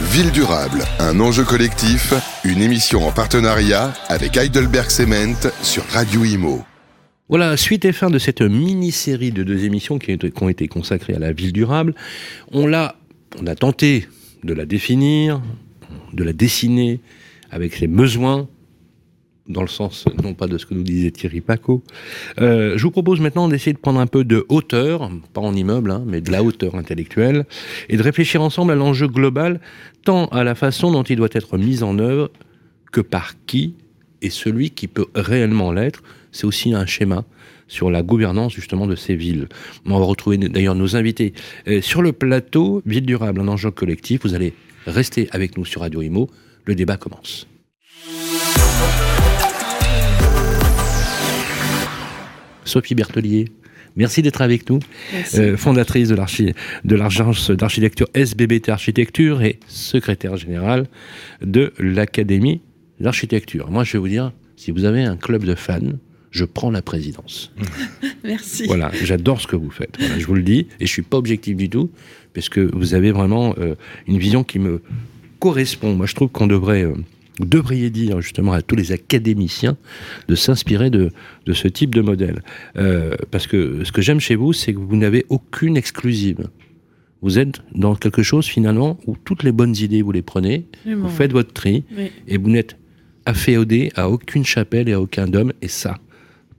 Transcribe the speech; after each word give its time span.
Ville 0.00 0.32
durable, 0.32 0.82
un 0.98 1.20
enjeu 1.20 1.44
collectif, 1.44 2.12
une 2.44 2.60
émission 2.60 3.06
en 3.06 3.12
partenariat 3.12 3.94
avec 4.08 4.36
Heidelberg 4.36 4.90
Cement 4.90 5.50
sur 5.62 5.84
Radio 5.84 6.24
Imo. 6.24 6.64
Voilà, 7.28 7.56
suite 7.56 7.84
et 7.84 7.92
fin 7.92 8.10
de 8.10 8.18
cette 8.18 8.42
mini-série 8.42 9.30
de 9.30 9.44
deux 9.44 9.64
émissions 9.64 9.98
qui, 9.98 10.18
ont 10.40 10.48
été 10.48 10.66
consacrées 10.66 11.14
à 11.14 11.20
la 11.20 11.32
ville 11.32 11.52
durable. 11.52 11.94
On 12.50 12.66
l'a, 12.66 12.96
on 13.40 13.46
a 13.46 13.54
tenté 13.54 14.08
de 14.42 14.52
la 14.52 14.66
définir, 14.66 15.40
de 16.12 16.24
la 16.24 16.32
dessiner 16.32 17.00
avec 17.52 17.74
ses 17.76 17.86
besoins, 17.86 18.48
dans 19.48 19.62
le 19.62 19.68
sens 19.68 20.06
non 20.22 20.34
pas 20.34 20.46
de 20.46 20.58
ce 20.58 20.66
que 20.66 20.74
nous 20.74 20.82
disait 20.82 21.10
Thierry 21.10 21.40
Paco. 21.40 21.82
Euh, 22.40 22.76
je 22.76 22.82
vous 22.82 22.90
propose 22.90 23.20
maintenant 23.20 23.48
d'essayer 23.48 23.72
de 23.72 23.78
prendre 23.78 24.00
un 24.00 24.06
peu 24.06 24.24
de 24.24 24.46
hauteur, 24.48 25.10
pas 25.32 25.40
en 25.40 25.54
immeuble, 25.54 25.90
hein, 25.90 26.02
mais 26.06 26.20
de 26.20 26.30
la 26.30 26.42
hauteur 26.42 26.74
intellectuelle, 26.76 27.44
et 27.88 27.96
de 27.96 28.02
réfléchir 28.02 28.42
ensemble 28.42 28.72
à 28.72 28.74
l'enjeu 28.74 29.08
global, 29.08 29.60
tant 30.04 30.26
à 30.26 30.44
la 30.44 30.54
façon 30.54 30.90
dont 30.90 31.02
il 31.02 31.16
doit 31.16 31.28
être 31.32 31.58
mis 31.58 31.82
en 31.82 31.98
œuvre 31.98 32.30
que 32.92 33.00
par 33.00 33.34
qui, 33.46 33.74
et 34.22 34.30
celui 34.30 34.70
qui 34.70 34.88
peut 34.88 35.06
réellement 35.14 35.72
l'être. 35.72 36.02
C'est 36.32 36.46
aussi 36.46 36.74
un 36.74 36.86
schéma 36.86 37.24
sur 37.68 37.90
la 37.90 38.02
gouvernance 38.02 38.52
justement 38.52 38.86
de 38.86 38.96
ces 38.96 39.14
villes. 39.14 39.48
On 39.86 39.98
va 39.98 40.04
retrouver 40.04 40.38
d'ailleurs 40.38 40.74
nos 40.74 40.96
invités 40.96 41.34
euh, 41.68 41.80
sur 41.80 42.02
le 42.02 42.12
plateau 42.12 42.82
Ville 42.86 43.06
durable, 43.06 43.40
un 43.40 43.48
enjeu 43.48 43.70
collectif. 43.70 44.22
Vous 44.24 44.34
allez 44.34 44.54
rester 44.86 45.28
avec 45.32 45.56
nous 45.56 45.64
sur 45.64 45.82
Radio 45.82 46.02
Imo. 46.02 46.28
Le 46.64 46.74
débat 46.74 46.96
commence. 46.96 47.46
Sophie 52.64 52.94
Bertelier. 52.94 53.46
Merci 53.96 54.22
d'être 54.22 54.42
avec 54.42 54.68
nous, 54.68 54.80
euh, 55.36 55.56
fondatrice 55.56 56.08
de 56.08 56.96
l'agence 56.96 57.50
d'architecture 57.52 58.08
SBBT 58.12 58.70
Architecture 58.70 59.42
et 59.42 59.60
secrétaire 59.68 60.36
générale 60.36 60.86
de 61.42 61.72
l'Académie 61.78 62.60
d'architecture. 62.98 63.70
Moi, 63.70 63.84
je 63.84 63.92
vais 63.92 63.98
vous 64.00 64.08
dire, 64.08 64.32
si 64.56 64.72
vous 64.72 64.84
avez 64.84 65.04
un 65.04 65.16
club 65.16 65.44
de 65.44 65.54
fans, 65.54 65.92
je 66.32 66.44
prends 66.44 66.72
la 66.72 66.82
présidence. 66.82 67.52
Merci. 68.24 68.66
Voilà, 68.66 68.90
j'adore 69.04 69.40
ce 69.40 69.46
que 69.46 69.54
vous 69.54 69.70
faites. 69.70 69.96
je 70.18 70.26
vous 70.26 70.34
le 70.34 70.42
dis, 70.42 70.66
et 70.80 70.86
je 70.86 70.90
suis 70.90 71.02
pas 71.02 71.16
objectif 71.16 71.56
du 71.56 71.70
tout, 71.70 71.90
parce 72.34 72.48
que 72.48 72.68
vous 72.74 72.94
avez 72.94 73.12
vraiment 73.12 73.54
euh, 73.58 73.76
une 74.08 74.18
vision 74.18 74.42
qui 74.42 74.58
me 74.58 74.82
correspond. 75.38 75.94
Moi, 75.94 76.06
je 76.06 76.14
trouve 76.16 76.30
qu'on 76.30 76.48
devrait 76.48 76.82
euh, 76.82 76.94
vous 77.38 77.46
devriez 77.46 77.90
dire 77.90 78.20
justement 78.20 78.52
à 78.52 78.62
tous 78.62 78.76
les 78.76 78.92
académiciens 78.92 79.76
de 80.28 80.34
s'inspirer 80.34 80.90
de, 80.90 81.10
de, 81.46 81.52
ce 81.52 81.68
type 81.68 81.94
de 81.94 82.00
modèle. 82.00 82.42
Euh, 82.76 83.14
parce 83.30 83.46
que 83.46 83.82
ce 83.84 83.92
que 83.92 84.02
j'aime 84.02 84.20
chez 84.20 84.36
vous, 84.36 84.52
c'est 84.52 84.72
que 84.72 84.78
vous 84.78 84.96
n'avez 84.96 85.26
aucune 85.28 85.76
exclusive. 85.76 86.48
Vous 87.22 87.38
êtes 87.38 87.62
dans 87.74 87.94
quelque 87.94 88.22
chose 88.22 88.46
finalement 88.46 88.98
où 89.06 89.16
toutes 89.16 89.42
les 89.42 89.52
bonnes 89.52 89.74
idées, 89.76 90.02
vous 90.02 90.12
les 90.12 90.22
prenez, 90.22 90.66
vous 90.86 91.08
faites 91.08 91.32
votre 91.32 91.52
tri, 91.52 91.84
et 92.28 92.36
vous 92.36 92.50
n'êtes 92.50 92.76
afféodé 93.24 93.90
à 93.96 94.10
aucune 94.10 94.44
chapelle 94.44 94.88
et 94.90 94.92
à 94.92 95.00
aucun 95.00 95.26
dôme, 95.26 95.54
et 95.62 95.68
ça, 95.68 95.98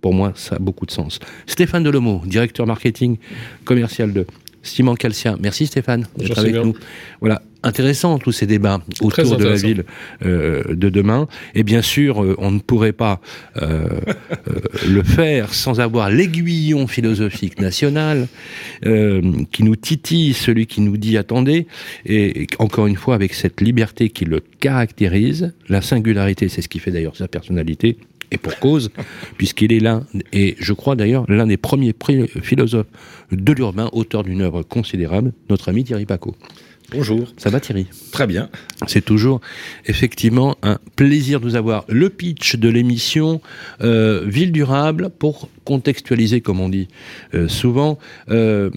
pour 0.01 0.13
moi, 0.13 0.33
ça 0.35 0.55
a 0.55 0.59
beaucoup 0.59 0.87
de 0.87 0.91
sens. 0.91 1.19
Stéphane 1.45 1.83
Delomo, 1.83 2.23
directeur 2.25 2.65
marketing 2.65 3.17
commercial 3.63 4.11
de 4.11 4.25
Simon 4.63 4.95
Calcien. 4.95 5.37
Merci 5.39 5.67
Stéphane 5.67 6.07
d'être 6.17 6.39
avec 6.39 6.55
nous. 6.55 6.73
Voilà, 7.19 7.43
intéressant 7.65 8.19
tous 8.19 8.31
ces 8.31 8.45
débats 8.45 8.79
autour 9.01 9.37
de 9.37 9.43
la 9.43 9.55
ville 9.55 9.83
euh, 10.23 10.63
de 10.69 10.89
demain. 10.89 11.27
Et 11.55 11.63
bien 11.63 11.81
sûr, 11.81 12.23
euh, 12.23 12.35
on 12.37 12.51
ne 12.51 12.59
pourrait 12.59 12.93
pas 12.93 13.19
euh, 13.61 13.87
le 14.87 15.03
faire 15.03 15.53
sans 15.53 15.79
avoir 15.79 16.09
l'aiguillon 16.09 16.87
philosophique 16.87 17.59
national 17.59 18.27
qui 18.83 19.63
nous 19.63 19.75
titille, 19.75 20.33
celui 20.33 20.67
qui 20.67 20.81
nous 20.81 20.97
dit 20.97 21.17
attendez. 21.17 21.65
Et, 22.05 22.47
encore 22.59 22.85
une 22.87 22.95
fois, 22.95 23.15
avec 23.15 23.33
cette 23.33 23.61
liberté 23.61 24.09
qui 24.09 24.25
le 24.25 24.41
caractérise, 24.59 25.53
la 25.67 25.81
singularité, 25.81 26.49
c'est 26.49 26.61
ce 26.61 26.69
qui 26.69 26.79
fait 26.79 26.91
d'ailleurs 26.91 27.15
sa 27.15 27.27
personnalité. 27.27 27.97
Et 28.31 28.37
pour 28.37 28.57
cause, 28.59 28.91
puisqu'il 29.37 29.73
est 29.73 29.79
l'un, 29.79 30.05
et 30.33 30.55
je 30.59 30.73
crois 30.73 30.95
d'ailleurs 30.95 31.25
l'un 31.27 31.47
des 31.47 31.57
premiers 31.57 31.95
philosophes 32.41 32.87
de 33.31 33.53
l'urbain, 33.53 33.89
auteur 33.91 34.23
d'une 34.23 34.41
œuvre 34.41 34.61
considérable, 34.61 35.33
notre 35.49 35.69
ami 35.69 35.83
Thierry 35.83 36.05
Paco. 36.05 36.35
Bonjour. 36.91 37.33
Ça 37.37 37.49
va 37.49 37.59
Thierry? 37.59 37.87
Très 38.11 38.27
bien. 38.27 38.49
C'est 38.87 39.03
toujours 39.03 39.41
effectivement 39.85 40.55
un 40.61 40.77
plaisir 40.95 41.39
de 41.39 41.45
vous 41.45 41.55
avoir. 41.55 41.85
Le 41.89 42.09
pitch 42.09 42.57
de 42.57 42.69
l'émission 42.69 43.41
euh, 43.81 44.23
Ville 44.25 44.51
durable, 44.51 45.09
pour 45.09 45.49
contextualiser 45.63 46.41
comme 46.41 46.59
on 46.59 46.69
dit 46.69 46.87
euh, 47.33 47.47
souvent, 47.47 47.97
euh, 48.29 48.69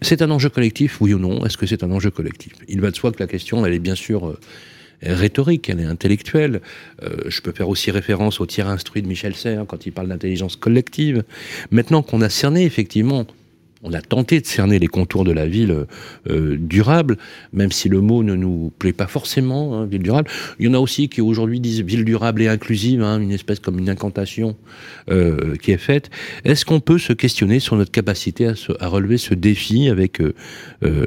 c'est 0.00 0.22
un 0.22 0.30
enjeu 0.30 0.48
collectif, 0.48 1.00
oui 1.00 1.12
ou 1.12 1.18
non? 1.18 1.44
Est-ce 1.44 1.56
que 1.56 1.66
c'est 1.66 1.82
un 1.82 1.90
enjeu 1.90 2.10
collectif? 2.10 2.52
Il 2.68 2.80
va 2.80 2.90
de 2.90 2.96
soi 2.96 3.10
que 3.10 3.20
la 3.20 3.26
question, 3.26 3.66
elle 3.66 3.72
est 3.72 3.78
bien 3.80 3.96
sûr 3.96 4.36
rhétorique, 5.02 5.68
elle 5.68 5.80
est 5.80 5.84
intellectuelle. 5.84 6.60
je 7.26 7.40
peux 7.40 7.52
faire 7.52 7.68
aussi 7.68 7.90
référence 7.90 8.40
au 8.40 8.46
tiers 8.46 8.68
instruit 8.68 9.02
de 9.02 9.08
Michel 9.08 9.34
Serres 9.34 9.64
quand 9.66 9.86
il 9.86 9.92
parle 9.92 10.08
d'intelligence 10.08 10.56
collective. 10.56 11.24
Maintenant 11.70 12.02
qu'on 12.02 12.20
a 12.20 12.28
cerné 12.28 12.64
effectivement 12.64 13.26
on 13.84 13.92
a 13.92 14.00
tenté 14.00 14.40
de 14.40 14.46
cerner 14.46 14.78
les 14.78 14.86
contours 14.86 15.24
de 15.24 15.32
la 15.32 15.46
ville 15.46 15.86
euh, 16.30 16.56
durable, 16.58 17.18
même 17.52 17.70
si 17.70 17.88
le 17.90 18.00
mot 18.00 18.22
ne 18.22 18.34
nous 18.34 18.72
plaît 18.78 18.94
pas 18.94 19.06
forcément, 19.06 19.74
hein, 19.74 19.86
ville 19.86 20.02
durable. 20.02 20.30
Il 20.58 20.66
y 20.66 20.68
en 20.68 20.74
a 20.74 20.78
aussi 20.78 21.08
qui 21.10 21.20
aujourd'hui 21.20 21.60
disent 21.60 21.82
ville 21.82 22.04
durable 22.04 22.42
et 22.42 22.48
inclusive, 22.48 23.02
hein, 23.02 23.20
une 23.20 23.30
espèce 23.30 23.60
comme 23.60 23.78
une 23.78 23.90
incantation 23.90 24.56
euh, 25.10 25.56
qui 25.56 25.70
est 25.70 25.78
faite. 25.78 26.10
Est-ce 26.44 26.64
qu'on 26.64 26.80
peut 26.80 26.98
se 26.98 27.12
questionner 27.12 27.60
sur 27.60 27.76
notre 27.76 27.90
capacité 27.90 28.50
à, 28.80 28.88
relever 28.88 29.18
ce 29.18 29.34
défi 29.34 29.88
avec 29.88 30.20
euh, 30.20 30.34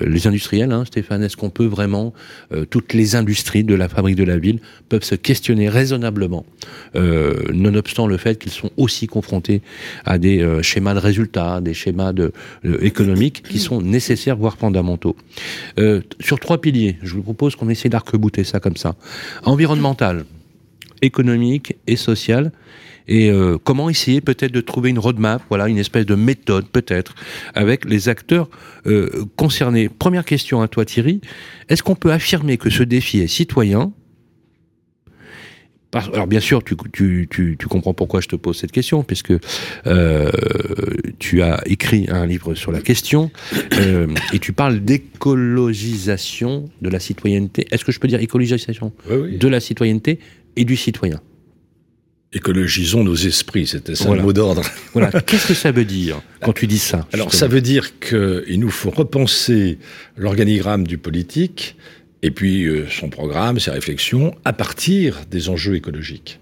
les 0.06 0.28
industriels, 0.28 0.72
hein, 0.72 0.86
Stéphane? 0.86 1.24
Est-ce 1.24 1.36
qu'on 1.36 1.50
peut 1.50 1.66
vraiment, 1.66 2.14
toutes 2.70 2.94
les 2.94 3.16
industries 3.16 3.64
de 3.64 3.74
la 3.74 3.90
fabrique 3.90 4.16
de 4.16 4.24
la 4.24 4.38
ville 4.38 4.60
peuvent 4.90 5.04
se 5.04 5.16
questionner 5.16 5.70
raisonnablement, 5.70 6.46
nonobstant 6.94 8.08
le 8.08 8.18
fait 8.18 8.38
qu'ils 8.38 8.52
sont 8.52 8.70
aussi 8.78 9.08
confrontés 9.08 9.62
à 10.06 10.18
des 10.18 10.46
schémas 10.62 10.94
de 10.94 11.00
résultats, 11.00 11.62
des 11.62 11.74
schémas 11.74 12.14
de 12.14 12.32
euh, 12.67 12.67
économiques 12.82 13.44
qui 13.44 13.60
sont 13.60 13.82
nécessaires, 13.82 14.38
voire 14.38 14.58
fondamentaux. 14.58 15.16
Euh, 15.80 16.02
sur 16.20 16.40
trois 16.40 16.60
piliers, 16.60 16.98
je 17.02 17.16
vous 17.16 17.24
propose 17.24 17.56
qu'on 17.56 17.70
essaie 17.70 17.90
d'arc-bouter 17.90 18.44
ça 18.44 18.60
comme 18.60 18.78
ça. 18.78 18.96
Environnemental, 19.44 20.26
économique 21.02 21.76
et 21.88 21.96
social. 21.96 22.52
Et 23.10 23.32
euh, 23.32 23.58
comment 23.64 23.90
essayer 23.90 24.20
peut-être 24.20 24.52
de 24.52 24.60
trouver 24.60 24.90
une 24.90 25.00
roadmap, 25.00 25.42
voilà, 25.48 25.70
une 25.70 25.78
espèce 25.78 26.06
de 26.06 26.16
méthode 26.16 26.68
peut-être, 26.68 27.16
avec 27.56 27.86
les 27.86 28.10
acteurs 28.10 28.50
concernés. 29.38 29.88
Première 29.90 30.26
question 30.26 30.62
à 30.62 30.68
toi 30.68 30.84
Thierry, 30.86 31.22
est-ce 31.70 31.84
qu'on 31.84 31.96
peut 31.96 32.12
affirmer 32.12 32.58
que 32.58 32.70
ce 32.70 32.84
défi 32.84 33.20
est 33.20 33.28
citoyen 33.28 33.94
alors 35.94 36.28
bien 36.28 36.40
sûr, 36.40 36.64
tu, 36.64 36.76
tu, 36.92 37.28
tu, 37.30 37.56
tu, 37.58 37.68
comprends 37.68 37.94
pourquoi 37.94 38.22
je 38.22 38.28
te 38.28 38.36
pose 38.36 38.58
cette 38.58 38.72
question, 38.72 39.04
puisque 39.04 39.34
euh, 39.88 40.32
tu 41.20 41.42
as 41.42 41.62
écrit 41.66 42.08
un 42.10 42.26
livre 42.26 42.56
sur 42.56 42.72
la 42.72 42.82
question 42.82 43.32
euh, 43.74 44.08
et 44.34 44.40
tu 44.40 44.54
parles 44.54 44.80
d'écologisation 44.80 46.70
de 46.82 46.90
la 46.90 47.00
citoyenneté. 47.00 47.68
Est-ce 47.72 47.86
que 47.86 47.92
je 47.92 48.00
peux 48.00 48.08
dire 48.08 48.20
écologisation 48.20 48.92
de 49.10 49.48
la 49.48 49.60
citoyenneté 49.60 50.20
et 50.56 50.66
du 50.66 50.76
citoyen? 50.76 51.22
Écologisons 52.34 53.06
nos 53.06 53.16
esprits, 53.16 53.68
c'était 53.68 53.96
ça 53.96 54.14
le 54.14 54.22
mot 54.22 54.34
d'ordre. 54.34 54.62
Voilà. 54.92 55.22
Qu'est-ce 55.26 55.48
que 55.48 55.54
ça 55.54 55.72
veut 55.72 55.86
dire 55.86 56.22
quand 56.42 56.52
tu 56.52 56.68
dis 56.68 56.78
ça 56.78 57.08
Alors 57.14 57.34
ça 57.34 57.48
veut 57.48 57.62
dire 57.62 58.00
qu'il 58.00 58.60
nous 58.60 58.70
faut 58.70 58.90
repenser 58.90 59.80
l'organigramme 60.18 60.86
du 60.86 60.98
politique 60.98 61.78
et 62.22 62.32
puis 62.32 62.66
euh, 62.66 62.88
son 62.90 63.10
programme, 63.10 63.60
ses 63.60 63.72
réflexions, 63.72 64.36
à 64.46 64.54
partir 64.54 65.26
des 65.30 65.50
enjeux 65.50 65.76
écologiques. 65.76 66.40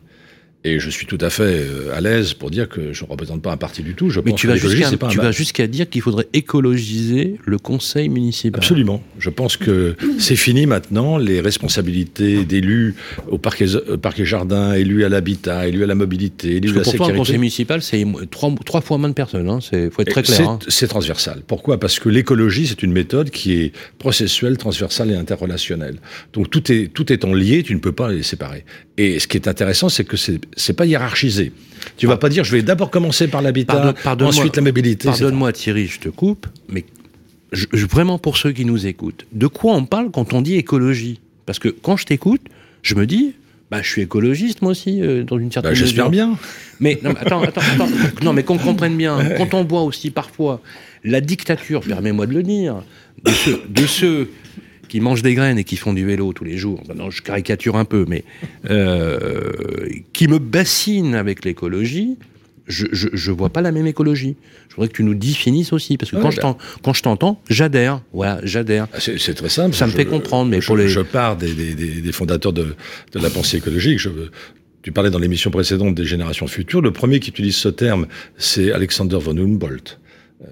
Et 0.67 0.79
je 0.79 0.89
suis 0.89 1.05
tout 1.05 1.19
à 1.21 1.29
fait 1.29 1.43
euh, 1.43 1.95
à 1.95 2.01
l'aise 2.01 2.33
pour 2.33 2.49
dire 2.49 2.67
que 2.67 2.91
je 2.91 3.03
ne 3.03 3.09
représente 3.09 3.39
pas 3.43 3.51
un 3.51 3.57
parti 3.57 3.83
du 3.83 3.93
tout. 3.93 4.09
Je 4.09 4.19
Mais 4.25 4.33
tu 4.33 4.47
vas 4.47 5.31
jusqu'à 5.31 5.67
dire 5.67 5.87
qu'il 5.87 6.01
faudrait 6.01 6.27
écologiser 6.33 7.35
le 7.45 7.59
conseil 7.59 8.09
municipal. 8.09 8.59
Absolument. 8.59 9.03
Je 9.19 9.29
pense 9.29 9.57
que 9.57 9.95
c'est 10.17 10.35
fini 10.35 10.65
maintenant. 10.65 11.19
Les 11.19 11.39
responsabilités 11.39 12.45
d'élus 12.45 12.95
au 13.29 13.37
parquet, 13.37 13.75
euh, 13.75 13.95
parquet 13.97 14.25
jardin, 14.25 14.73
élus 14.73 15.05
à 15.05 15.09
l'habitat, 15.09 15.67
élus 15.67 15.83
à 15.83 15.87
la 15.87 15.93
mobilité, 15.93 16.55
élus 16.55 16.71
à 16.71 16.77
la 16.77 16.83
sécurité. 16.83 16.97
Pour 16.97 17.07
le 17.09 17.17
conseil 17.17 17.37
municipal, 17.37 17.83
c'est 17.83 18.03
trois, 18.31 18.51
trois, 18.65 18.81
fois 18.81 18.97
moins 18.97 19.09
de 19.09 19.13
personnes. 19.13 19.45
Il 19.45 19.77
hein. 19.77 19.89
faut 19.91 20.01
être 20.01 20.09
très 20.09 20.23
clair. 20.23 20.49
Hein. 20.49 20.59
C'est 20.67 20.87
transversal. 20.87 21.43
Pourquoi? 21.45 21.79
Parce 21.79 21.99
que 21.99 22.09
l'écologie, 22.09 22.65
c'est 22.65 22.81
une 22.81 22.91
méthode 22.91 23.29
qui 23.29 23.53
est 23.53 23.71
processuelle, 23.99 24.57
transversale 24.57 25.11
et 25.11 25.15
interrelationnelle. 25.15 25.97
Donc 26.33 26.49
tout 26.49 26.71
est, 26.71 26.91
tout 26.91 27.13
étant 27.13 27.33
lié, 27.33 27.61
tu 27.61 27.75
ne 27.75 27.79
peux 27.79 27.91
pas 27.91 28.11
les 28.11 28.23
séparer. 28.23 28.65
Et 28.97 29.19
ce 29.19 29.27
qui 29.27 29.37
est 29.37 29.47
intéressant, 29.47 29.89
c'est 29.89 30.05
que 30.05 30.15
c'est 30.15 30.39
c'est 30.55 30.73
pas 30.73 30.85
hiérarchisé. 30.85 31.51
Tu 31.97 32.07
vas 32.07 32.17
pas 32.17 32.29
dire, 32.29 32.43
je 32.43 32.51
vais 32.51 32.61
d'abord 32.61 32.89
commencer 32.89 33.27
par 33.27 33.41
l'habitat, 33.41 33.93
ensuite 34.21 34.55
la 34.55 34.61
mobilité. 34.61 35.07
Pardonne-moi 35.07 35.53
Thierry, 35.53 35.87
je 35.87 35.99
te 35.99 36.09
coupe, 36.09 36.47
mais 36.69 36.85
vraiment 37.73 38.17
pour 38.17 38.37
ceux 38.37 38.51
qui 38.51 38.65
nous 38.65 38.87
écoutent, 38.87 39.25
de 39.31 39.47
quoi 39.47 39.73
on 39.75 39.85
parle 39.85 40.11
quand 40.11 40.33
on 40.33 40.41
dit 40.41 40.55
écologie? 40.55 41.19
Parce 41.45 41.59
que 41.59 41.69
quand 41.69 41.95
je 41.97 42.05
t'écoute, 42.05 42.41
je 42.81 42.95
me 42.95 43.05
dis, 43.05 43.33
bah, 43.69 43.81
je 43.81 43.89
suis 43.89 44.01
écologiste 44.01 44.61
moi 44.61 44.71
aussi, 44.71 45.01
euh, 45.01 45.23
dans 45.23 45.37
une 45.37 45.51
certaine 45.51 45.71
bah, 45.71 45.73
mesure. 45.73 45.87
J'espère 45.87 46.09
bien. 46.09 46.37
Mais 46.79 46.99
non, 47.03 47.11
attends, 47.11 47.41
attends, 47.41 47.61
attends, 47.61 47.89
non, 48.23 48.33
mais 48.33 48.43
qu'on 48.43 48.57
comprenne 48.57 48.97
bien. 48.97 49.17
Quand 49.37 49.53
on 49.53 49.63
voit 49.63 49.83
aussi 49.83 50.09
parfois 50.09 50.61
la 51.03 51.21
dictature, 51.21 51.81
permets-moi 51.81 52.25
de 52.25 52.33
le 52.33 52.43
dire, 52.43 52.75
de 53.23 53.85
ceux 53.85 54.29
qui 54.87 54.99
mangent 54.99 55.23
des 55.23 55.33
graines 55.33 55.57
et 55.57 55.63
qui 55.63 55.75
font 55.77 55.93
du 55.93 56.05
vélo 56.05 56.33
tous 56.33 56.43
les 56.43 56.57
jours, 56.57 56.81
non, 56.95 57.09
je 57.09 57.21
caricature 57.21 57.75
un 57.75 57.85
peu, 57.85 58.05
mais 58.07 58.23
euh, 58.69 59.51
qui 60.13 60.27
me 60.27 60.39
bassinent 60.39 61.15
avec 61.15 61.45
l'écologie, 61.45 62.17
je, 62.67 62.85
je, 62.91 63.31
vois 63.31 63.49
pas 63.49 63.61
la 63.61 63.71
même 63.71 63.85
écologie. 63.85 64.35
Je 64.69 64.75
voudrais 64.75 64.87
que 64.87 64.95
tu 64.95 65.03
nous 65.03 65.13
définisses 65.13 65.71
aussi, 65.71 65.97
parce 65.97 66.11
que 66.11 66.17
quand, 66.17 66.31
je 66.31 66.41
ben. 66.41 66.57
quand 66.81 66.93
je 66.93 67.03
t'entends, 67.03 67.39
j'adhère. 67.49 68.01
Voilà, 68.11 68.39
j'adhère. 68.43 68.87
Ah, 68.93 68.97
c'est 68.99 69.35
très 69.35 69.49
simple. 69.49 69.75
Ça 69.75 69.85
me 69.85 69.91
fait 69.91 70.05
comprendre, 70.05 70.49
mais 70.49 70.61
je, 70.61 70.67
pour 70.67 70.77
les... 70.77 70.87
je 70.87 71.01
pars 71.01 71.37
des, 71.37 71.53
des, 71.53 71.75
des, 71.75 72.11
fondateurs 72.11 72.53
de, 72.53 72.75
de, 73.13 73.19
la 73.19 73.29
pensée 73.29 73.57
écologique. 73.57 73.99
Je, 73.99 74.09
tu 74.81 74.91
parlais 74.91 75.11
dans 75.11 75.19
l'émission 75.19 75.51
précédente 75.51 75.95
des 75.95 76.05
générations 76.05 76.47
futures. 76.47 76.81
Le 76.81 76.91
premier 76.91 77.19
qui 77.19 77.29
utilise 77.29 77.55
ce 77.55 77.69
terme, 77.69 78.07
c'est 78.37 78.71
Alexander 78.71 79.17
von 79.19 79.37
Humboldt 79.37 79.99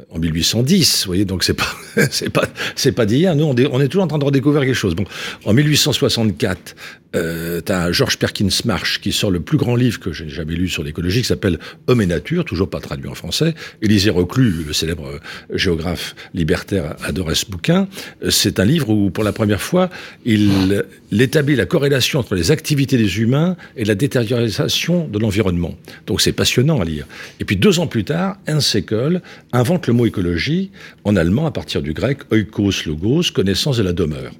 en 0.09 0.19
1810, 0.19 1.03
vous 1.03 1.07
voyez, 1.07 1.25
donc 1.25 1.43
c'est 1.43 1.53
pas, 1.53 1.75
c'est 2.11 2.29
pas, 2.29 2.47
c'est 2.75 2.93
pas 2.93 3.05
d'hier. 3.05 3.35
Nous, 3.35 3.43
on, 3.43 3.81
est 3.81 3.87
toujours 3.87 4.03
en 4.03 4.07
train 4.07 4.19
de 4.19 4.25
redécouvrir 4.25 4.63
quelque 4.63 4.73
chose. 4.73 4.95
Bon, 4.95 5.05
en 5.45 5.53
1864, 5.53 6.75
euh, 7.15 7.61
t'as 7.61 7.91
George 7.91 8.17
Perkins 8.17 8.49
Marsh 8.65 8.99
qui 8.99 9.11
sort 9.11 9.29
le 9.29 9.39
plus 9.39 9.57
grand 9.57 9.75
livre 9.75 9.99
que 9.99 10.11
j'ai 10.11 10.29
jamais 10.29 10.55
lu 10.55 10.67
sur 10.67 10.83
l'écologie, 10.83 11.21
qui 11.21 11.27
s'appelle 11.27 11.59
Homme 11.87 12.01
et 12.01 12.05
Nature, 12.05 12.43
toujours 12.43 12.69
pas 12.69 12.79
traduit 12.79 13.07
en 13.07 13.13
français. 13.13 13.53
Élisée 13.81 14.09
Reclus, 14.09 14.63
le 14.65 14.73
célèbre 14.73 15.07
euh, 15.07 15.19
géographe 15.57 16.15
libertaire, 16.33 16.95
adorait 17.03 17.35
ce 17.35 17.45
bouquin. 17.45 17.87
Euh, 18.23 18.31
c'est 18.31 18.59
un 18.59 18.65
livre 18.65 18.89
où, 18.89 19.11
pour 19.11 19.23
la 19.23 19.31
première 19.33 19.61
fois, 19.61 19.89
il, 20.25 20.85
établit 21.11 21.55
la 21.55 21.65
corrélation 21.65 22.19
entre 22.19 22.35
les 22.35 22.51
activités 22.51 22.97
des 22.97 23.19
humains 23.19 23.55
et 23.77 23.85
la 23.85 23.95
détérioration 23.95 25.07
de 25.07 25.19
l'environnement. 25.19 25.75
Donc 26.07 26.21
c'est 26.21 26.31
passionnant 26.31 26.81
à 26.81 26.85
lire. 26.85 27.05
Et 27.39 27.45
puis 27.45 27.55
deux 27.55 27.79
ans 27.79 27.87
plus 27.87 28.03
tard, 28.03 28.37
Ernst 28.47 28.75
Haeckel 28.75 29.21
invente 29.51 29.72
le 29.87 29.93
mot 29.93 30.05
écologie 30.05 30.71
en 31.03 31.15
allemand 31.15 31.45
à 31.45 31.51
partir 31.51 31.81
du 31.81 31.93
grec 31.93 32.19
oikos 32.31 32.85
logos, 32.85 33.31
connaissance 33.33 33.77
de 33.77 33.83
la 33.83 33.93
demeure 33.93 34.33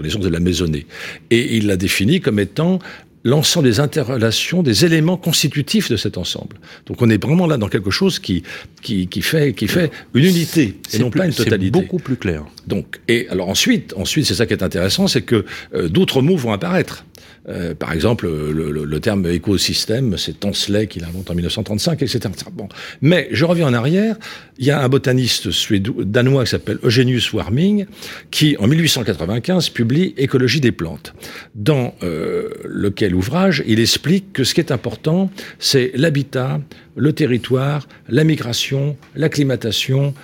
connaissance 0.00 0.22
de 0.22 0.30
la 0.30 0.40
maisonnée. 0.40 0.86
Et 1.30 1.56
il 1.58 1.66
l'a 1.66 1.76
défini 1.76 2.20
comme 2.20 2.38
étant 2.38 2.78
l'ensemble 3.22 3.68
des 3.68 3.80
interrelations, 3.80 4.62
des 4.62 4.86
éléments 4.86 5.18
constitutifs 5.18 5.90
de 5.90 5.96
cet 5.96 6.16
ensemble. 6.16 6.56
Donc 6.86 7.02
on 7.02 7.10
est 7.10 7.22
vraiment 7.22 7.46
là 7.46 7.58
dans 7.58 7.68
quelque 7.68 7.90
chose 7.90 8.18
qui, 8.18 8.42
qui, 8.80 9.08
qui 9.08 9.20
fait, 9.20 9.52
qui 9.52 9.68
fait 9.68 9.90
une 10.14 10.24
unité 10.24 10.78
et 10.94 10.98
non 10.98 11.10
pas 11.10 11.26
une 11.26 11.34
totalité. 11.34 11.78
C'est 11.78 11.82
beaucoup 11.82 11.98
plus 11.98 12.16
clair. 12.16 12.44
Donc, 12.66 12.98
et 13.08 13.28
alors 13.28 13.50
ensuite, 13.50 13.92
ensuite 13.96 14.24
c'est 14.24 14.34
ça 14.34 14.46
qui 14.46 14.54
est 14.54 14.62
intéressant, 14.62 15.06
c'est 15.06 15.22
que 15.22 15.44
euh, 15.74 15.88
d'autres 15.88 16.22
mots 16.22 16.36
vont 16.36 16.52
apparaître. 16.52 17.04
Euh, 17.48 17.74
par 17.74 17.92
exemple, 17.92 18.26
le, 18.26 18.70
le, 18.70 18.84
le, 18.84 19.00
terme 19.00 19.26
écosystème, 19.26 20.16
c'est 20.18 20.40
Tansley 20.40 20.86
qui 20.86 21.00
l'invente 21.00 21.30
en 21.30 21.34
1935, 21.34 22.02
etc. 22.02 22.20
Bon. 22.52 22.68
Mais 23.00 23.28
je 23.32 23.44
reviens 23.46 23.66
en 23.68 23.72
arrière, 23.72 24.16
il 24.58 24.66
y 24.66 24.70
a 24.70 24.80
un 24.82 24.88
botaniste 24.88 25.50
suédois, 25.50 26.04
danois 26.04 26.44
qui 26.44 26.50
s'appelle 26.50 26.78
Eugenius 26.82 27.32
Warming, 27.32 27.86
qui 28.30 28.56
en 28.58 28.66
1895 28.66 29.70
publie 29.70 30.14
Écologie 30.18 30.60
des 30.60 30.72
plantes, 30.72 31.14
dans 31.54 31.94
euh, 32.02 32.50
lequel 32.64 33.14
ouvrage 33.14 33.64
il 33.66 33.80
explique 33.80 34.34
que 34.34 34.44
ce 34.44 34.52
qui 34.52 34.60
est 34.60 34.70
important, 34.70 35.30
c'est 35.58 35.92
l'habitat, 35.94 36.60
le 36.96 37.12
territoire, 37.14 37.88
la 38.08 38.24
migration, 38.24 38.96
l'acclimatation, 39.16 40.14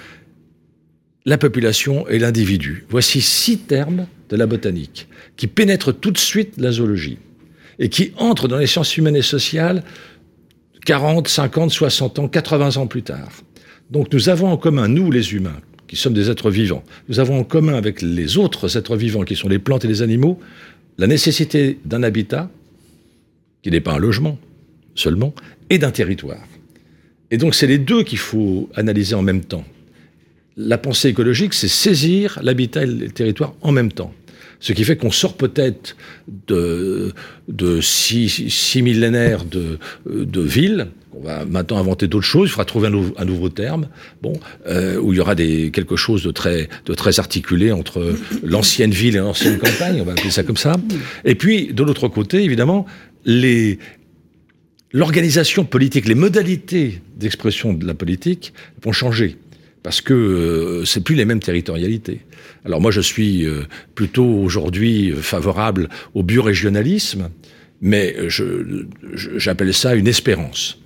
la 1.27 1.37
population 1.37 2.09
et 2.09 2.19
l'individu. 2.19 2.87
Voici 2.89 3.21
six 3.21 3.59
termes 3.59 4.07
de 4.31 4.37
la 4.37 4.47
botanique 4.47 5.09
qui 5.37 5.49
pénètrent 5.49 5.93
tout 5.93 6.13
de 6.13 6.19
suite 6.19 6.55
la 6.57 6.71
zoologie 6.71 7.19
et 7.81 7.89
qui 7.89 8.13
entrent 8.17 8.49
dans 8.49 8.57
les 8.57 8.69
sciences 8.69 8.97
humaines 8.97 9.17
et 9.17 9.23
sociales 9.23 9.83
40, 10.87 11.27
50, 11.27 11.71
60 11.73 12.19
ans, 12.21 12.29
80 12.29 12.77
ans 12.77 12.87
plus 12.87 13.03
tard. 13.03 13.29
Donc 13.91 14.13
nous 14.13 14.29
avons 14.29 14.49
en 14.49 14.57
commun, 14.57 14.87
nous 14.87 15.11
les 15.11 15.35
humains, 15.35 15.61
qui 15.89 15.97
sommes 15.97 16.15
des 16.15 16.31
êtres 16.31 16.51
vivants, 16.51 16.85
nous 17.09 17.19
avons 17.19 17.41
en 17.41 17.45
commun 17.45 17.75
avec 17.75 18.03
les 18.03 18.39
autres 18.39 18.77
êtres 18.77 18.97
vivants, 18.97 19.23
qui 19.23 19.35
sont 19.35 19.49
les 19.49 19.59
plantes 19.59 19.85
et 19.85 19.89
les 19.89 20.03
animaux, 20.03 20.39
la 20.97 21.09
nécessité 21.09 21.79
d'un 21.85 22.05
habitat, 22.05 22.51
qui 23.63 23.71
n'est 23.73 23.81
pas 23.81 23.95
un 23.95 23.99
logement 23.99 24.39
seulement, 24.95 25.35
et 25.71 25.79
d'un 25.79 25.91
territoire. 25.91 26.47
Et 27.33 27.37
donc 27.37 27.57
c'est 27.57 27.67
les 27.67 27.79
deux 27.79 28.05
qu'il 28.05 28.19
faut 28.19 28.71
analyser 28.77 29.17
en 29.17 29.23
même 29.23 29.43
temps 29.43 29.65
la 30.57 30.79
pensée 30.79 31.09
écologique, 31.09 31.53
c'est 31.55 31.69
saisir 31.69 32.39
l'habitat 32.43 32.83
et 32.83 32.87
le 32.87 33.11
territoire 33.11 33.55
en 33.61 33.73
même 33.73 33.93
temps. 33.93 34.13
Ce 34.59 34.73
qui 34.73 34.85
fait 34.85 34.97
qu'on 34.97 35.11
sort 35.11 35.35
peut-être 35.35 35.97
de, 36.49 37.13
de 37.49 37.83
six, 37.83 38.81
millénaires 38.83 39.45
de, 39.45 39.79
de 40.07 40.41
villes. 40.41 40.89
On 41.13 41.21
va 41.21 41.45
maintenant 41.45 41.77
inventer 41.79 42.09
d'autres 42.09 42.25
choses. 42.27 42.49
Il 42.49 42.53
faudra 42.53 42.65
trouver 42.65 42.89
un, 42.89 43.25
nouveau 43.25 43.51
terme. 43.51 43.89
Bon, 44.23 44.33
euh, 44.67 44.99
où 44.99 45.13
il 45.13 45.17
y 45.17 45.21
aura 45.21 45.35
des, 45.35 45.71
quelque 45.71 45.97
chose 45.97 46.23
de 46.23 46.31
très, 46.31 46.71
de 46.87 46.95
très 46.95 47.19
articulé 47.19 47.71
entre 47.71 48.15
l'ancienne 48.43 48.93
ville 48.93 49.17
et 49.17 49.21
l'ancienne 49.21 49.59
campagne. 49.59 50.01
On 50.01 50.05
va 50.05 50.13
appeler 50.13 50.31
ça 50.31 50.43
comme 50.43 50.57
ça. 50.57 50.77
Et 51.25 51.35
puis, 51.35 51.75
de 51.75 51.83
l'autre 51.83 52.09
côté, 52.09 52.43
évidemment, 52.43 52.87
l'organisation 54.93 55.65
politique, 55.65 56.07
les 56.07 56.15
modalités 56.15 57.03
d'expression 57.17 57.75
de 57.75 57.87
la 57.87 57.95
politique 57.95 58.55
vont 58.83 58.93
changer 58.93 59.37
parce 59.87 60.01
que 60.01 60.15
euh, 60.15 60.85
c'est 60.85 61.01
plus 61.01 61.15
les 61.15 61.25
mêmes 61.25 61.39
territorialités. 61.39 62.23
Alors 62.65 62.81
moi, 62.81 62.91
je 62.91 63.01
suis 63.01 63.47
euh, 63.47 63.63
plutôt 63.95 64.27
aujourd'hui 64.27 65.13
favorable 65.13 65.89
au 66.13 66.25
biorégionalisme, 66.25 67.31
mais 67.81 68.17
j'appelle 69.37 69.73
ça 69.73 69.95
une 69.95 70.09
espérance. 70.09 70.81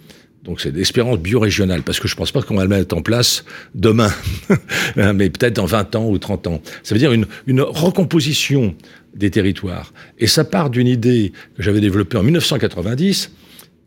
Donc 0.45 0.61
c'est 0.61 0.71
l'espérance 0.71 1.19
biorégionale, 1.19 1.81
parce 1.81 1.99
que 1.99 2.09
je 2.09 2.15
ne 2.15 2.19
pense 2.19 2.31
pas 2.31 2.43
qu'on 2.43 2.57
va 2.57 2.65
le 2.65 2.69
mettre 2.69 2.95
en 2.95 3.01
place 3.01 3.47
demain, 3.75 4.13
mais 4.97 5.31
peut-être 5.31 5.57
dans 5.57 5.65
20 5.65 5.97
ans 5.97 6.07
ou 6.07 6.19
30 6.19 6.49
ans. 6.49 6.61
Ça 6.83 6.95
veut 6.95 6.99
dire 6.99 7.15
une, 7.15 7.25
recomposition 7.63 8.75
des 9.15 9.31
territoires. 9.31 9.95
Et 10.19 10.27
ça 10.27 10.45
part 10.45 10.69
d'une 10.69 10.87
idée 10.87 11.33
que 11.57 11.63
j'avais 11.63 11.81
développée 11.81 12.19
en 12.19 12.23
1990, 12.23 13.33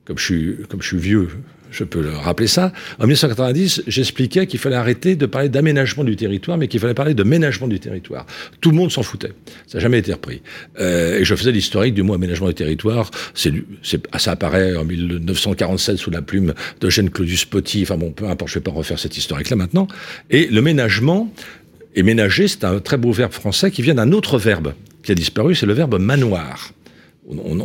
comme 0.05 0.17
je 0.17 0.23
suis, 0.23 0.55
comme 0.69 0.81
je 0.81 0.87
suis 0.87 0.97
vieux, 0.97 1.27
je 1.73 1.83
peux 1.83 2.01
le 2.01 2.11
rappeler 2.11 2.47
ça. 2.47 2.71
En 2.99 3.03
1990, 3.03 3.83
j'expliquais 3.87 4.47
qu'il 4.47 4.59
fallait 4.59 4.75
arrêter 4.75 5.15
de 5.15 5.25
parler 5.25 5.49
d'aménagement 5.49 6.03
du 6.03 6.15
territoire, 6.15 6.57
mais 6.57 6.67
qu'il 6.67 6.79
fallait 6.79 6.93
parler 6.93 7.13
de 7.13 7.23
ménagement 7.23 7.67
du 7.67 7.79
territoire. 7.79 8.25
Tout 8.61 8.69
le 8.69 8.77
monde 8.77 8.91
s'en 8.91 9.03
foutait. 9.03 9.33
Ça 9.67 9.77
n'a 9.77 9.81
jamais 9.81 9.99
été 9.99 10.13
repris. 10.13 10.41
Euh, 10.79 11.19
et 11.19 11.25
je 11.25 11.35
faisais 11.35 11.51
l'historique 11.51 11.93
du 11.93 12.03
mot 12.03 12.13
aménagement 12.13 12.47
du 12.47 12.53
territoire. 12.53 13.09
C'est, 13.33 13.53
ça 14.17 14.31
apparaît 14.31 14.75
en 14.75 14.85
1947 14.85 15.97
sous 15.97 16.11
la 16.11 16.21
plume 16.21 16.53
d'Eugène 16.79 17.09
Claudius 17.09 17.45
Poty. 17.45 17.81
Enfin 17.83 17.97
bon, 17.97 18.11
peu 18.11 18.27
importe, 18.29 18.51
je 18.51 18.59
ne 18.59 18.61
vais 18.61 18.63
pas 18.63 18.71
refaire 18.71 18.99
cette 18.99 19.17
historique-là 19.17 19.57
maintenant. 19.57 19.87
Et 20.29 20.47
le 20.47 20.61
ménagement, 20.61 21.33
et 21.95 22.03
ménager, 22.03 22.47
c'est 22.47 22.63
un 22.63 22.79
très 22.79 22.97
beau 22.97 23.11
verbe 23.11 23.31
français 23.33 23.71
qui 23.71 23.81
vient 23.81 23.95
d'un 23.95 24.11
autre 24.11 24.37
verbe 24.37 24.73
qui 25.03 25.11
a 25.11 25.15
disparu, 25.15 25.53
c'est 25.53 25.65
le 25.65 25.73
verbe 25.73 25.99
manoir. 25.99 26.71
On, 27.29 27.55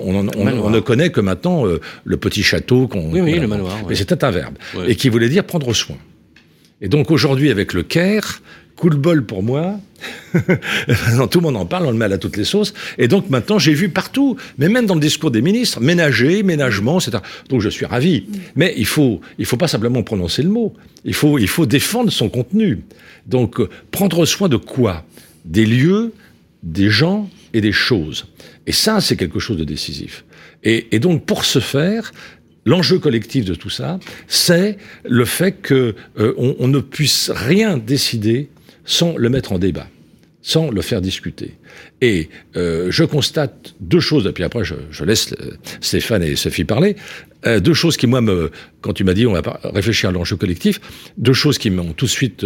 ne 0.71 0.81
connaît 0.81 1.11
que 1.11 1.21
maintenant 1.21 1.67
euh, 1.67 1.81
le 2.05 2.17
petit 2.17 2.43
château 2.43 2.87
qu'on. 2.87 3.11
Oui, 3.11 3.21
oui, 3.21 3.39
le 3.39 3.49
manoir. 3.49 3.77
Mais 3.89 3.95
c'était 3.97 4.25
un 4.25 4.31
verbe. 4.31 4.55
Et 4.87 4.95
qui 4.95 5.09
voulait 5.09 5.29
dire 5.29 5.45
prendre 5.45 5.73
soin. 5.75 5.97
Et 6.81 6.89
donc 6.89 7.11
aujourd'hui, 7.11 7.51
avec 7.51 7.73
le 7.73 7.83
Caire, 7.83 8.41
coup 8.77 8.91
de 8.91 8.97
bol 8.97 9.25
pour 9.25 9.43
moi. 9.43 9.81
tout 10.33 11.39
le 11.39 11.41
monde 11.41 11.57
en 11.57 11.67
parle, 11.67 11.87
on 11.87 11.91
le 11.91 11.97
met 11.97 12.05
à 12.05 12.19
toutes 12.19 12.37
les 12.37 12.45
sauces. 12.45 12.73
Et 12.97 13.09
donc 13.09 13.29
maintenant, 13.31 13.59
j'ai 13.59 13.75
vu 13.75 13.89
partout, 13.89 14.37
mais 14.57 14.69
même 14.69 14.87
dans 14.87 14.95
le 14.95 15.01
discours 15.01 15.33
des 15.33 15.43
ministres, 15.43 15.81
ménager, 15.81 16.43
ménagement, 16.45 17.01
etc. 17.01 17.19
Donc 17.49 17.61
je 17.61 17.69
suis 17.69 17.85
ravi. 17.85 18.27
Mais 18.55 18.73
il 18.77 18.87
faut, 18.87 19.21
il 19.39 19.45
faut 19.45 19.57
pas 19.57 19.69
simplement 19.69 20.03
prononcer 20.03 20.43
le 20.43 20.51
mot. 20.51 20.75
Il 21.05 21.15
faut, 21.15 21.39
il 21.39 21.49
faut 21.49 21.67
défendre 21.67 22.11
son 22.13 22.29
contenu. 22.29 22.85
Donc 23.27 23.61
euh, 23.61 23.69
prendre 23.91 24.25
soin 24.25 24.49
de 24.49 24.57
quoi? 24.57 25.05
Des 25.45 25.67
lieux, 25.67 26.13
des 26.63 26.91
gens 26.91 27.29
et 27.53 27.61
des 27.61 27.73
choses. 27.73 28.27
Et 28.69 28.73
ça, 28.73 29.01
c'est 29.01 29.17
quelque 29.17 29.39
chose 29.39 29.57
de 29.57 29.65
décisif. 29.65 30.27
Et, 30.63 30.99
donc, 31.01 31.25
pour 31.27 31.45
ce 31.45 31.59
faire, 31.59 32.13
L'enjeu 32.67 32.99
collectif 32.99 33.47
de 33.47 33.55
tout 33.55 33.71
ça, 33.71 33.99
c'est 34.27 34.77
le 35.07 35.25
fait 35.25 35.53
qu'on 35.53 35.95
euh, 36.19 36.67
ne 36.67 36.81
puisse 36.81 37.31
rien 37.35 37.79
décider 37.79 38.51
sans 38.85 39.17
le 39.17 39.31
mettre 39.31 39.53
en 39.53 39.59
débat, 39.59 39.89
sans 40.43 40.71
le 40.71 40.83
faire 40.83 41.01
discuter. 41.01 41.55
Et 42.03 42.29
euh, 42.57 42.89
je 42.91 43.05
constate 43.05 43.75
deux 43.81 44.01
choses, 44.01 44.27
et 44.27 44.33
puis 44.33 44.45
après 44.45 44.65
je, 44.65 45.05
laisse 45.05 45.33
euh, 45.41 45.53
Stéphane 45.81 46.23
et 46.23 46.37
Sophie 46.37 46.65
parler, 46.65 46.97
deux 47.47 47.73
choses 47.73 47.97
qui, 47.97 48.07
moi, 48.07 48.21
me, 48.21 48.51
quand 48.83 48.93
tu 48.93 49.05
m'as 49.05 49.15
dit 49.15 49.27
on 49.27 49.33
va 49.33 49.61
réfléchir 49.65 50.11
à 50.11 50.13
l'enjeu 50.13 50.37
collectif, 50.37 50.79
deux 51.17 51.33
choses 51.33 51.57
qui 51.57 51.71
m'ont 51.71 51.95
tout 51.95 52.05
de 52.05 52.11
suite 52.11 52.45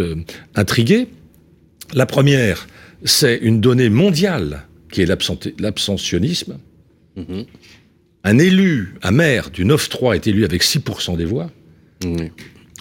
intrigué. 0.55 1.09
La 1.95 2.07
première, 2.07 2.69
c'est 3.05 3.39
une 3.43 3.61
donnée 3.61 3.89
mondiale 3.89 4.69
qui 4.93 5.03
est 5.03 5.07
l'abstentionnisme. 5.59 6.59
Mhm. 7.17 7.47
Un 8.25 8.39
élu, 8.39 8.95
un 9.03 9.11
maire 9.11 9.51
du 9.51 9.65
9-3 9.65 10.15
est 10.15 10.27
élu 10.29 10.45
avec 10.45 10.63
6% 10.63 11.17
des 11.17 11.25
voix. 11.25 11.51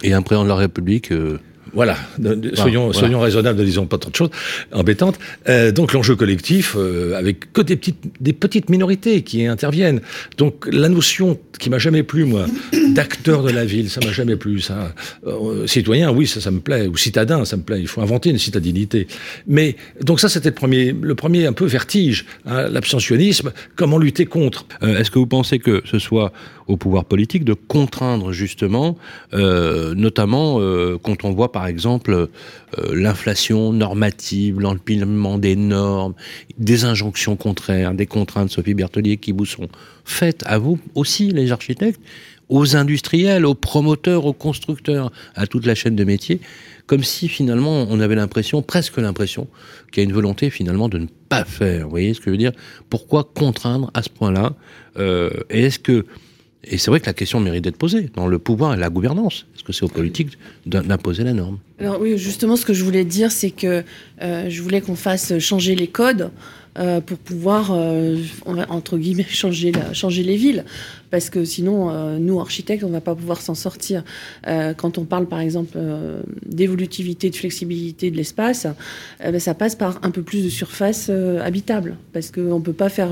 Et 0.03 0.13
un 0.13 0.21
président 0.21 0.43
de 0.43 0.49
la 0.49 0.55
République 0.55 1.11
euh, 1.11 1.39
Voilà, 1.73 1.97
soyons, 2.53 2.91
soyons 2.91 3.21
raisonnables, 3.21 3.59
ne 3.59 3.65
disons 3.65 3.85
pas 3.85 3.97
trop 3.97 4.11
de 4.11 4.15
choses 4.15 4.29
embêtantes. 4.73 5.17
Euh, 5.47 5.71
donc 5.71 5.93
l'enjeu 5.93 6.15
collectif, 6.15 6.75
euh, 6.77 7.17
avec 7.17 7.53
que 7.53 7.61
des 7.61 7.77
petites, 7.77 8.03
des 8.19 8.33
petites 8.33 8.69
minorités 8.69 9.21
qui 9.21 9.45
interviennent. 9.45 10.01
Donc 10.37 10.67
la 10.69 10.89
notion 10.89 11.39
qui 11.59 11.69
m'a 11.69 11.79
jamais 11.79 12.03
plu, 12.03 12.25
moi, 12.25 12.45
d'acteur 12.93 13.43
de 13.43 13.51
la 13.51 13.63
ville, 13.63 13.89
ça 13.89 14.01
m'a 14.03 14.11
jamais 14.11 14.35
plu. 14.35 14.59
Ça, 14.59 14.93
euh, 15.25 15.65
citoyen, 15.65 16.11
oui, 16.11 16.27
ça, 16.27 16.41
ça 16.41 16.51
me 16.51 16.59
plaît, 16.59 16.87
ou 16.87 16.97
citadin, 16.97 17.45
ça 17.45 17.55
me 17.55 17.63
plaît. 17.63 17.79
Il 17.79 17.87
faut 17.87 18.01
inventer 18.01 18.31
une 18.31 18.39
citadinité. 18.39 19.07
Mais 19.47 19.77
donc 20.01 20.19
ça, 20.19 20.27
c'était 20.27 20.49
le 20.49 20.55
premier, 20.55 20.93
le 20.99 21.15
premier 21.15 21.45
un 21.45 21.53
peu 21.53 21.65
vertige, 21.65 22.25
hein, 22.45 22.67
l'abstentionnisme. 22.69 23.53
Comment 23.77 23.97
lutter 23.97 24.25
contre 24.25 24.65
Est-ce 24.81 25.09
que 25.09 25.19
vous 25.19 25.27
pensez 25.27 25.59
que 25.59 25.81
ce 25.85 25.99
soit 25.99 26.33
au 26.71 26.77
pouvoir 26.77 27.05
politique 27.05 27.43
de 27.43 27.53
contraindre 27.53 28.31
justement, 28.31 28.97
euh, 29.33 29.93
notamment 29.93 30.59
euh, 30.59 30.97
quand 31.01 31.25
on 31.25 31.31
voit 31.31 31.51
par 31.51 31.67
exemple 31.67 32.11
euh, 32.11 32.27
l'inflation 32.93 33.73
normative, 33.73 34.59
l'empilement 34.59 35.37
des 35.37 35.55
normes, 35.55 36.13
des 36.57 36.85
injonctions 36.85 37.35
contraires, 37.35 37.93
des 37.93 38.05
contraintes, 38.05 38.49
Sophie 38.49 38.73
Bertelier, 38.73 39.17
qui 39.17 39.33
vous 39.33 39.45
sont 39.45 39.67
faites 40.05 40.43
à 40.45 40.57
vous 40.57 40.79
aussi, 40.95 41.29
les 41.29 41.51
architectes, 41.51 42.01
aux 42.47 42.75
industriels, 42.75 43.45
aux 43.45 43.55
promoteurs, 43.55 44.25
aux 44.25 44.33
constructeurs, 44.33 45.11
à 45.35 45.47
toute 45.47 45.65
la 45.65 45.75
chaîne 45.75 45.95
de 45.95 46.03
métiers, 46.03 46.41
comme 46.85 47.03
si 47.03 47.27
finalement 47.27 47.85
on 47.89 47.99
avait 47.99 48.15
l'impression, 48.15 48.61
presque 48.61 48.97
l'impression, 48.97 49.47
qu'il 49.91 50.03
y 50.03 50.05
a 50.05 50.09
une 50.09 50.15
volonté 50.15 50.49
finalement 50.49 50.89
de 50.89 50.97
ne 50.97 51.07
pas 51.29 51.45
faire. 51.45 51.85
Vous 51.85 51.89
voyez 51.89 52.13
ce 52.13 52.19
que 52.19 52.25
je 52.25 52.31
veux 52.31 52.37
dire? 52.37 52.51
Pourquoi 52.89 53.23
contraindre 53.23 53.89
à 53.93 54.01
ce 54.03 54.09
point-là? 54.09 54.53
Et 54.99 55.63
est-ce 55.63 55.79
que 55.79 56.05
et 56.63 56.77
c'est 56.77 56.91
vrai 56.91 56.99
que 56.99 57.07
la 57.07 57.13
question 57.13 57.39
mérite 57.39 57.63
d'être 57.63 57.77
posée 57.77 58.09
dans 58.15 58.27
le 58.27 58.39
pouvoir 58.39 58.73
et 58.73 58.77
la 58.77 58.89
gouvernance. 58.89 59.47
Est-ce 59.55 59.63
que 59.63 59.73
c'est 59.73 59.83
aux 59.83 59.89
politiques 59.89 60.37
d'imposer 60.65 61.23
la 61.23 61.33
norme? 61.33 61.57
Alors 61.81 61.99
oui, 61.99 62.15
justement, 62.15 62.55
ce 62.57 62.63
que 62.63 62.75
je 62.75 62.83
voulais 62.83 63.05
dire, 63.05 63.31
c'est 63.31 63.49
que 63.49 63.83
euh, 64.21 64.49
je 64.49 64.61
voulais 64.61 64.81
qu'on 64.81 64.95
fasse 64.95 65.39
changer 65.39 65.73
les 65.73 65.87
codes 65.87 66.29
euh, 66.77 67.01
pour 67.01 67.17
pouvoir, 67.17 67.71
euh, 67.71 68.17
entre 68.45 68.99
guillemets, 68.99 69.25
changer, 69.27 69.71
changer 69.91 70.21
les 70.21 70.35
villes. 70.35 70.63
Parce 71.09 71.31
que 71.31 71.43
sinon, 71.43 72.19
nous, 72.19 72.39
architectes, 72.39 72.83
on 72.83 72.87
ne 72.87 72.93
va 72.93 73.01
pas 73.01 73.15
pouvoir 73.15 73.41
s'en 73.41 73.55
sortir. 73.55 74.03
quand 74.45 74.97
on 74.97 75.03
parle, 75.03 75.25
par 75.25 75.41
exemple, 75.41 75.77
d'évolutivité, 76.45 77.29
de 77.29 77.35
flexibilité 77.35 78.11
de 78.11 78.15
l'espace, 78.15 78.65
ben, 79.19 79.37
ça 79.37 79.53
passe 79.53 79.75
par 79.75 79.99
un 80.03 80.11
peu 80.11 80.21
plus 80.21 80.41
de 80.41 80.47
surface 80.47 81.09
habitable. 81.43 81.97
Parce 82.13 82.31
qu'on 82.31 82.59
ne 82.59 82.63
peut 82.63 82.71
pas 82.71 82.87
faire 82.87 83.09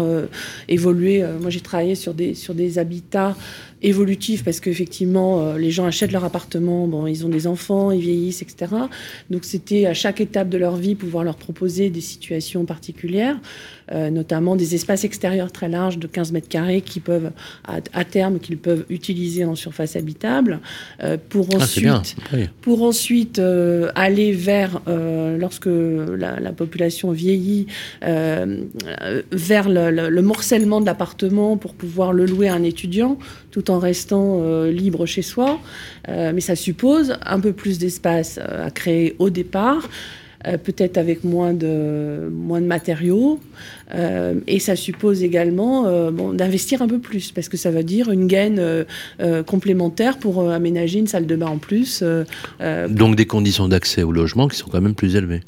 évoluer. 0.70 1.26
moi, 1.42 1.50
j'ai 1.50 1.60
travaillé 1.60 1.96
sur 1.96 2.14
des, 2.14 2.36
sur 2.36 2.54
des 2.54 2.80
habitats 2.80 3.36
évolutif 3.82 4.44
parce 4.44 4.60
qu'effectivement, 4.60 5.42
euh, 5.42 5.58
les 5.58 5.72
gens 5.72 5.86
achètent 5.86 6.12
leur 6.12 6.26
appartement, 6.26 6.88
bon, 6.88 7.08
ils 7.08 7.26
ont 7.26 7.30
des 7.30 7.48
enfants, 7.48 7.92
ils 7.92 8.02
vieillissent, 8.02 8.42
etc. 8.42 8.74
Donc 9.30 9.46
c'était 9.46 9.86
à 9.86 9.94
chaque 9.94 10.22
étape 10.22 10.50
de 10.50 10.58
leur 10.58 10.76
vie 10.76 10.96
pouvoir 10.96 11.24
leur 11.24 11.38
proposer 11.38 11.90
des 11.90 12.02
situations 12.02 12.66
particulières. 12.66 13.38
Euh, 13.92 14.12
notamment 14.12 14.56
des 14.56 14.76
espaces 14.76 15.04
extérieurs 15.04 15.52
très 15.52 15.68
larges 15.68 15.98
de 15.98 16.06
15 16.06 16.32
mètres 16.32 16.48
carrés 16.48 16.82
qui 16.82 17.00
peuvent, 17.00 17.32
à, 17.66 18.06
terme, 18.06 18.38
qu'ils 18.40 18.60
peuvent 18.60 18.86
utiliser 18.90 19.46
en 19.46 19.56
surface 19.56 19.96
habitable, 19.96 20.60
euh, 21.04 21.18
pour 21.30 21.48
ah, 21.54 21.64
ensuite, 21.64 22.16
pour 22.62 22.84
ensuite 22.84 23.40
euh, 23.40 23.90
aller 23.96 24.32
vers, 24.32 24.80
lorsque 24.86 25.66
la, 25.68 26.52
population 26.56 27.12
vieillit, 27.12 27.66
vers 28.02 29.70
le, 29.70 30.22
morcellement 30.22 30.82
de 30.82 30.86
l'appartement 30.86 31.58
pour 31.58 31.74
pouvoir 31.74 32.14
le 32.14 32.26
louer 32.26 32.48
à 32.48 32.54
un 32.54 32.64
étudiant, 32.64 33.18
tout 33.50 33.69
en 33.70 33.80
restant 33.80 34.64
libre 34.66 35.06
chez 35.06 35.22
soi. 35.22 35.60
mais 36.08 36.42
ça 36.42 36.56
suppose 36.56 37.18
un 37.26 37.40
peu 37.40 37.54
plus 37.54 37.80
d'espace 37.80 38.38
à 38.38 38.72
créer 38.72 39.16
au 39.20 39.30
départ. 39.30 39.90
Euh, 40.48 40.58
peut-être 40.58 40.98
avec 40.98 41.26
moins 41.26 41.54
de, 41.54 42.30
moins 42.32 42.62
de 42.62 42.66
matériaux. 42.66 43.40
Euh, 43.94 44.36
et 44.48 44.60
ça 44.60 44.78
suppose 44.78 45.22
également 45.22 45.86
euh, 45.88 46.12
d'investir 46.34 46.82
un 46.82 46.88
peu 46.88 47.00
plus, 47.00 47.32
parce 47.34 47.50
que 47.50 47.58
ça 47.58 47.72
veut 47.72 47.84
dire 47.84 48.10
une 48.10 48.28
gaine 48.28 48.86
complémentaire 49.46 50.18
pour 50.18 50.50
aménager 50.50 51.00
une 51.00 51.08
salle 51.08 51.26
de 51.26 51.36
bain 51.36 51.48
en 51.48 51.58
plus. 51.58 52.04
Donc 52.90 53.16
des 53.16 53.26
conditions 53.26 53.68
d'accès 53.68 54.04
au 54.04 54.12
logement 54.12 54.48
qui 54.48 54.58
sont 54.58 54.70
quand 54.70 54.82
même 54.82 54.96
plus 54.96 55.16
élevées. 55.16 55.42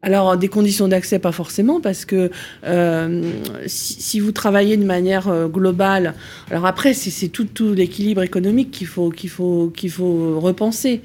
Alors, 0.00 0.36
des 0.36 0.48
conditions 0.48 0.86
d'accès, 0.86 1.18
pas 1.18 1.32
forcément, 1.32 1.80
parce 1.80 2.04
que 2.04 2.30
si, 3.66 4.00
si, 4.00 4.20
vous 4.20 4.30
travaillez 4.30 4.76
de 4.76 4.84
manière 4.84 5.48
globale, 5.48 6.14
alors 6.50 6.66
après, 6.66 6.94
c'est 6.94 7.28
tout, 7.28 7.46
tout 7.46 7.74
l'équilibre 7.74 8.22
économique 8.22 8.70
qu'il 8.70 8.86
faut, 8.86 9.10
qu'il 9.10 9.30
faut, 9.30 9.72
qu'il 9.74 9.90
faut 9.90 10.38
repenser 10.38 11.02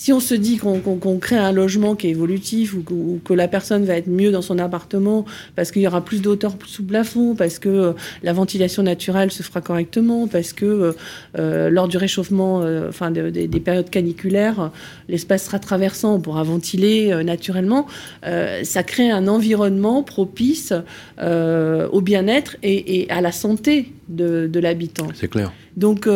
si 0.00 0.14
on 0.14 0.20
se 0.20 0.32
dit 0.34 0.56
qu'on 0.56 1.18
crée 1.18 1.36
un 1.36 1.52
logement 1.52 1.94
qui 1.94 2.06
est 2.06 2.10
évolutif 2.12 2.72
ou 2.72 3.20
que, 3.22 3.34
la 3.34 3.48
personne 3.48 3.84
va 3.84 3.98
être 3.98 4.06
mieux 4.06 4.32
dans 4.32 4.40
son 4.40 4.58
appartement 4.58 5.26
parce 5.56 5.70
qu'il 5.70 5.82
y 5.82 5.86
aura 5.86 6.02
plus 6.02 6.22
de 6.22 6.30
hauteur 6.30 6.54
sous 6.66 6.84
plafond, 6.84 7.34
parce 7.34 7.58
que 7.58 7.68
euh, 7.68 7.92
la 8.22 8.32
ventilation 8.32 8.82
naturelle 8.82 9.30
se 9.30 9.42
fera 9.42 9.60
correctement, 9.60 10.26
parce 10.26 10.54
que 10.54 10.64
euh, 10.64 10.92
euh, 11.38 11.68
lors 11.68 11.86
du 11.86 11.98
réchauffement, 11.98 12.62
enfin 12.88 13.10
des 13.10 13.60
périodes 13.60 13.90
caniculaires, 13.90 14.70
l'espace 15.10 15.44
sera 15.44 15.58
traversant, 15.58 16.14
on 16.14 16.20
pourra 16.20 16.44
ventiler 16.44 17.22
naturellement, 17.22 17.86
ça 18.22 18.82
crée 18.82 19.10
un 19.10 19.28
environnement 19.28 20.02
propice 20.02 20.72
au 21.20 22.00
bien-être 22.00 22.56
et, 22.62 23.06
à 23.10 23.20
la 23.20 23.32
santé 23.32 23.92
de, 24.08 24.60
l'habitant. 24.60 25.08
C'est 25.12 25.28
clair. 25.28 25.52
Donc, 25.76 26.08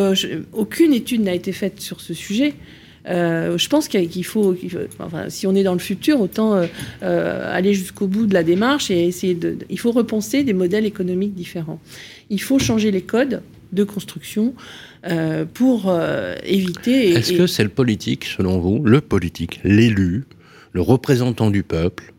aucune 0.53 0.91
étude 0.91 1.21
n'a 1.21 1.35
été 1.35 1.51
faite 1.51 1.79
sur 1.81 2.01
ce 2.01 2.15
sujet. 2.15 2.55
Euh, 3.07 3.57
je 3.57 3.69
pense 3.69 3.87
qu'il 3.87 4.25
faut, 4.25 4.55
enfin, 4.99 5.29
si 5.29 5.45
on 5.47 5.55
est 5.55 5.63
dans 5.63 5.73
le 5.73 5.79
futur, 5.79 6.21
autant 6.21 6.55
euh, 6.55 6.65
euh, 7.03 7.55
aller 7.55 7.73
jusqu'au 7.73 8.07
bout 8.07 8.25
de 8.25 8.33
la 8.33 8.43
démarche 8.43 8.89
et 8.89 9.05
essayer 9.07 9.35
de. 9.35 9.57
Il 9.69 9.79
faut 9.79 9.91
repenser 9.91 10.43
des 10.43 10.53
modèles 10.53 10.85
économiques 10.85 11.35
différents. 11.35 11.79
Il 12.29 12.41
faut 12.41 12.59
changer 12.59 12.91
les 12.91 13.01
codes 13.01 13.41
de 13.73 13.83
construction 13.83 14.53
pour 15.53 15.95
éviter. 16.43 17.11
Est-ce 17.11 17.33
que 17.33 17.45
c'est 17.45 17.63
le 17.63 17.69
politique, 17.69 18.25
selon 18.25 18.57
vous, 18.59 18.81
le 18.83 19.01
politique, 19.01 19.59
l'élu, 19.63 20.23
le 20.71 20.81
représentant 20.81 21.51
du 21.51 21.61
peuple, 21.61 22.14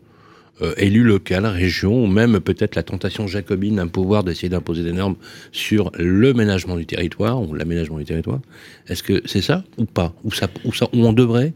euh, 0.62 0.74
élu 0.78 1.02
local, 1.02 1.46
région, 1.46 2.04
ou 2.04 2.06
même 2.06 2.40
peut-être 2.40 2.76
la 2.76 2.82
tentation 2.82 3.26
jacobine 3.26 3.76
d'un 3.76 3.88
pouvoir 3.88 4.24
d'essayer 4.24 4.48
d'imposer 4.48 4.82
des 4.82 4.92
normes 4.92 5.16
sur 5.52 5.92
le 5.98 6.32
ménagement 6.32 6.76
du 6.76 6.86
territoire 6.86 7.40
ou 7.42 7.54
l'aménagement 7.54 7.98
du 7.98 8.04
territoire. 8.04 8.40
Est-ce 8.88 9.02
que 9.02 9.22
c'est 9.26 9.42
ça 9.42 9.64
ou 9.76 9.84
pas? 9.84 10.14
Ou, 10.24 10.32
ça, 10.32 10.48
ou, 10.64 10.72
ça, 10.72 10.88
on 10.92 11.12
devrait 11.12 11.52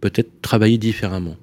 peut-être 0.00 0.30
travailler 0.42 0.78
différemment? 0.78 1.36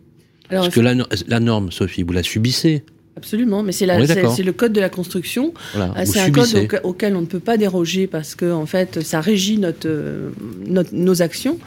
Parce 0.50 0.70
que 0.70 0.80
la, 0.80 0.96
la 1.28 1.40
norme, 1.40 1.72
Sophie, 1.72 2.04
vous 2.04 2.14
la 2.14 2.24
subissez 2.24 2.84
Absolument, 3.18 3.64
mais 3.64 3.72
c'est 3.72 3.88
le 3.88 4.52
code 4.52 4.74
de 4.74 4.80
la 4.80 4.90
construction. 4.90 5.52
Euh, 5.76 5.88
c'est 6.06 6.20
un 6.20 6.30
code 6.30 6.70
auquel 6.84 7.16
on 7.16 7.22
ne 7.22 7.26
peut 7.26 7.40
pas 7.40 7.58
déroger 7.58 8.06
parce 8.06 8.36
que 8.36 8.52
en 8.52 8.68
fait, 8.68 9.02
ça 9.02 9.22
régit 9.22 9.58
notre, 9.58 9.88
euh, 9.88 10.30
nos 10.92 11.22
actions. 11.24 11.58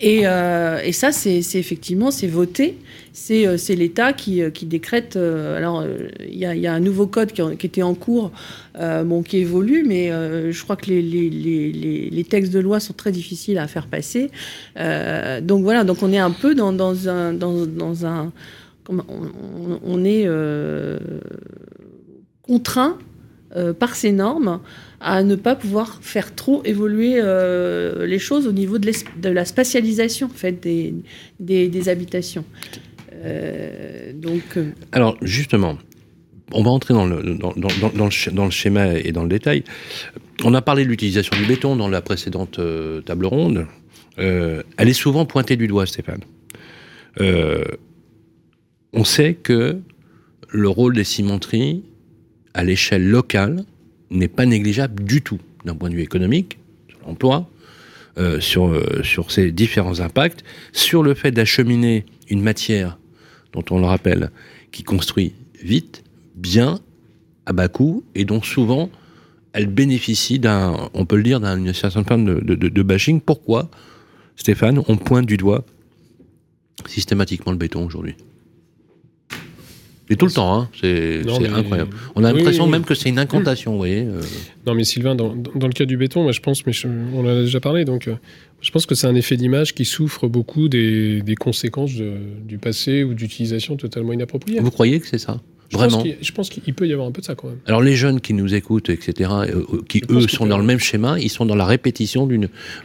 Et, 0.00 0.22
euh, 0.24 0.80
et 0.82 0.90
ça, 0.90 1.12
c'est 1.12 1.38
effectivement, 1.54 2.10
c'est 2.10 2.26
voté. 2.26 2.76
C'est 3.18 3.74
l'État 3.74 4.12
qui, 4.12 4.42
qui, 4.52 4.66
décrète. 4.66 5.16
alors, 5.16 5.84
il 6.20 6.36
y, 6.36 6.66
a 6.66 6.72
un 6.72 6.80
nouveau 6.80 7.06
code 7.06 7.32
qui, 7.32 7.66
était 7.66 7.82
en 7.82 7.94
cours, 7.94 8.30
bon, 8.78 9.22
qui 9.22 9.38
évolue, 9.38 9.84
mais 9.86 10.10
je 10.52 10.62
crois 10.62 10.76
que 10.76 10.90
les, 10.90 12.26
textes 12.28 12.52
de 12.52 12.58
loi 12.58 12.78
sont 12.78 12.92
très 12.92 13.12
difficiles 13.12 13.58
à 13.58 13.68
faire 13.68 13.86
passer. 13.86 14.30
donc 14.76 15.62
voilà, 15.62 15.84
donc 15.84 16.02
on 16.02 16.12
est 16.12 16.18
un 16.18 16.30
peu 16.30 16.54
dans, 16.54 17.08
un, 17.08 17.32
on, 18.88 20.04
est 20.04 20.24
euh, 20.26 20.98
contraint 22.42 22.98
euh, 23.56 23.72
par 23.72 23.94
ces 23.94 24.12
normes 24.12 24.60
à 25.00 25.22
ne 25.22 25.34
pas 25.34 25.54
pouvoir 25.54 25.98
faire 26.02 26.34
trop 26.34 26.62
évoluer 26.64 27.16
euh, 27.18 28.06
les 28.06 28.18
choses 28.18 28.46
au 28.46 28.52
niveau 28.52 28.78
de, 28.78 29.28
la 29.28 29.44
spatialisation 29.44 30.26
en 30.26 30.36
fait, 30.36 30.60
des, 30.60 31.88
habitations. 31.88 32.44
Donc, 34.14 34.58
Alors 34.92 35.16
justement, 35.22 35.78
on 36.52 36.62
va 36.62 36.70
entrer 36.70 36.94
dans 36.94 37.06
le, 37.06 38.10
schéma 38.50 38.94
et 38.94 39.12
dans 39.12 39.22
le 39.22 39.28
détail. 39.28 39.64
On 40.44 40.54
a 40.54 40.62
parlé 40.62 40.84
de 40.84 40.90
l'utilisation 40.90 41.36
du 41.36 41.46
béton 41.46 41.76
dans 41.76 41.88
la 41.88 42.02
précédente 42.02 42.60
table 43.04 43.26
ronde. 43.26 43.66
elle 44.18 44.64
est 44.78 44.92
souvent 44.92 45.24
pointée 45.24 45.56
du 45.56 45.66
doigt, 45.66 45.86
Stéphane 45.86 46.20
on 48.96 49.04
sait 49.04 49.34
que 49.34 49.78
le 50.48 50.68
rôle 50.68 50.94
des 50.94 51.04
cimenteries 51.04 51.84
à 52.54 52.64
l'échelle 52.64 53.06
locale 53.06 53.64
n'est 54.10 54.28
pas 54.28 54.46
négligeable 54.46 55.04
du 55.04 55.20
tout 55.22 55.38
d'un 55.64 55.74
point 55.74 55.90
de 55.90 55.94
vue 55.94 56.02
économique, 56.02 56.58
sur 56.88 56.98
l'emploi, 57.06 57.50
euh, 58.18 58.40
euh, 58.56 59.02
sur 59.02 59.30
ses 59.30 59.52
différents 59.52 60.00
impacts, 60.00 60.44
sur 60.72 61.02
le 61.02 61.14
fait 61.14 61.30
d'acheminer 61.30 62.06
une 62.30 62.40
matière 62.40 62.98
dont 63.56 63.64
on 63.70 63.80
le 63.80 63.86
rappelle, 63.86 64.30
qui 64.70 64.84
construit 64.84 65.32
vite, 65.62 66.04
bien, 66.34 66.80
à 67.46 67.52
bas 67.52 67.68
coût, 67.68 68.04
et 68.14 68.24
dont 68.24 68.42
souvent 68.42 68.90
elle 69.52 69.66
bénéficie 69.66 70.38
d'un, 70.38 70.90
on 70.92 71.06
peut 71.06 71.16
le 71.16 71.22
dire, 71.22 71.40
d'une 71.40 71.72
certaine 71.72 72.04
forme 72.04 72.26
de, 72.26 72.54
de, 72.54 72.82
bashing. 72.82 73.22
Pourquoi 73.22 73.70
Stéphane, 74.36 74.82
on 74.86 74.98
pointe 74.98 75.24
du 75.24 75.38
doigt 75.38 75.64
systématiquement 76.86 77.52
le 77.52 77.58
béton 77.58 77.86
aujourd'hui? 77.86 78.16
Et 80.08 80.16
tout 80.16 80.26
le 80.26 80.32
temps, 80.32 80.60
hein. 80.60 80.68
c'est 80.80 81.22
incroyable. 81.28 81.90
On 82.14 82.22
a 82.22 82.32
l'impression 82.32 82.66
même 82.66 82.84
que 82.84 82.94
c'est 82.94 83.08
une 83.08 83.18
incantation, 83.18 83.72
vous 83.72 83.78
voyez. 83.78 84.02
Euh. 84.02 84.20
Non, 84.66 84.74
mais 84.74 84.84
Sylvain, 84.84 85.14
dans, 85.14 85.34
le 85.34 85.72
cas 85.72 85.84
du 85.84 85.96
béton, 85.96 86.22
moi 86.22 86.32
je 86.32 86.40
pense, 86.40 86.64
mais 86.66 86.72
on 87.14 87.20
en 87.20 87.28
a 87.28 87.40
déjà 87.42 87.60
parlé, 87.60 87.84
donc 87.84 88.06
euh, 88.06 88.14
je 88.60 88.70
pense 88.70 88.86
que 88.86 88.94
c'est 88.94 89.08
un 89.08 89.14
effet 89.16 89.36
d'image 89.36 89.74
qui 89.74 89.84
souffre 89.84 90.28
beaucoup 90.28 90.68
des, 90.68 91.22
conséquences 91.38 91.92
du 91.92 92.58
passé 92.58 93.02
ou 93.02 93.14
d'utilisation 93.14 93.76
totalement 93.76 94.12
inappropriée. 94.12 94.60
Vous 94.60 94.70
croyez 94.70 95.00
que 95.00 95.08
c'est 95.08 95.18
ça? 95.18 95.40
Vraiment? 95.72 96.04
je 96.20 96.32
pense 96.32 96.48
qu'il 96.48 96.74
peut 96.74 96.86
y 96.86 96.92
avoir 96.92 97.08
un 97.08 97.10
peu 97.10 97.20
de 97.20 97.26
ça 97.26 97.34
quand 97.34 97.48
même. 97.48 97.58
Alors 97.66 97.82
les 97.82 97.96
jeunes 97.96 98.20
qui 98.20 98.34
nous 98.34 98.54
écoutent, 98.54 98.88
etc., 98.88 99.30
euh, 99.48 99.64
qui 99.88 100.02
eux 100.10 100.28
sont 100.28 100.46
dans 100.46 100.58
le 100.58 100.64
même 100.64 100.78
schéma, 100.78 101.18
ils 101.18 101.28
sont 101.28 101.44
dans 101.44 101.56
la 101.56 101.66
répétition 101.66 102.28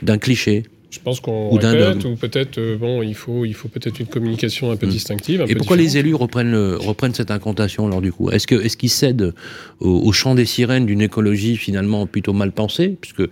d'un 0.02 0.18
cliché. 0.18 0.64
Je 0.92 1.00
pense 1.00 1.22
qu'on 1.22 1.50
répète, 1.56 2.04
ou 2.04 2.16
peut-être, 2.16 2.58
euh, 2.58 2.78
bon, 2.78 3.02
il 3.02 3.16
faut, 3.16 3.46
il 3.46 3.54
faut 3.54 3.70
peut-être 3.70 4.00
une 4.02 4.08
communication 4.08 4.72
un 4.72 4.76
peu 4.76 4.88
hmm. 4.88 4.92
distinctive. 4.92 5.46
Et 5.48 5.56
pourquoi 5.56 5.78
les 5.78 5.98
élus 5.98 6.14
reprennent, 6.16 6.56
reprennent 6.76 7.14
cette 7.14 7.32
incantation, 7.32 7.88
alors, 7.88 8.02
du 8.02 8.12
coup? 8.12 8.30
Est-ce 8.30 8.46
qu'ils 8.46 8.66
est 8.66 8.76
qu'ils 8.76 8.90
cèdent 8.90 9.34
au, 9.80 10.12
chant 10.12 10.36
des 10.36 10.46
sirènes 10.46 10.86
d'une 10.86 11.02
écologie 11.02 11.56
finalement 11.56 12.06
plutôt 12.08 12.34
mal 12.34 12.52
pensée? 12.52 12.98
Puisque 13.00 13.24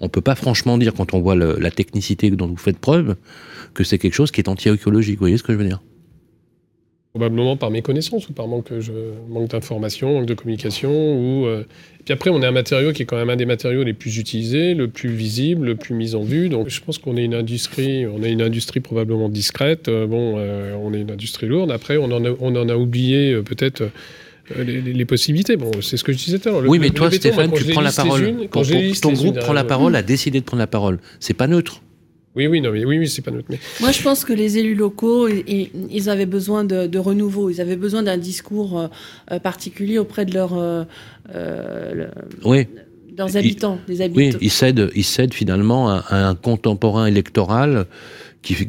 on 0.00 0.10
peut 0.10 0.20
pas 0.20 0.34
franchement 0.34 0.76
dire, 0.76 0.92
quand 0.92 1.14
on 1.14 1.20
voit 1.20 1.34
la 1.34 1.70
technicité 1.70 2.30
dont 2.30 2.48
vous 2.48 2.56
faites 2.56 2.78
preuve, 2.78 3.16
que 3.72 3.82
c'est 3.82 3.98
quelque 3.98 4.14
chose 4.14 4.30
qui 4.30 4.40
est 4.40 4.48
anti-écologique. 4.48 5.16
Vous 5.16 5.20
voyez 5.20 5.38
ce 5.38 5.42
que 5.42 5.52
je 5.52 5.58
veux 5.58 5.66
dire? 5.66 5.80
Probablement 7.16 7.56
par 7.56 7.70
méconnaissance 7.70 8.28
ou 8.28 8.34
par 8.34 8.46
manque, 8.46 8.70
manque 9.30 9.48
d'information, 9.48 10.12
manque 10.12 10.26
de 10.26 10.34
communication. 10.34 10.90
Ou, 10.90 11.46
euh, 11.46 11.64
Puis 12.04 12.12
après, 12.12 12.28
on 12.28 12.42
est 12.42 12.46
un 12.46 12.52
matériau 12.52 12.92
qui 12.92 13.04
est 13.04 13.06
quand 13.06 13.16
même 13.16 13.30
un 13.30 13.36
des 13.36 13.46
matériaux 13.46 13.84
les 13.84 13.94
plus 13.94 14.18
utilisés, 14.18 14.74
le 14.74 14.88
plus 14.88 15.08
visible, 15.08 15.64
le 15.64 15.76
plus 15.76 15.94
mis 15.94 16.14
en 16.14 16.22
vue. 16.22 16.50
Donc 16.50 16.68
je 16.68 16.78
pense 16.78 16.98
qu'on 16.98 17.16
est 17.16 17.24
une 17.24 17.32
industrie, 17.32 18.06
on 18.06 18.22
est 18.22 18.30
une 18.30 18.42
industrie 18.42 18.80
probablement 18.80 19.30
discrète. 19.30 19.88
Euh, 19.88 20.06
bon, 20.06 20.34
euh, 20.36 20.76
on 20.78 20.92
est 20.92 21.00
une 21.00 21.10
industrie 21.10 21.46
lourde. 21.46 21.70
Après, 21.70 21.96
on 21.96 22.12
en 22.12 22.22
a, 22.22 22.28
on 22.38 22.54
en 22.54 22.68
a 22.68 22.76
oublié 22.76 23.40
peut-être. 23.40 23.84
Les, 24.54 25.04
possibilités. 25.06 25.56
Bon, 25.56 25.72
c'est 25.80 25.96
ce 25.96 26.04
que 26.04 26.12
je 26.12 26.18
disais 26.18 26.38
tout 26.38 26.50
à 26.50 26.52
l'heure. 26.52 26.62
Oui, 26.68 26.78
mais 26.78 26.90
toi, 26.90 27.10
Stéphane, 27.10 27.50
tu 27.50 27.64
prends 27.72 27.80
la 27.80 27.90
parole. 27.90 28.46
ton, 29.00 29.12
groupe 29.12 29.38
prend 29.38 29.54
la 29.54 29.64
parole, 29.64 29.96
a 29.96 30.02
décidé 30.02 30.38
de 30.38 30.44
prendre 30.44 30.60
la 30.60 30.68
parole. 30.68 30.98
C'est 31.18 31.34
pas 31.34 31.46
neutre. 31.46 31.80
Oui, 32.36 32.46
oui, 32.46 32.60
non, 32.60 32.70
mais 32.70 32.84
oui, 32.84 32.98
oui, 32.98 33.08
c'est 33.08 33.22
pas 33.22 33.30
notre. 33.30 33.46
Mais... 33.48 33.58
Moi, 33.80 33.92
je 33.92 34.02
pense 34.02 34.24
que 34.24 34.34
les 34.34 34.58
élus 34.58 34.74
locaux, 34.74 35.26
ils, 35.26 36.10
avaient 36.10 36.26
besoin 36.26 36.64
de, 36.64 36.98
renouveau. 36.98 37.48
Ils 37.48 37.62
avaient 37.62 37.76
besoin 37.76 38.02
d'un 38.02 38.18
discours 38.18 38.78
euh, 38.78 38.88
euh, 39.32 39.38
particulier 39.38 39.98
auprès 39.98 40.26
de 40.26 40.34
leurs. 40.34 40.52
Euh, 40.54 40.84
oui. 42.44 42.66
Leurs 43.16 43.38
habitants, 43.38 43.78
des 43.88 44.02
habitants. 44.02 44.18
Oui, 44.18 44.36
ils 44.42 44.50
cèdent, 44.50 44.90
ils 44.94 45.04
cèdent 45.04 45.32
finalement 45.32 45.88
à 45.88 46.28
un 46.28 46.34
contemporain 46.34 47.06
électoral 47.06 47.86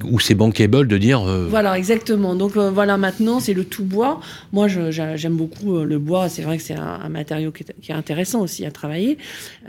où 0.03 0.19
c'est 0.19 0.35
bankable 0.35 0.87
de 0.87 0.97
dire. 0.97 1.21
Euh, 1.21 1.47
voilà, 1.49 1.77
exactement. 1.77 2.35
Donc 2.35 2.57
euh, 2.57 2.71
voilà, 2.71 2.97
maintenant 2.97 3.39
c'est 3.39 3.53
le 3.53 3.63
tout 3.63 3.83
bois. 3.83 4.19
Moi, 4.51 4.67
j'aime 4.67 5.35
beaucoup 5.35 5.77
euh, 5.77 5.85
le 5.85 5.99
bois. 5.99 6.29
C'est 6.29 6.41
vrai 6.41 6.57
que 6.57 6.63
c'est 6.63 6.75
un, 6.75 7.09
matériau 7.09 7.51
qui 7.51 7.63
est, 7.63 7.93
intéressant 7.93 8.41
aussi 8.41 8.65
à 8.65 8.71
travailler. 8.71 9.17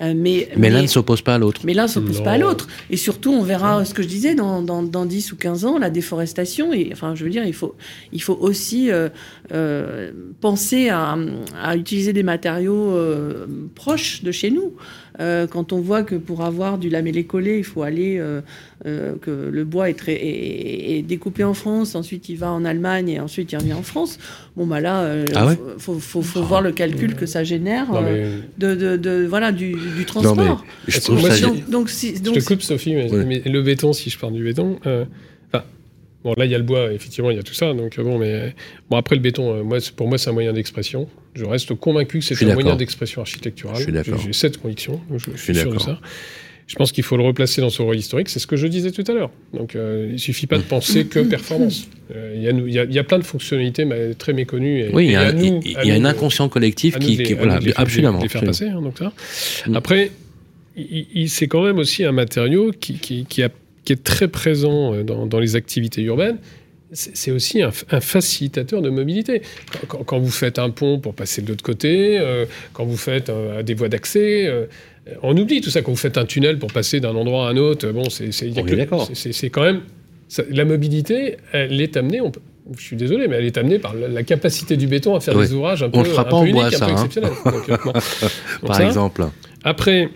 mais 0.00 0.48
mais, 0.56 0.70
l'un 0.70 0.82
ne 0.82 0.86
s'oppose 0.86 1.22
pas 1.22 1.34
à 1.34 1.38
l'autre. 1.38 1.62
Mais 1.64 1.74
l'un 1.74 1.84
ne 1.84 1.88
s'oppose 1.88 2.22
pas 2.22 2.32
à 2.32 2.38
l'autre. 2.38 2.68
Et 2.90 2.96
surtout, 2.96 3.32
on 3.32 3.42
verra 3.42 3.84
ce 3.84 3.94
que 3.94 4.02
je 4.02 4.08
disais 4.08 4.34
dans, 4.34 4.62
dans, 4.62 4.82
dans, 4.82 5.06
10 5.06 5.32
ou 5.32 5.36
15 5.36 5.64
ans, 5.64 5.78
la 5.78 5.90
déforestation. 5.90 6.72
Et 6.72 6.90
enfin, 6.92 7.14
je 7.14 7.24
veux 7.24 7.30
dire, 7.30 7.44
il 7.44 7.54
faut, 7.54 7.76
il 8.12 8.22
faut 8.22 8.38
aussi 8.40 8.90
penser 10.40 10.88
à, 10.88 11.16
à, 11.62 11.76
utiliser 11.76 12.12
des 12.12 12.22
matériaux 12.22 12.96
proches 13.74 14.22
de 14.22 14.32
chez 14.32 14.50
nous. 14.50 14.74
Quand 15.18 15.72
on 15.72 15.80
voit 15.80 16.02
que 16.02 16.14
pour 16.14 16.44
avoir 16.44 16.78
du 16.78 16.88
lamellé 16.88 17.24
collé, 17.24 17.58
il 17.58 17.64
faut 17.64 17.82
aller 17.82 18.20
euh, 18.86 19.16
que 19.20 19.50
le 19.50 19.64
bois 19.64 19.90
est, 19.90 19.94
très, 19.94 20.12
est, 20.14 21.02
découpé 21.02 21.42
en 21.42 21.52
France, 21.52 21.96
ensuite 21.96 22.28
il 22.28 22.36
va 22.36 22.52
en 22.52 22.64
Allemagne 22.64 23.08
et 23.08 23.18
ensuite 23.18 23.50
il 23.50 23.56
revient 23.56 23.72
en 23.72 23.82
France. 23.82 24.20
Bon, 24.56 24.68
bah 24.68 24.80
là, 24.80 25.02
il 25.02 25.18
euh, 25.18 25.24
ah 25.34 25.48
faut, 25.78 25.98
faut, 25.98 26.22
faut, 26.22 26.42
voir 26.42 26.62
le 26.62 26.70
calcul 26.70 27.16
que 27.16 27.26
ça 27.26 27.42
génère 27.42 27.88
euh, 27.92 28.38
de, 28.56 28.76
de, 28.76 28.96
de, 28.96 29.26
voilà, 29.28 29.50
du, 29.50 29.74
du 29.96 30.04
transport. 30.04 30.36
Non, 30.36 30.58
mais 30.86 30.92
je, 30.92 31.00
trouve 31.00 31.28
ça... 31.28 31.44
donc, 31.44 31.68
donc, 31.68 31.90
si, 31.90 32.20
donc, 32.20 32.36
je 32.36 32.40
te 32.40 32.46
coupe, 32.46 32.62
Sophie, 32.62 32.94
mais, 32.94 33.42
le 33.44 33.62
béton, 33.62 33.92
si 33.92 34.10
je 34.10 34.18
parle 34.18 34.34
du 34.34 34.44
béton, 34.44 34.78
Bon, 36.24 36.34
là, 36.36 36.44
il 36.46 36.50
y 36.50 36.54
a 36.54 36.58
le 36.58 36.64
bois, 36.64 36.92
effectivement, 36.92 37.30
il 37.30 37.36
y 37.36 37.40
a 37.40 37.42
tout 37.42 37.54
ça. 37.54 37.72
Donc, 37.74 37.98
bon, 38.00 38.18
mais 38.18 38.54
bon, 38.90 38.96
après, 38.96 39.14
le 39.14 39.22
béton, 39.22 39.62
moi, 39.62 39.78
pour 39.96 40.08
moi, 40.08 40.18
c'est 40.18 40.30
un 40.30 40.32
moyen 40.32 40.52
d'expression. 40.52 41.08
Je 41.34 41.44
reste 41.44 41.74
convaincu 41.74 42.18
que 42.18 42.24
c'est 42.24 42.44
un 42.44 42.54
moyen 42.54 42.76
d'expression 42.76 43.20
architecturale. 43.20 43.82
J'ai 44.24 44.32
cette 44.32 44.58
conviction. 44.58 45.00
Je, 45.16 45.30
je 45.34 45.40
suis 45.40 45.54
sûr 45.54 45.72
de 45.72 45.78
ça 45.78 46.00
je 46.68 46.74
pense 46.74 46.92
qu'il 46.92 47.02
faut 47.02 47.16
le 47.16 47.24
replacer 47.24 47.62
dans 47.62 47.70
son 47.70 47.86
rôle 47.86 47.96
historique. 47.96 48.28
C'est 48.28 48.38
ce 48.38 48.46
que 48.46 48.56
je 48.56 48.66
disais 48.66 48.90
tout 48.90 49.04
à 49.08 49.14
l'heure. 49.14 49.30
Donc, 49.54 49.74
euh, 49.74 50.04
il 50.08 50.12
ne 50.12 50.18
suffit 50.18 50.46
pas 50.46 50.58
de 50.58 50.62
penser 50.62 51.06
que 51.06 51.20
performance. 51.20 51.88
Euh, 52.14 52.34
il 52.36 52.70
y, 52.70 52.94
y, 52.94 52.98
a 52.98 53.04
plein 53.04 53.18
de 53.18 53.24
fonctionnalités 53.24 53.88
très 54.18 54.34
méconnues. 54.34 54.80
Et, 54.80 54.90
oui, 54.92 55.06
il 55.06 55.12
y 55.12 55.16
a, 55.16 55.32
y 55.32 55.90
a 55.90 55.94
un 55.94 56.04
inconscient 56.04 56.50
collectif 56.50 56.98
qui, 56.98 57.16
qui 57.22 57.32
voilà, 57.32 57.58
absolument. 57.76 58.20
Les 58.20 58.28
faire 58.28 58.44
passer. 58.44 58.68
Hein, 58.68 58.82
donc 58.82 58.98
ça. 58.98 59.12
Mm. 59.66 59.76
Après, 59.76 60.10
c'est 61.26 61.48
quand 61.48 61.64
même 61.64 61.78
aussi 61.78 62.04
un 62.04 62.12
matériau 62.12 62.70
qui, 62.78 63.24
qui, 63.26 63.42
a, 63.42 63.48
qui 63.88 63.94
est 63.94 64.04
très 64.04 64.28
présent 64.28 64.92
euh, 64.92 65.02
dans, 65.02 65.24
dans 65.24 65.40
les 65.40 65.56
activités 65.56 66.02
urbaines 66.02 66.38
c'est 66.92 67.32
aussi 67.32 67.60
un, 67.60 67.70
facilitateur 67.70 68.80
de 68.80 68.88
mobilité. 68.88 69.42
Quand, 69.88 70.18
vous 70.18 70.30
faites 70.30 70.58
un 70.58 70.70
pont 70.70 70.98
pour 70.98 71.12
passer 71.12 71.42
de 71.42 71.48
l'autre 71.48 71.62
côté, 71.62 72.18
quand 72.72 72.86
vous 72.86 72.96
faites 72.96 73.30
des 73.62 73.74
voies 73.74 73.90
d'accès, 73.90 74.50
on 75.22 75.36
oublie 75.36 75.60
tout 75.60 75.68
ça 75.68 75.82
quand 75.82 75.90
vous 75.90 75.98
faites 75.98 76.16
un 76.16 76.24
tunnel 76.24 76.58
pour 76.58 76.72
passer 76.72 76.98
d'un 76.98 77.14
endroit 77.14 77.46
à 77.46 77.50
un 77.50 77.58
autre. 77.58 77.90
Bon, 77.90 78.04
c'est 78.08 79.50
quand 79.50 79.64
même 79.64 79.82
la 80.50 80.64
mobilité, 80.64 81.36
elle 81.52 81.80
est 81.80 81.96
amenée. 81.96 82.20
je 82.76 82.82
suis 82.82 82.96
désolé, 82.96 83.28
mais 83.28 83.36
elle 83.36 83.46
est 83.46 83.56
amenée 83.56 83.78
par 83.78 83.94
la, 83.94 84.22
capacité 84.22 84.76
du 84.76 84.86
béton 84.86 85.14
à 85.14 85.20
faire 85.20 85.38
des 85.38 85.52
ouvrages 85.52 85.82
un 85.82 85.90
peu, 85.90 86.00
un 86.00 86.24
peu 86.24 86.46
uniques, 86.46 86.74
un 86.74 86.78
peu 86.78 86.84
hein. 86.84 86.92
exceptionnels. 86.92 87.32
par 88.66 88.80
exemple. 88.80 89.26
Après, 89.64 90.08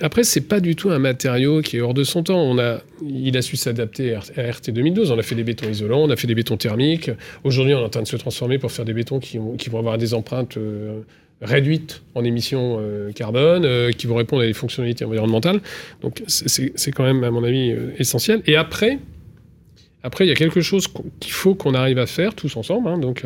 après, 0.00 0.24
c'est 0.24 0.42
pas 0.42 0.60
du 0.60 0.76
tout 0.76 0.90
un 0.90 0.98
matériau 0.98 1.60
qui 1.60 1.76
est 1.76 1.80
hors 1.80 1.94
de 1.94 2.04
son 2.04 2.22
temps. 2.22 2.40
On 2.40 2.58
a, 2.58 2.80
il 3.02 3.36
a 3.36 3.42
su 3.42 3.56
s'adapter 3.56 4.14
à 4.14 4.20
RT 4.20 4.70
2012. 4.70 5.10
On 5.10 5.18
a 5.18 5.22
fait 5.22 5.34
des 5.34 5.44
bétons 5.44 5.68
isolants, 5.68 6.02
on 6.02 6.10
a 6.10 6.16
fait 6.16 6.26
des 6.26 6.34
bétons 6.34 6.56
thermiques. 6.56 7.10
Aujourd'hui, 7.44 7.74
on 7.74 7.80
est 7.80 7.84
en 7.84 7.88
train 7.88 8.02
de 8.02 8.08
se 8.08 8.16
transformer 8.16 8.58
pour 8.58 8.70
faire 8.70 8.84
des 8.84 8.94
bétons 8.94 9.18
qui, 9.18 9.38
vont 9.38 9.78
avoir 9.78 9.98
des 9.98 10.14
empreintes 10.14 10.56
euh, 10.56 11.00
réduites 11.40 12.02
en 12.14 12.24
émissions 12.24 12.78
euh, 12.80 13.12
carbone, 13.12 13.64
euh, 13.64 13.90
qui 13.90 14.06
vont 14.06 14.16
répondre 14.16 14.42
à 14.42 14.46
des 14.46 14.52
fonctionnalités 14.52 15.04
environnementales. 15.04 15.60
Donc 16.00 16.22
c'est 16.26 16.92
quand 16.92 17.04
même, 17.04 17.24
à 17.24 17.30
mon 17.30 17.44
avis, 17.44 17.74
essentiel. 17.98 18.42
Et 18.46 18.56
après, 18.56 18.98
après, 20.04 20.24
il 20.24 20.28
y 20.28 20.30
a 20.30 20.36
quelque 20.36 20.60
chose 20.60 20.86
qu'il 21.18 21.32
faut 21.32 21.56
qu'on 21.56 21.74
arrive 21.74 21.98
à 21.98 22.06
faire 22.06 22.34
tous 22.34 22.56
ensemble. 22.56 22.88
Hein. 22.88 22.98
donc, 22.98 23.24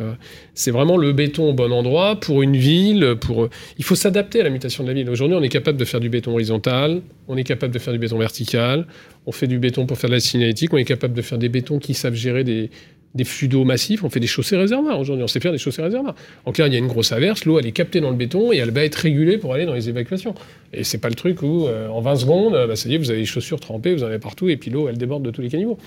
c'est 0.55 0.71
vraiment 0.71 0.97
le 0.97 1.13
béton 1.13 1.51
au 1.51 1.53
bon 1.53 1.71
endroit 1.71 2.19
pour 2.19 2.43
une 2.43 2.57
ville. 2.57 3.17
Pour, 3.21 3.49
il 3.77 3.85
faut 3.85 3.95
s'adapter 3.95 4.41
à 4.41 4.45
la 4.45 4.51
mutation 4.51 4.83
de 4.83 4.89
la 4.89 4.95
ville. 4.95 5.11
Aujourd'hui, 5.11 5.37
on 5.37 5.43
est 5.43 5.51
capable 5.51 5.79
de 5.79 5.85
faire 5.85 6.01
du 6.01 6.09
béton 6.09 6.33
horizontal, 6.33 7.03
on 7.29 7.37
est 7.37 7.45
capable 7.45 7.75
de 7.75 7.79
faire 7.79 7.93
du 7.93 7.99
béton 7.99 8.17
vertical, 8.17 8.87
on 9.27 9.33
fait 9.33 9.47
du 9.47 9.59
béton 9.59 9.85
pour 9.85 9.99
faire 9.99 10.09
de 10.09 10.15
la 10.15 10.21
signalétique, 10.21 10.73
on 10.73 10.79
est 10.79 10.85
capable 10.85 11.15
de 11.15 11.23
faire 11.23 11.39
des 11.39 11.51
bétons 11.51 11.79
qui 11.79 11.93
savent 11.93 12.15
gérer 12.15 12.43
des, 12.43 12.71
des 13.15 13.25
flux 13.25 13.49
d'eau 13.49 13.65
massifs, 13.65 14.05
on 14.05 14.11
fait 14.11 14.21
des 14.21 14.27
chaussées 14.27 14.57
réservoirs 14.57 14.99
aujourd'hui, 14.99 15.23
on 15.23 15.27
sait 15.27 15.41
faire 15.41 15.53
des 15.53 15.59
chaussées 15.59 15.83
réservoirs. 15.83 16.15
En 16.47 16.53
clair, 16.53 16.67
il 16.67 16.73
y 16.73 16.77
a 16.77 16.79
une 16.79 16.87
grosse 16.87 17.13
averse, 17.13 17.45
l'eau 17.45 17.59
elle 17.59 17.67
est 17.67 17.73
captée 17.73 18.01
dans 18.01 18.11
le 18.11 18.17
béton 18.17 18.53
et 18.53 18.57
elle 18.57 18.71
va 18.71 18.85
être 18.85 18.97
régulée 18.97 19.37
pour 19.37 19.53
aller 19.53 19.67
dans 19.67 19.75
les 19.75 19.89
évacuations. 19.89 20.35
Et 20.73 20.85
c'est 20.85 20.99
pas 20.99 21.09
le 21.09 21.15
truc 21.15 21.43
où 21.43 21.67
euh, 21.67 21.89
en 21.89 22.01
20 22.01 22.17
secondes, 22.17 22.53
bah, 22.53 22.77
ça 22.77 22.89
vous 22.89 23.11
avez 23.11 23.21
les 23.21 23.27
chaussures 23.27 23.61
trempées, 23.61 23.95
vous 23.95 24.05
en 24.05 24.07
avez 24.07 24.19
partout 24.19 24.49
et 24.49 24.57
puis 24.57 24.71
l'eau 24.71 24.89
elle 24.89 24.97
déborde 24.97 25.23
de 25.23 25.31
tous 25.31 25.43
les 25.43 25.49
caniveaux. 25.49 25.79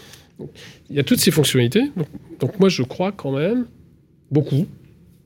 Il 0.90 0.96
y 0.96 1.00
a 1.00 1.04
toutes 1.04 1.20
ces 1.20 1.32
fonctionnalités. 1.32 1.84
Donc, 2.40 2.60
moi 2.60 2.70
je 2.70 2.84
crois 2.84 3.12
quand 3.12 3.32
même 3.32 3.66
beaucoup 4.32 4.68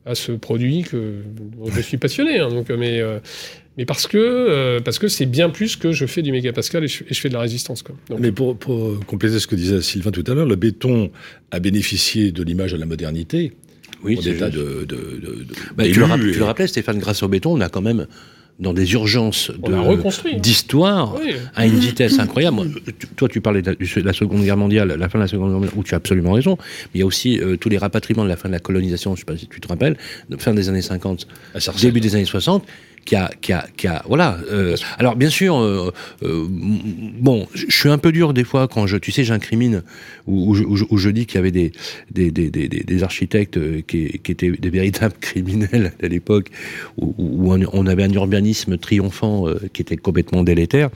à 0.06 0.16
ce 0.16 0.32
produit 0.32 0.84
que 0.84 1.22
je 1.76 1.82
suis 1.82 1.98
passionné. 1.98 2.40
Hein, 2.40 2.50
donc, 2.50 2.70
mais 2.70 3.00
euh, 3.00 3.20
mais 3.78 3.86
parce 3.86 4.08
que 4.08 4.18
euh, 4.18 4.80
parce 4.80 5.00
que 5.00 5.08
c'est 5.08 5.26
bien 5.26 5.50
plus 5.50 5.76
que 5.76 5.92
je 5.92 6.06
fais 6.06 6.22
du 6.22 6.32
mégapascal 6.32 6.84
et 6.84 6.88
je, 6.88 7.04
et 7.04 7.14
je 7.14 7.20
fais 7.20 7.30
de 7.30 7.34
la 7.34 7.42
résistance. 7.42 7.84
Quoi. 7.84 7.96
mais 8.20 8.32
pour, 8.32 8.58
pour, 8.58 9.00
compléter 9.06 9.40
ce 9.40 9.48
que 9.48 9.56
disait 9.56 9.82
Sylvain 9.82 10.12
tout 10.12 10.24
à 10.28 10.34
l'heure, 10.34 10.48
le 10.48 10.56
béton 10.56 11.12
a 11.52 11.60
bénéficié 11.60 12.32
de 12.32 12.44
l'image 12.44 12.72
de 12.72 12.78
la 12.78 12.86
modernité. 12.86 13.54
Oui, 14.04 14.18
c'est 14.22 14.34
de, 14.34 14.50
de, 14.50 14.86
de, 14.86 15.46
bah, 15.76 15.84
tu, 15.84 16.00
le, 16.00 16.32
tu 16.32 16.40
le 16.40 16.46
rappelais, 16.46 16.68
Stéphane, 16.68 17.00
grâce 17.00 17.22
au 17.22 17.28
béton, 17.28 17.58
on 17.58 17.60
a 17.60 17.68
quand 17.68 17.82
même 17.82 18.08
dans 18.60 18.74
des 18.74 18.92
urgences 18.94 19.52
d'histoire 20.40 21.16
à 21.56 21.66
une 21.66 21.80
vitesse 21.80 22.20
incroyable. 22.20 22.58
toi, 23.16 23.30
tu 23.30 23.42
parlais 23.42 23.62
de 23.62 23.76
la, 24.02 24.14
Seconde 24.14 24.44
Guerre 24.44 24.58
mondiale, 24.58 24.96
la 24.98 25.10
fin 25.10 25.18
de 25.18 25.24
la 25.24 25.28
Seconde 25.28 25.50
Guerre 25.50 25.60
mondiale, 25.60 25.74
où 25.78 25.84
tu 25.84 25.94
as 25.94 25.98
absolument 25.98 26.34
raison, 26.34 26.58
mais 26.60 26.96
il 26.96 27.00
y 27.00 27.04
a 27.04 27.06
aussi 27.06 27.40
euh, 27.40 27.56
tous 27.56 27.70
les 27.70 27.78
rapatriements 27.78 28.24
de 28.24 28.30
la 28.30 28.36
fin 28.36 28.50
de 28.50 28.54
la 28.54 28.60
colonisation, 28.60 29.16
je 29.16 29.22
ne 29.22 29.26
sais 29.26 29.26
pas 29.26 29.38
si 29.38 29.48
tu 29.48 29.62
te 29.62 29.68
rappelles, 29.68 29.98
de 30.30 30.38
fin 30.38 30.54
des 30.54 30.68
années 30.70 30.82
50, 30.82 31.28
ah, 31.56 31.60
début 31.80 32.02
des 32.02 32.16
années 32.16 32.26
60, 32.26 32.66
qui 33.06 33.16
a, 33.16 33.32
qui 33.42 33.54
a, 33.54 33.66
qui 33.76 33.88
a 33.88 34.04
voilà. 34.08 34.38
Euh, 34.52 34.76
alors 34.98 35.16
bien 35.16 35.30
sûr, 35.30 35.58
euh, 35.58 35.92
euh, 36.24 36.46
bon, 36.50 37.48
je 37.54 37.76
suis 37.76 37.90
un 37.90 37.98
peu 37.98 38.12
dur 38.12 38.34
des 38.34 38.44
fois 38.44 38.68
quand 38.68 38.88
je, 38.88 38.98
tu 38.98 39.12
sais, 39.12 39.24
j'incrimine 39.24 39.84
ou, 40.28 40.54
je 40.56 41.10
dis 41.10 41.26
qu'il 41.26 41.36
y 41.36 41.40
avait 41.40 41.52
des 41.52 41.72
des, 42.12 42.32
des, 42.32 42.50
des, 42.50 42.68
des 42.68 43.04
architectes 43.04 43.60
qui, 43.86 44.06
étaient 44.06 44.52
des 44.52 44.70
véritables 44.70 45.16
criminels 45.22 45.94
à 46.02 46.08
l'époque, 46.08 46.50
où, 46.98 47.54
on 47.74 47.88
avait 47.88 48.04
un 48.04 48.12
urbanisme 48.12 48.78
triomphant 48.78 49.46
qui 49.74 49.82
était 49.82 49.98
complètement 49.98 50.44
délétère. 50.44 50.90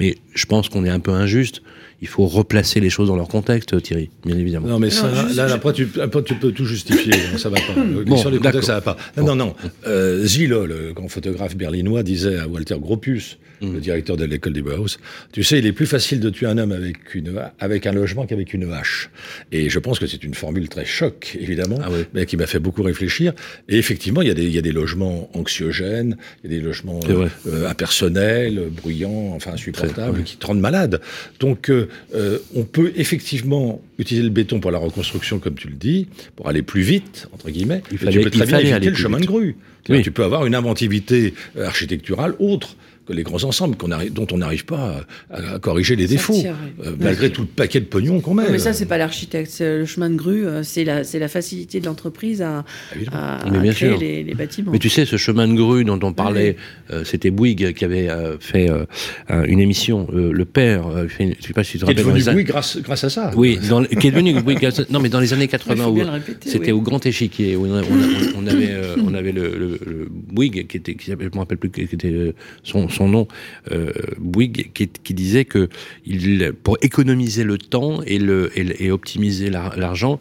Mais 0.00 0.16
je 0.34 0.46
pense 0.46 0.68
qu'on 0.68 0.84
est 0.84 0.90
un 0.90 1.00
peu 1.00 1.12
injuste 1.12 1.62
il 2.00 2.08
faut 2.08 2.26
replacer 2.26 2.78
les 2.80 2.90
choses 2.90 3.08
dans 3.08 3.16
leur 3.16 3.28
contexte, 3.28 3.80
Thierry, 3.82 4.10
bien 4.24 4.38
évidemment. 4.38 4.68
Non, 4.68 4.78
mais 4.78 4.90
ça, 4.90 5.08
Non, 5.10 5.22
juste- 5.26 5.36
là, 5.36 5.52
après, 5.52 5.72
tu, 5.72 5.88
après, 6.00 6.22
tu 6.22 6.34
peux 6.36 6.52
tout 6.52 6.64
justifier. 6.64 7.12
non, 7.32 7.38
ça 7.38 7.48
va 7.48 7.56
pas. 7.56 7.74
Le- 7.82 8.04
Bon, 8.04 8.16
sur 8.16 8.30
les 8.30 8.36
d'accord. 8.38 8.52
contextes, 8.52 8.68
ça 8.68 8.74
va 8.74 8.80
pas. 8.80 8.96
Non, 9.16 9.24
non, 9.26 9.34
non. 9.36 9.54
Euh, 9.86 10.24
Zilo, 10.24 10.64
le 10.66 10.92
grand 10.92 11.08
photographe 11.08 11.56
berlinois, 11.56 12.02
disait 12.04 12.38
à 12.38 12.46
Walter 12.46 12.76
Gropius, 12.80 13.38
Mm. 13.60 13.74
le 13.74 13.80
directeur 13.80 14.16
de 14.16 14.24
l'école 14.24 14.52
des 14.52 14.62
Bauhaus, 14.62 14.98
tu 15.32 15.42
sais, 15.42 15.58
il 15.58 15.66
est 15.66 15.72
plus 15.72 15.86
facile 15.86 16.20
de 16.20 16.30
tuer 16.30 16.46
un 16.46 16.58
homme 16.58 16.72
avec, 16.72 17.14
une, 17.14 17.32
avec 17.58 17.86
un 17.86 17.92
logement 17.92 18.26
qu'avec 18.26 18.54
une 18.54 18.72
hache. 18.72 19.10
Et 19.52 19.68
je 19.68 19.78
pense 19.78 19.98
que 19.98 20.06
c'est 20.06 20.22
une 20.22 20.34
formule 20.34 20.68
très 20.68 20.84
choc, 20.84 21.36
évidemment, 21.40 21.78
Ah 21.82 21.88
oui. 21.90 22.04
mais 22.14 22.24
qui 22.26 22.36
m'a 22.36 22.46
fait 22.46 22.58
beaucoup 22.60 22.82
réfléchir. 22.82 23.32
Et 23.68 23.76
effectivement, 23.78 24.22
il 24.22 24.28
y 24.28 24.30
a 24.30 24.34
des, 24.34 24.44
il 24.44 24.52
y 24.52 24.58
a 24.58 24.62
des 24.62 24.72
logements 24.72 25.28
anxiogènes, 25.34 26.16
il 26.44 26.50
y 26.50 26.54
a 26.54 26.58
des 26.58 26.64
logements 26.64 27.00
vrai. 27.00 27.28
euh, 27.48 27.68
impersonnels, 27.68 28.58
euh, 28.58 28.68
bruyants, 28.70 29.32
enfin 29.34 29.52
insupportables, 29.52 30.18
ouais. 30.18 30.24
qui 30.24 30.36
te 30.36 30.46
rendent 30.46 30.60
malade. 30.60 31.00
Donc, 31.40 31.70
euh, 31.70 31.88
euh, 32.14 32.38
on 32.54 32.64
peut 32.64 32.92
effectivement 32.96 33.80
utiliser 33.98 34.24
le 34.24 34.30
béton 34.32 34.60
pour 34.60 34.70
la 34.70 34.78
reconstruction, 34.78 35.38
comme 35.40 35.54
tu 35.54 35.68
le 35.68 35.74
dis, 35.74 36.06
pour 36.36 36.48
aller 36.48 36.62
plus 36.62 36.82
vite, 36.82 37.28
entre 37.32 37.50
guillemets. 37.50 37.82
Il 37.90 37.98
fallait- 37.98 38.12
tu 38.12 38.20
peux 38.20 38.30
très 38.30 38.46
bien 38.46 38.58
éviter 38.60 38.90
le 38.90 38.96
chemin 38.96 39.18
vite. 39.18 39.26
de 39.26 39.32
grue. 39.32 39.56
Oui. 39.88 40.02
Tu 40.02 40.10
peux 40.10 40.22
avoir 40.24 40.44
une 40.44 40.54
inventivité 40.54 41.32
euh, 41.56 41.66
architecturale 41.66 42.34
autre 42.38 42.76
les 43.10 43.22
grands 43.22 43.42
ensembles 43.44 43.76
qu'on 43.76 43.88
dont 43.88 44.26
on 44.32 44.38
n'arrive 44.38 44.64
pas 44.64 45.02
à, 45.30 45.54
à 45.54 45.58
corriger 45.58 45.96
les 45.96 46.06
Ça 46.06 46.12
défauts, 46.14 46.32
tire, 46.34 46.54
oui. 46.78 46.86
euh, 46.86 46.92
malgré 47.00 47.30
tout 47.30 47.42
le 47.42 47.46
paquet 47.48 47.80
de 47.80 47.86
pognon 47.86 48.20
qu'on 48.20 48.34
met. 48.34 48.44
Non, 48.44 48.50
mais 48.52 48.58
ça, 48.58 48.72
c'est 48.72 48.86
pas 48.86 48.98
l'architecte, 48.98 49.50
c'est 49.50 49.78
le 49.78 49.86
chemin 49.86 50.10
de 50.10 50.16
grue, 50.16 50.46
euh, 50.46 50.62
c'est 50.62 50.84
la, 50.84 51.28
facilité 51.28 51.80
de 51.80 51.86
l'entreprise 51.86 52.42
à, 52.42 52.64
à, 53.12 53.38
Mais 53.50 53.70
à 53.70 53.72
créer 53.72 53.90
sûr. 53.90 53.98
les, 53.98 54.22
les 54.24 54.34
bâtiments. 54.34 54.72
Mais 54.72 54.78
tu 54.78 54.88
sais, 54.88 55.04
ce 55.04 55.16
chemin 55.16 55.48
de 55.48 55.54
grue 55.54 55.84
dont 55.84 55.98
on 56.02 56.12
parlait, 56.12 56.56
euh, 56.90 57.04
c'était 57.04 57.30
Bouygues 57.30 57.72
qui 57.74 57.84
avait 57.84 58.08
euh, 58.08 58.36
fait 58.38 58.70
euh, 58.70 58.84
un- 59.28 59.44
une 59.44 59.60
émission. 59.60 60.06
euh, 60.12 60.32
le 60.32 60.44
père, 60.44 60.86
euh, 60.86 61.06
je 61.08 61.46
sais 61.46 61.52
pas 61.52 61.64
si 61.64 61.72
tu 61.72 61.78
te 61.78 61.84
Qui 61.84 61.92
est 61.92 62.02
rappelles. 62.02 62.24
devenu 62.24 62.44
grâce, 62.44 62.78
grâce 62.78 63.04
à 63.04 63.10
ça. 63.10 63.30
Oui, 63.36 63.58
dans, 63.68 63.84
qui 63.84 64.08
est 64.08 64.10
devenu 64.10 64.34
Bouygues. 64.40 64.68
Non, 64.90 65.00
mais 65.00 65.08
dans 65.08 65.20
les 65.20 65.32
années 65.32 65.44
Il 65.44 65.48
80, 65.48 65.84
faut 65.84 65.90
où 65.90 65.94
bien 65.94 66.04
le 66.04 66.10
répéter, 66.10 66.50
c'était 66.50 66.72
oui. 66.72 66.78
au 66.78 66.80
Grand 66.82 67.04
Échiquier, 67.04 67.56
où 67.56 67.66
on, 67.66 68.46
avait, 68.46 68.70
euh, 68.70 68.96
on 69.06 69.14
avait 69.14 69.32
le, 69.32 69.48
le, 69.58 69.78
le 69.86 70.08
Bouygues, 70.10 70.66
qui 70.66 70.76
était, 70.76 70.94
qui, 70.94 71.06
s'appelait- 71.10 71.28
je 71.32 71.34
me 71.36 71.40
rappelle 71.40 71.58
plus, 71.58 71.70
qui 71.70 71.82
était 71.82 72.34
son, 72.62 72.88
son 72.98 73.08
nom, 73.08 73.28
euh, 73.70 73.92
Bouygues, 74.18 74.70
qui, 74.74 74.88
qui 74.88 75.14
disait 75.14 75.44
que 75.44 75.68
il, 76.04 76.52
pour 76.64 76.76
économiser 76.82 77.44
le 77.44 77.56
temps 77.58 78.02
et, 78.04 78.18
le, 78.18 78.50
et, 78.56 78.90
optimiser 78.90 79.50
l'ar- 79.50 79.76
l'argent, 79.78 80.18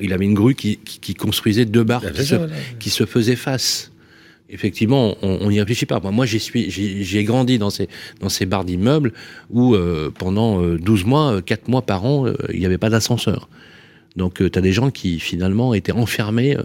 il 0.00 0.12
avait 0.12 0.26
une 0.26 0.34
grue 0.34 0.54
qui, 0.54 0.76
qui, 0.84 1.00
qui 1.00 1.14
construisait 1.14 1.64
deux 1.64 1.84
barres 1.84 2.02
qui 2.12 2.24
se, 2.26 2.34
qui 2.78 2.90
faisaient 3.06 3.36
face. 3.36 3.90
Effectivement, 4.48 5.16
on 5.22 5.50
n'y 5.50 5.58
réfléchit 5.58 5.86
pas. 5.86 5.98
Moi, 6.00 6.12
moi 6.12 6.26
j'y 6.26 6.38
suis, 6.38 6.70
j'y 6.70 7.02
j'y 7.02 7.18
ai 7.18 7.24
grandi 7.24 7.58
dans 7.58 7.70
ces, 7.70 7.88
dans 8.20 8.28
ces 8.28 8.46
barres 8.46 8.64
d'immeubles 8.64 9.12
où 9.50 9.74
euh, 9.74 10.10
pendant 10.16 10.62
euh, 10.62 10.78
12 10.78 11.04
mois, 11.04 11.32
euh, 11.32 11.40
4 11.40 11.66
mois 11.68 11.82
par 11.82 12.04
an, 12.04 12.26
euh, 12.26 12.34
il 12.52 12.60
n'y 12.60 12.66
avait 12.66 12.78
pas 12.78 12.90
d'ascenseur. 12.90 13.48
Donc, 14.16 14.34
tu 14.50 14.58
as 14.58 14.62
des 14.62 14.72
gens 14.72 14.90
qui 14.90 15.20
finalement 15.20 15.74
étaient 15.74 15.92
enfermés, 15.92 16.56
euh, 16.56 16.62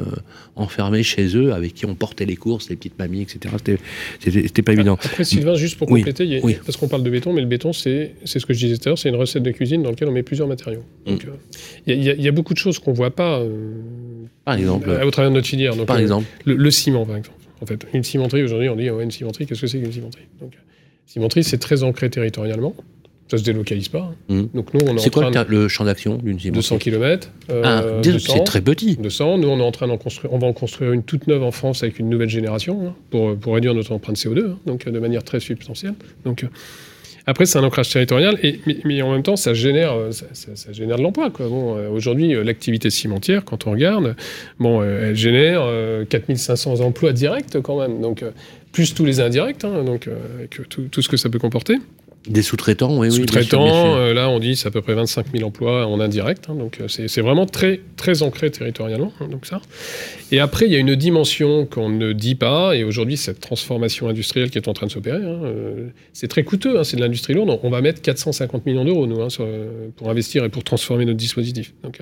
enfermés 0.55 1.03
chez 1.03 1.35
eux, 1.35 1.53
avec 1.53 1.73
qui 1.73 1.85
on 1.85 1.95
portait 1.95 2.25
les 2.25 2.37
courses, 2.37 2.69
les 2.69 2.77
petites 2.77 2.97
mamies, 2.97 3.21
etc. 3.23 3.53
C'était- 4.19 4.61
pas 4.61 4.71
évident. 4.73 4.93
Après, 5.03 5.23
Sylvain, 5.25 5.55
juste 5.55 5.77
pour 5.77 5.87
compléter, 5.87 6.37
a- 6.37 6.39
oui. 6.45 6.55
parce 6.65 6.77
qu'on 6.77 6.87
parle 6.87 7.03
de 7.03 7.09
béton, 7.09 7.33
mais 7.33 7.41
le 7.41 7.47
béton, 7.47 7.73
c'est 7.73 8.13
ce 8.25 8.37
que 8.45 8.53
je 8.53 8.59
disais 8.59 8.77
tout 8.77 8.83
à 8.87 8.89
l'heure, 8.91 8.97
c'est 8.97 9.09
une 9.09 9.15
recette 9.15 9.43
de 9.43 9.51
cuisine 9.51 9.83
dans 9.83 9.89
laquelle 9.89 10.07
on 10.07 10.11
met 10.13 10.23
plusieurs 10.23 10.47
matériaux. 10.47 10.83
Mm. 11.05 11.11
euh, 11.11 11.15
il 11.87 12.03
y, 12.03 12.09
a- 12.09 12.13
y 12.15 12.23
y 12.27 12.31
beaucoup 12.31 12.53
de 12.53 12.59
choses 12.59 12.79
qu'on 12.79 12.93
voit 12.93 13.11
pas 13.15 13.39
euh, 13.39 13.73
Par 14.45 14.55
exemple. 14.55 14.89
euh, 14.89 15.05
au 15.05 15.11
travers 15.11 15.29
de 15.31 15.35
notre 15.35 15.47
filière. 15.47 15.75
Donc, 15.75 15.87
par 15.87 15.97
euh, 15.97 15.99
exemple. 16.01 16.25
Le, 16.45 16.55
le 16.55 16.71
ciment, 16.71 17.05
par 17.05 17.17
exemple. 17.17 17.37
En 17.61 17.65
fait, 17.65 17.85
une 17.93 18.03
cimenterie, 18.03 18.43
aujourd'hui, 18.43 18.69
on 18.69 18.75
dit, 18.75 18.89
ouais, 18.89 19.03
une 19.03 19.11
cimenterie, 19.11 19.45
qu'est-ce 19.45 19.61
que 19.61 19.67
c'est 19.67 19.79
qu'une 19.79 19.91
cimenterie? 19.91 20.23
Donc, 20.39 20.53
euh, 20.53 20.57
cimenterie, 21.05 21.43
c'est 21.43 21.57
très 21.59 21.83
ancré 21.83 22.09
territorialement. 22.09 22.73
Ça 23.31 23.37
se 23.37 23.43
délocalise 23.43 23.87
pas. 23.87 24.11
hein. 24.11 24.15
Mhm. 24.27 24.49
Donc, 24.53 24.73
nous, 24.73 24.81
on 24.85 24.97
est, 24.97 24.99
C'est 24.99 25.09
quoi 25.09 25.31
train 25.31 25.45
le, 25.47 25.69
champ 25.69 25.85
d'action 25.85 26.17
d'une 26.17 26.35
de 26.35 26.41
cimenterie 26.41 26.51
200 26.61 26.77
km. 26.79 27.29
Ah, 27.63 27.81
dis- 28.01 28.19
c'est 28.19 28.43
très 28.43 28.59
petit. 28.59 28.97
200. 28.97 29.37
Nous, 29.37 29.47
on 29.47 29.57
est 29.57 29.63
en 29.63 29.71
train 29.71 29.87
d'en 29.87 29.97
construire. 29.97 30.33
On 30.33 30.37
va 30.37 30.47
en 30.47 30.53
construire 30.53 30.91
une 30.91 31.03
toute 31.03 31.27
neuve 31.27 31.41
en 31.41 31.51
France 31.51 31.81
avec 31.81 31.97
une 31.99 32.09
nouvelle 32.09 32.27
génération 32.27 32.87
hein, 32.89 32.93
pour, 33.09 33.37
pour 33.37 33.53
réduire 33.53 33.73
notre 33.73 33.93
empreinte 33.93 34.17
CO2, 34.17 34.49
hein, 34.51 34.57
donc 34.65 34.85
euh, 34.85 34.91
de 34.91 34.99
manière 34.99 35.23
très 35.23 35.39
substantielle. 35.39 35.93
Donc, 36.25 36.43
euh, 36.43 36.47
après, 37.25 37.45
c'est 37.45 37.57
un 37.57 37.63
ancrage 37.63 37.89
territorial, 37.89 38.37
et, 38.43 38.59
mais, 38.67 38.77
mais 38.83 39.01
en 39.01 39.13
même 39.13 39.23
temps, 39.23 39.37
ça 39.37 39.53
génère, 39.53 39.93
euh, 39.93 40.11
ça, 40.11 40.25
ça- 40.33 40.55
ça 40.55 40.73
génère 40.73 40.97
de 40.97 41.03
l'emploi. 41.03 41.29
Bon, 41.29 41.77
euh, 41.77 41.87
Aujourd'hui, 41.89 42.35
euh, 42.35 42.43
l'activité 42.43 42.89
cimentière, 42.89 43.45
quand 43.45 43.65
on 43.65 43.71
regarde, 43.71 44.17
bon, 44.59 44.81
euh, 44.81 45.09
elle 45.11 45.15
génère 45.15 45.61
euh, 45.63 46.03
4500 46.03 46.81
emplois 46.81 47.13
directs 47.13 47.61
quand 47.63 47.79
même, 47.79 48.01
donc 48.01 48.23
euh, 48.23 48.31
plus 48.73 48.93
tous 48.93 49.05
les 49.05 49.21
indirects, 49.21 49.63
hein, 49.63 49.83
donc 49.85 50.07
euh, 50.07 50.17
avec 50.39 50.67
tout, 50.67 50.83
tout 50.91 51.01
ce 51.01 51.07
que 51.07 51.15
ça 51.15 51.29
peut 51.29 51.39
comporter. 51.39 51.75
Des 52.27 52.43
sous-traitants, 52.43 52.99
oui, 52.99 53.07
oui. 53.09 53.09
bien 53.09 53.09
sûr, 53.09 53.25
bien 53.25 53.41
Sous-traitants, 53.41 53.83
sûr. 53.83 53.95
euh, 53.95 54.13
là 54.13 54.29
on 54.29 54.37
dit 54.39 54.55
c'est 54.55 54.67
à 54.67 54.71
peu 54.71 54.81
près 54.81 54.93
25 54.93 55.27
000 55.33 55.47
emplois 55.47 55.87
en 55.87 55.99
indirect, 55.99 56.45
hein, 56.49 56.55
donc 56.55 56.79
euh, 56.79 56.87
c'est 56.87 57.21
vraiment 57.21 57.47
très, 57.47 57.81
très 57.97 58.21
ancré 58.21 58.51
territorialement, 58.51 59.11
hein, 59.19 59.27
donc 59.27 59.47
ça. 59.47 59.59
Et 60.31 60.39
après 60.39 60.67
il 60.67 60.71
y 60.71 60.75
a 60.75 60.79
une 60.79 60.95
dimension 60.95 61.65
qu'on 61.65 61.89
ne 61.89 62.13
dit 62.13 62.35
pas, 62.35 62.75
et 62.75 62.83
aujourd'hui 62.83 63.17
cette 63.17 63.39
transformation 63.39 64.07
industrielle 64.07 64.51
qui 64.51 64.59
est 64.59 64.67
en 64.67 64.73
train 64.73 64.85
de 64.85 64.91
s'opérer, 64.91 65.17
hein, 65.17 65.39
euh, 65.43 65.87
c'est 66.13 66.27
très 66.27 66.43
coûteux, 66.43 66.83
c'est 66.83 66.95
de 66.95 67.01
l'industrie 67.01 67.33
lourde, 67.33 67.59
on 67.63 67.69
va 67.71 67.81
mettre 67.81 68.01
450 68.03 68.67
millions 68.67 68.85
d'euros 68.85 69.07
nous 69.07 69.27
sur, 69.31 69.47
pour 69.95 70.09
investir 70.11 70.45
et 70.45 70.49
pour 70.49 70.63
transformer 70.63 71.05
notre 71.05 71.17
dispositif. 71.17 71.73
Donc 71.83 72.01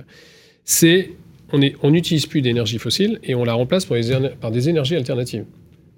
c'est 0.66 1.12
on 1.52 1.90
n'utilise 1.90 2.26
plus 2.28 2.42
d'énergie 2.42 2.78
fossile 2.78 3.20
et 3.24 3.36
on 3.36 3.44
la 3.44 3.54
remplace 3.54 3.86
par 3.86 4.52
des 4.52 4.70
énergies 4.70 4.96
alternatives. 4.96 5.46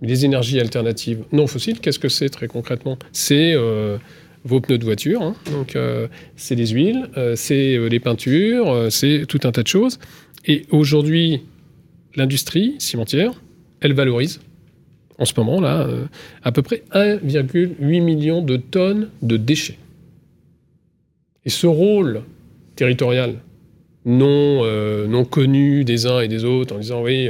Les 0.01 0.25
énergies 0.25 0.59
alternatives 0.59 1.23
non 1.31 1.45
fossiles, 1.45 1.79
qu'est-ce 1.79 1.99
que 1.99 2.09
c'est 2.09 2.29
très 2.29 2.47
concrètement? 2.47 2.97
C'est 3.11 3.53
euh, 3.53 3.97
vos 4.43 4.59
pneus 4.59 4.79
de 4.79 4.83
voiture, 4.83 5.21
hein. 5.21 5.35
donc 5.51 5.75
euh, 5.75 6.07
c'est 6.35 6.55
les 6.55 6.67
huiles, 6.67 7.07
euh, 7.17 7.35
c'est 7.35 7.77
les 7.77 7.99
peintures, 7.99 8.87
c'est 8.89 9.25
tout 9.27 9.39
un 9.43 9.51
tas 9.51 9.61
de 9.61 9.67
choses. 9.67 9.99
Et 10.45 10.65
aujourd'hui, 10.71 11.43
l'industrie 12.15 12.75
cimentière, 12.79 13.33
elle 13.79 13.93
valorise 13.93 14.41
en 15.19 15.25
ce 15.25 15.33
moment 15.37 15.61
là 15.61 15.87
à 16.41 16.51
peu 16.51 16.63
près 16.63 16.81
1,8 16.93 18.01
million 18.01 18.41
de 18.41 18.57
tonnes 18.57 19.09
de 19.21 19.37
déchets. 19.37 19.77
Et 21.45 21.51
ce 21.51 21.67
rôle 21.67 22.23
territorial 22.75 23.35
non, 24.03 24.65
non 25.07 25.25
connu 25.25 25.83
des 25.83 26.07
uns 26.07 26.21
et 26.21 26.27
des 26.27 26.43
autres 26.43 26.75
en 26.75 26.79
disant 26.79 27.03
oui, 27.03 27.29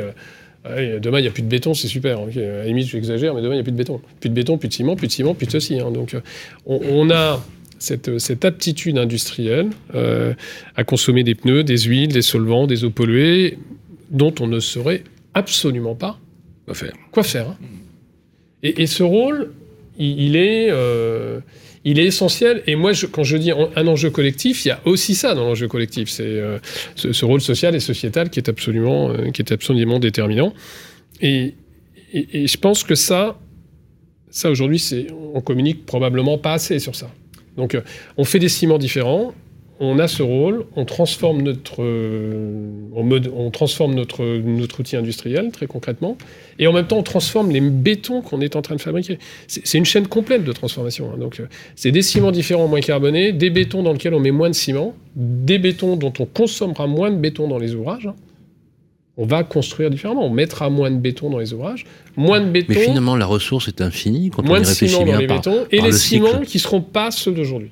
ouais, 0.70 1.00
demain 1.00 1.20
il 1.20 1.24
n'y 1.24 1.28
a 1.28 1.32
plus 1.32 1.44
de 1.44 1.48
béton, 1.48 1.74
c'est 1.74 1.88
super. 1.88 2.20
à 2.20 2.26
la 2.26 2.66
limite, 2.66 2.88
j'exagère, 2.88 3.34
mais 3.34 3.42
demain 3.42 3.54
il 3.54 3.58
n'y 3.58 3.62
a 3.62 3.64
plus 3.64 3.72
de 3.72 3.78
béton. 3.78 4.02
Plus 4.20 4.30
de 4.30 4.36
béton, 4.36 4.58
plus 4.58 4.68
de 4.70 4.74
ciment, 4.74 4.96
plus 4.96 5.08
de 5.08 5.12
ciment, 5.12 5.34
plus 5.34 5.48
de 5.48 5.52
ceci. 5.52 5.80
hein. 5.80 5.92
donc 5.92 6.14
euh, 6.14 6.22
on, 6.66 6.80
on 6.90 7.10
a 7.12 7.44
cette, 7.80 8.20
cette 8.20 8.46
aptitude 8.46 8.98
industrielle 9.00 9.70
euh, 9.96 10.34
à 10.76 10.84
consommer 10.84 11.24
des 11.24 11.34
pneus, 11.36 11.64
des 11.64 11.78
huiles, 11.80 12.10
des 12.14 12.22
solvants, 12.22 12.68
des 12.68 12.84
eaux 12.84 12.92
polluées, 12.92 13.58
dont 14.12 14.34
on 14.40 14.48
ne 14.48 14.60
saurait 14.60 15.04
absolument 15.34 15.96
pas 15.96 16.20
Quoi 16.66 16.76
faire? 16.76 16.94
quoi 17.12 17.24
faire. 17.24 17.48
hein. 17.50 17.58
Et, 18.64 18.84
et 18.84 18.88
ce 18.88 19.02
rôle, 19.02 19.52
il, 19.98 20.22
il 20.22 20.36
est, 20.36 20.68
euh, 20.70 21.40
il 21.84 22.00
est 22.00 22.06
essentiel. 22.06 22.64
Et 22.68 22.76
moi, 22.76 22.92
quand 23.12 23.24
je 23.24 23.38
dis 23.38 23.52
un 23.52 23.88
enjeu 23.88 24.10
collectif, 24.10 24.66
il 24.66 24.70
y 24.70 24.72
a 24.72 24.80
aussi 24.86 25.16
ça 25.16 25.34
dans 25.34 25.46
l'enjeu 25.46 25.68
collectif. 25.68 26.10
C'est 26.10 26.24
euh, 26.24 26.60
ce, 26.96 27.26
rôle 27.26 27.42
social 27.42 27.76
et 27.76 27.80
sociétal 27.80 28.30
qui 28.30 28.40
est 28.40 28.50
absolument, 28.50 29.12
euh, 29.12 29.32
qui 29.32 29.42
est 29.42 29.52
absolument 29.52 30.00
déterminant. 30.00 30.54
Et, 31.22 31.56
et- 32.14 32.48
je 32.48 32.58
pense 32.58 32.84
que 32.84 32.96
ça, 32.96 33.40
ça 34.30 34.52
aujourd'hui, 34.52 35.08
on 35.34 35.42
communique 35.42 35.86
probablement 35.86 36.38
pas 36.38 36.54
assez 36.54 36.80
sur 36.80 36.96
ça. 36.96 37.12
Donc, 37.58 37.76
euh, 37.76 37.82
on 38.18 38.24
fait 38.24 38.40
des 38.40 38.50
ciments 38.50 38.78
différents. 38.78 39.34
On 39.84 39.98
a 39.98 40.08
ce 40.08 40.22
rôle, 40.22 40.66
on 40.76 40.86
transforme 40.86 41.42
notre, 41.42 41.82
euh, 41.82 42.60
on, 42.94 43.02
mode- 43.04 43.32
on 43.36 43.50
transforme 43.50 43.96
notre, 43.96 44.24
notre 44.24 44.80
outil 44.80 44.96
industriel 44.96 45.50
très 45.52 45.66
concrètement, 45.66 46.18
et 46.60 46.68
en 46.68 46.72
même 46.72 46.86
temps 46.86 47.00
on 47.00 47.04
transforme 47.04 47.50
les 47.50 47.62
bétons 47.62 48.22
qu'on 48.22 48.42
est 48.42 48.56
en 48.56 48.62
train 48.62 48.76
de 48.76 48.82
fabriquer. 48.82 49.18
C'est 49.48 49.80
une 49.80 49.86
chaîne 49.86 50.06
complète 50.08 50.44
de 50.44 50.52
transformation. 50.52 51.10
hein. 51.12 51.18
Donc 51.18 51.40
euh, 51.40 51.48
c'est 51.76 51.92
des 51.92 52.04
ciments 52.04 52.32
différents 52.32 52.68
moins 52.68 52.80
carbonés, 52.82 53.32
des 53.32 53.50
bétons 53.50 53.82
dans 53.82 53.94
lesquels 53.94 54.14
on 54.14 54.20
met 54.20 54.30
moins 54.30 54.50
de 54.50 54.56
ciment, 54.56 54.94
des 55.16 55.58
bétons 55.58 55.96
dont 55.96 56.14
on 56.20 56.26
consommera 56.26 56.86
moins 56.86 57.10
de 57.10 57.18
béton 57.18 57.48
dans 57.48 57.58
les 57.58 57.74
ouvrages. 57.74 58.06
hein. 58.06 58.16
On 59.18 59.26
va 59.26 59.44
construire 59.44 59.90
différemment, 59.90 60.26
on 60.28 60.30
mettra 60.30 60.70
moins 60.70 60.92
de 60.92 60.98
béton 60.98 61.30
dans 61.32 61.40
les 61.40 61.54
ouvrages, 61.54 61.86
moins 62.16 62.40
de 62.40 62.46
béton, 62.50 62.68
Mais 62.70 62.76
finalement, 62.86 63.16
la 63.16 63.26
ressource 63.26 63.68
est 63.68 63.82
infinie 63.82 64.30
quand 64.30 64.44
moins 64.44 64.60
on 64.60 64.62
y 64.62 64.64
de 64.64 64.68
réfléchit 64.68 64.94
ciment 64.94 65.06
dans 65.06 65.12
bien 65.12 65.20
les 65.20 65.28
par, 65.28 65.38
bétons, 65.42 65.66
et 65.72 65.82
les 65.82 65.88
le 65.88 65.92
ciments 65.92 66.28
cycle. 66.34 66.46
qui 66.46 66.60
seront 66.60 66.82
pas 66.82 67.10
ceux 67.12 67.32
d'aujourd'hui. 67.32 67.72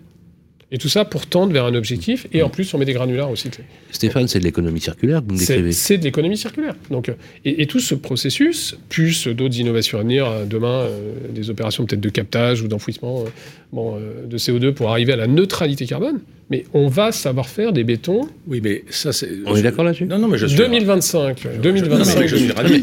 Et 0.71 0.77
tout 0.77 0.89
ça 0.89 1.03
pour 1.03 1.25
tendre 1.25 1.51
vers 1.51 1.65
un 1.65 1.73
objectif, 1.73 2.27
et 2.32 2.43
en 2.43 2.49
plus 2.49 2.71
on 2.73 2.77
met 2.77 2.86
des 2.86 2.93
granulars 2.93 3.27
recyclés. 3.27 3.63
Stéphane, 3.91 4.27
c'est 4.27 4.38
de 4.39 4.43
l'économie 4.43 4.79
circulaire 4.79 5.21
que 5.21 5.27
vous 5.27 5.34
me 5.34 5.39
décrivez. 5.39 5.71
c'est 5.71 5.97
de 5.97 6.03
l'économie 6.03 6.38
circulaire. 6.38 6.75
Donc, 6.91 7.10
euh, 7.10 7.13
et, 7.43 7.63
et 7.63 7.65
tout 7.65 7.79
ce 7.79 7.95
processus, 7.95 8.77
plus 8.88 9.27
d'autres 9.27 9.58
innovations 9.58 9.97
à 9.97 10.01
venir, 10.01 10.27
euh, 10.27 10.45
demain, 10.45 10.82
euh, 10.82 11.12
des 11.32 11.49
opérations 11.49 11.86
peut-être 11.86 12.01
de 12.01 12.10
captage 12.10 12.62
ou 12.62 12.67
d'enfouissement 12.67 13.25
bon, 13.71 13.97
euh, 13.97 14.25
de 14.25 14.38
CO2 14.38 14.73
pour 14.73 14.89
arriver 14.89 15.13
à 15.13 15.17
la 15.17 15.27
neutralité 15.27 15.86
carbone. 15.86 16.19
Mais 16.51 16.65
on 16.73 16.88
va 16.88 17.12
savoir 17.12 17.47
faire 17.47 17.71
des 17.73 17.84
bétons. 17.84 18.27
Oui, 18.47 18.60
mais 18.63 18.84
ça, 18.89 19.13
c'est. 19.13 19.29
On 19.45 19.55
est 19.55 19.62
d'accord 19.62 19.86
là-dessus? 19.86 20.05
Non, 20.05 20.17
non, 20.17 20.27
mais 20.27 20.39
je 20.39 20.47
suis. 20.47 20.58
2025. 20.58 21.45
2025. 21.62 22.13
Non, 22.15 22.19
mais 22.21 22.27
je 22.27 22.36
suis 22.36 22.51
ravi. 22.51 22.82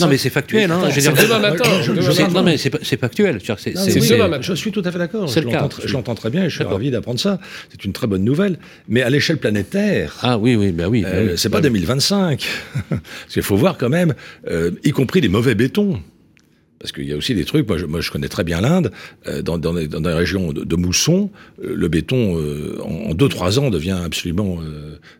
Non, 0.00 0.08
mais 0.08 0.16
c'est- 0.16 0.30
factuel. 0.30 0.68
Hein, 0.72 0.80
je 0.90 0.94
veux 0.96 1.00
C'est 1.00 1.12
dire- 1.12 1.22
demain 1.22 1.38
matin. 1.38 1.64
je- 1.80 1.92
demain 1.92 2.00
je- 2.02 2.10
C'est- 2.10 2.22
matin. 2.24 2.34
non, 2.34 2.42
mais 2.42 2.56
c'est 2.56 2.96
factuel. 2.98 3.38
C'est- 3.56 4.10
demain 4.10 4.26
matin. 4.26 4.42
Je 4.42 4.54
suis 4.54 4.72
tout 4.72 4.82
à 4.84 4.90
fait 4.90 4.98
d'accord. 4.98 5.30
C'est 5.30 5.42
Je 5.42 5.46
le 5.46 5.52
cas. 5.52 5.60
l'entends- 5.60 5.76
je 5.84 5.92
l'entends 5.92 6.16
très 6.16 6.30
bien 6.30 6.42
et 6.44 6.50
je 6.50 6.56
suis 6.56 6.64
ravi 6.64 6.90
d'apprendre 6.90 7.20
ça. 7.20 7.38
C'est 7.70 7.84
une 7.84 7.92
très 7.92 8.08
bonne 8.08 8.24
nouvelle. 8.24 8.58
Mais 8.88 9.02
à 9.02 9.10
l'échelle 9.10 9.36
planétaire, 9.38 10.16
Ah 10.22 10.36
oui, 10.36 10.56
oui, 10.56 10.72
bah 10.72 10.88
oui. 10.88 11.02
bah 11.02 11.10
euh, 11.12 11.26
oui. 11.28 11.32
c'est 11.36 11.50
pas 11.50 11.60
2025. 11.60 12.44
Parce 12.90 13.00
qu'il 13.30 13.42
faut 13.42 13.54
voir 13.56 13.78
quand 13.78 13.90
même, 13.90 14.14
euh, 14.50 14.72
y 14.82 14.90
compris 14.90 15.20
les 15.20 15.28
mauvais 15.28 15.54
bétons. 15.54 16.00
Parce 16.84 16.92
qu'il 16.92 17.08
y 17.08 17.14
a 17.14 17.16
aussi 17.16 17.34
des 17.34 17.46
trucs, 17.46 17.66
moi 17.66 18.02
je, 18.02 18.10
connais 18.10 18.28
très 18.28 18.44
bien 18.44 18.60
l'Inde, 18.60 18.92
euh, 19.26 19.40
dans, 19.40 19.56
dans, 19.56 19.72
dans 19.72 20.00
les 20.06 20.14
régions 20.14 20.52
de, 20.52 20.64
de 20.64 20.76
mousson, 20.76 21.30
euh, 21.64 21.74
le 21.74 21.88
béton, 21.88 22.38
euh, 22.38 22.78
en 22.82 23.14
2-3 23.14 23.58
ans, 23.58 23.70
devient 23.70 23.98
absolument 24.04 24.58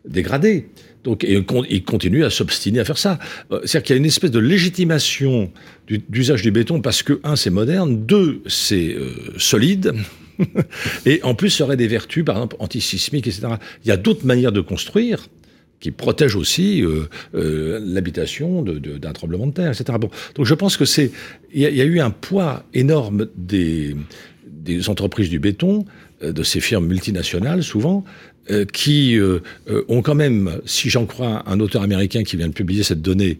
dégradé. 0.06 0.68
Donc, 1.04 1.24
et 1.24 1.42
il 1.70 1.84
continue 1.84 2.22
à 2.22 2.28
s'obstiner 2.28 2.80
à 2.80 2.84
faire 2.84 2.98
ça. 2.98 3.18
C'est-à-dire 3.48 3.82
qu'il 3.82 3.94
y 3.94 3.96
a 3.96 4.00
une 4.00 4.04
espèce 4.04 4.30
de 4.30 4.40
légitimation 4.40 5.50
du- 5.86 6.02
d'usage 6.06 6.42
du 6.42 6.50
béton 6.50 6.82
parce 6.82 7.02
que, 7.02 7.18
un, 7.24 7.34
c'est 7.34 7.48
moderne, 7.48 8.04
deux, 8.04 8.42
c'est 8.46 8.94
solide, 9.38 9.94
et 11.06 11.22
en 11.22 11.34
plus, 11.34 11.48
ça 11.48 11.64
aurait 11.64 11.78
des 11.78 11.88
vertus, 11.88 12.26
par 12.26 12.36
exemple, 12.36 12.56
antisismiques, 12.58 13.26
etc. 13.26 13.54
Il 13.86 13.88
y 13.88 13.90
a 13.90 13.96
d'autres 13.96 14.26
manières 14.26 14.52
de 14.52 14.60
construire 14.60 15.28
qui 15.80 15.90
protègent 15.90 16.36
aussi 16.36 16.82
euh, 16.82 17.04
euh, 17.34 17.78
l'habitation 17.82 18.62
d'un 18.62 19.12
tremblement 19.12 19.46
de 19.46 19.52
terre, 19.52 19.70
etc. 19.70 19.98
Donc 20.34 20.46
je 20.46 20.54
pense 20.54 20.76
que 20.76 20.84
c'est, 20.84 21.10
il 21.52 21.60
y, 21.60 21.66
a- 21.80 21.84
eu 21.84 22.00
un 22.00 22.10
poids 22.10 22.64
énorme 22.72 23.28
des, 23.36 23.94
entreprises 24.88 25.28
du 25.28 25.38
béton, 25.38 25.84
euh, 26.22 26.32
de 26.32 26.42
ces 26.42 26.60
firmes 26.60 26.86
multinationales 26.86 27.62
souvent, 27.62 28.04
qui 28.74 29.18
ont 29.88 30.02
quand 30.02 30.14
même, 30.14 30.60
si 30.66 30.90
j'en 30.90 31.06
crois 31.06 31.42
un 31.48 31.60
auteur 31.60 31.80
américain 31.80 32.24
qui 32.24 32.36
vient 32.36 32.48
de 32.48 32.52
publier 32.52 32.82
cette 32.82 33.00
donnée, 33.00 33.38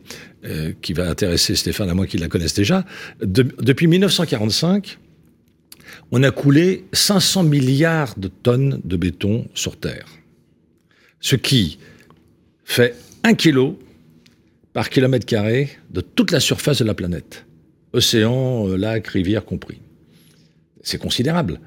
qui 0.80 0.94
va 0.94 1.10
intéresser 1.10 1.56
Stéphane, 1.56 1.90
à 1.90 1.94
moins 1.94 2.06
qu'il 2.06 2.20
la 2.20 2.28
connaisse 2.28 2.54
déjà, 2.54 2.86
de- 3.22 3.54
depuis 3.60 3.86
1945, 3.86 4.98
on 6.10 6.22
a 6.22 6.30
coulé 6.30 6.84
500 6.94 7.44
milliards 7.44 8.18
de 8.18 8.28
tonnes 8.28 8.80
de 8.82 8.96
béton 8.96 9.46
sur 9.52 9.76
Terre. 9.76 10.06
Ce 11.20 11.36
qui 11.36 11.78
fait 12.64 12.96
un 13.22 13.34
kilo 13.34 13.78
par 14.72 14.90
kilomètre 14.90 15.26
carré 15.26 15.70
de 15.90 16.00
toute 16.00 16.30
la 16.30 16.40
surface 16.40 16.78
de 16.78 16.84
la 16.84 16.94
planète. 16.94 17.46
Océan, 17.92 18.68
euh, 18.68 18.76
lac, 18.76 19.06
rivière 19.06 19.44
compris. 19.44 19.80
C'est 20.82 20.98
considérable. 20.98 21.60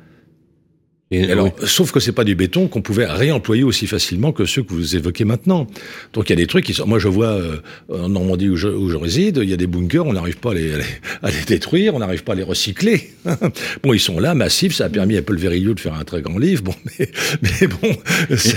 Et- 1.09 1.31
Alors, 1.31 1.45
oui. 1.45 1.51
sauf 1.67 1.91
que 1.93 2.01
c'est 2.01 2.11
pas 2.11 2.25
du 2.25 2.35
béton 2.35 2.67
qu'on 2.67 2.81
pouvait 2.81 3.05
réemployer 3.05 3.63
aussi 3.63 3.87
facilement 3.87 4.33
que 4.33 4.43
ceux 4.43 4.61
que 4.63 4.73
vous 4.73 4.97
évoquez 4.97 5.23
maintenant. 5.23 5.65
Donc 6.13 6.29
il 6.29 6.31
y 6.31 6.33
a 6.33 6.35
des 6.35 6.47
trucs 6.47 6.65
qui 6.65 6.73
sont. 6.73 6.85
Moi, 6.85 6.99
je 6.99 7.07
vois 7.07 7.27
euh, 7.29 7.57
en 7.89 8.09
Normandie 8.09 8.49
où 8.49 8.57
je, 8.57 8.67
où 8.67 8.89
je 8.89 8.97
réside, 8.97 9.39
il 9.41 9.49
y 9.49 9.53
a 9.53 9.57
des 9.57 9.67
bunkers, 9.67 10.05
on 10.05 10.11
n'arrive 10.11 10.37
pas 10.37 10.51
à 10.51 10.55
les, 10.55 10.73
à 10.73 10.77
les- 10.77 10.83
à 11.23 11.29
les 11.31 11.45
détruire, 11.47 11.95
on 11.95 11.99
n'arrive 11.99 12.23
pas 12.25 12.33
à 12.33 12.35
les 12.35 12.43
recycler. 12.43 13.09
bon, 13.83 13.93
ils 13.93 13.99
sont 14.01 14.19
là, 14.19 14.35
massifs. 14.35 14.73
Ça 14.75 14.85
a 14.85 14.89
permis 14.89 15.15
à 15.15 15.21
Paul 15.21 15.37
Verillo 15.37 15.73
de 15.73 15.79
faire 15.79 15.93
un 15.93 16.03
très 16.03 16.21
grand 16.21 16.37
livre. 16.37 16.63
Bon, 16.63 16.73
mais, 16.99 17.09
mais 17.41 17.67
bon. 17.67 17.95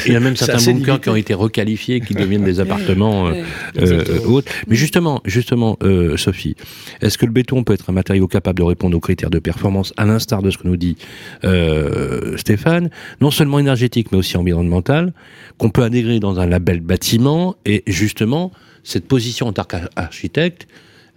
Il 0.07 0.13
y 0.13 0.17
a 0.17 0.21
même 0.21 0.35
certains 0.35 0.55
bunkers 0.57 0.75
limité. 0.75 1.01
qui 1.03 1.09
ont 1.09 1.17
été 1.17 1.35
requalifiés, 1.35 2.01
qui 2.01 2.15
deviennent 2.15 2.43
des 2.45 2.59
appartements 2.61 3.29
euh, 3.29 3.35
euh, 3.79 4.19
autres. 4.27 4.51
Mais 4.67 4.75
justement, 4.75 5.21
justement, 5.25 5.79
euh, 5.85 6.17
Sophie, 6.17 6.57
est-ce 7.01 7.17
que 7.17 7.27
le 7.27 7.33
béton 7.33 7.63
peut 7.63 7.75
être 7.75 7.91
un 7.91 7.93
matériau 7.93 8.27
capable 8.27 8.59
de 8.59 8.65
répondre 8.65 8.97
aux 8.97 9.01
critères 9.01 9.31
de 9.31 9.39
performance, 9.39 9.93
à 9.97 10.05
l'instar 10.05 10.43
de 10.43 10.51
ce 10.51 10.59
que 10.59 10.67
nous 10.67 10.77
dit 10.77 10.97
euh, 11.45 12.37
Stéphane, 12.41 12.91
non 13.21 13.31
seulement 13.31 13.59
énergétique 13.59 14.13
mais 14.13 14.19
aussi 14.19 14.37
environnemental, 14.37 15.13
qu'on 15.59 15.71
peut 15.71 15.83
intégrer 15.83 16.21
dans 16.21 16.41
un 16.41 16.47
label 16.47 16.81
bâtiment 16.81 17.57
et 17.65 17.83
justement 17.87 18.53
cette 18.83 19.07
position 19.07 19.47
en 19.47 19.53
tant 19.53 19.65
qu'architecte, 19.65 20.67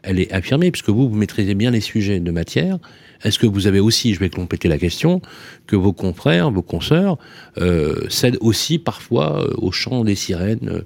elle 0.03 0.19
est 0.19 0.31
affirmée 0.33 0.69
puisque 0.69 0.89
vous 0.89 1.09
vous 1.09 1.15
maîtrisez 1.15 1.55
bien 1.55 1.71
les 1.71 1.79
sujets 1.79 2.19
de 2.19 2.31
matière. 2.31 2.77
Est-ce 3.23 3.39
que 3.39 3.47
vous 3.47 3.67
avez 3.67 3.79
aussi, 3.79 4.13
je 4.13 4.19
vais 4.19 4.29
compléter 4.29 4.67
la 4.67 4.77
question, 4.77 5.21
que 5.65 5.77
vos 5.77 5.93
confrères, 5.93 6.51
vos 6.51 6.62
consoeurs 6.62 7.17
euh, 7.57 7.95
cèdent 8.09 8.38
aussi 8.41 8.79
parfois 8.79 9.43
euh, 9.43 9.53
au 9.57 9.71
chant 9.71 10.03
des 10.03 10.15
sirènes 10.15 10.69
euh, 10.69 10.81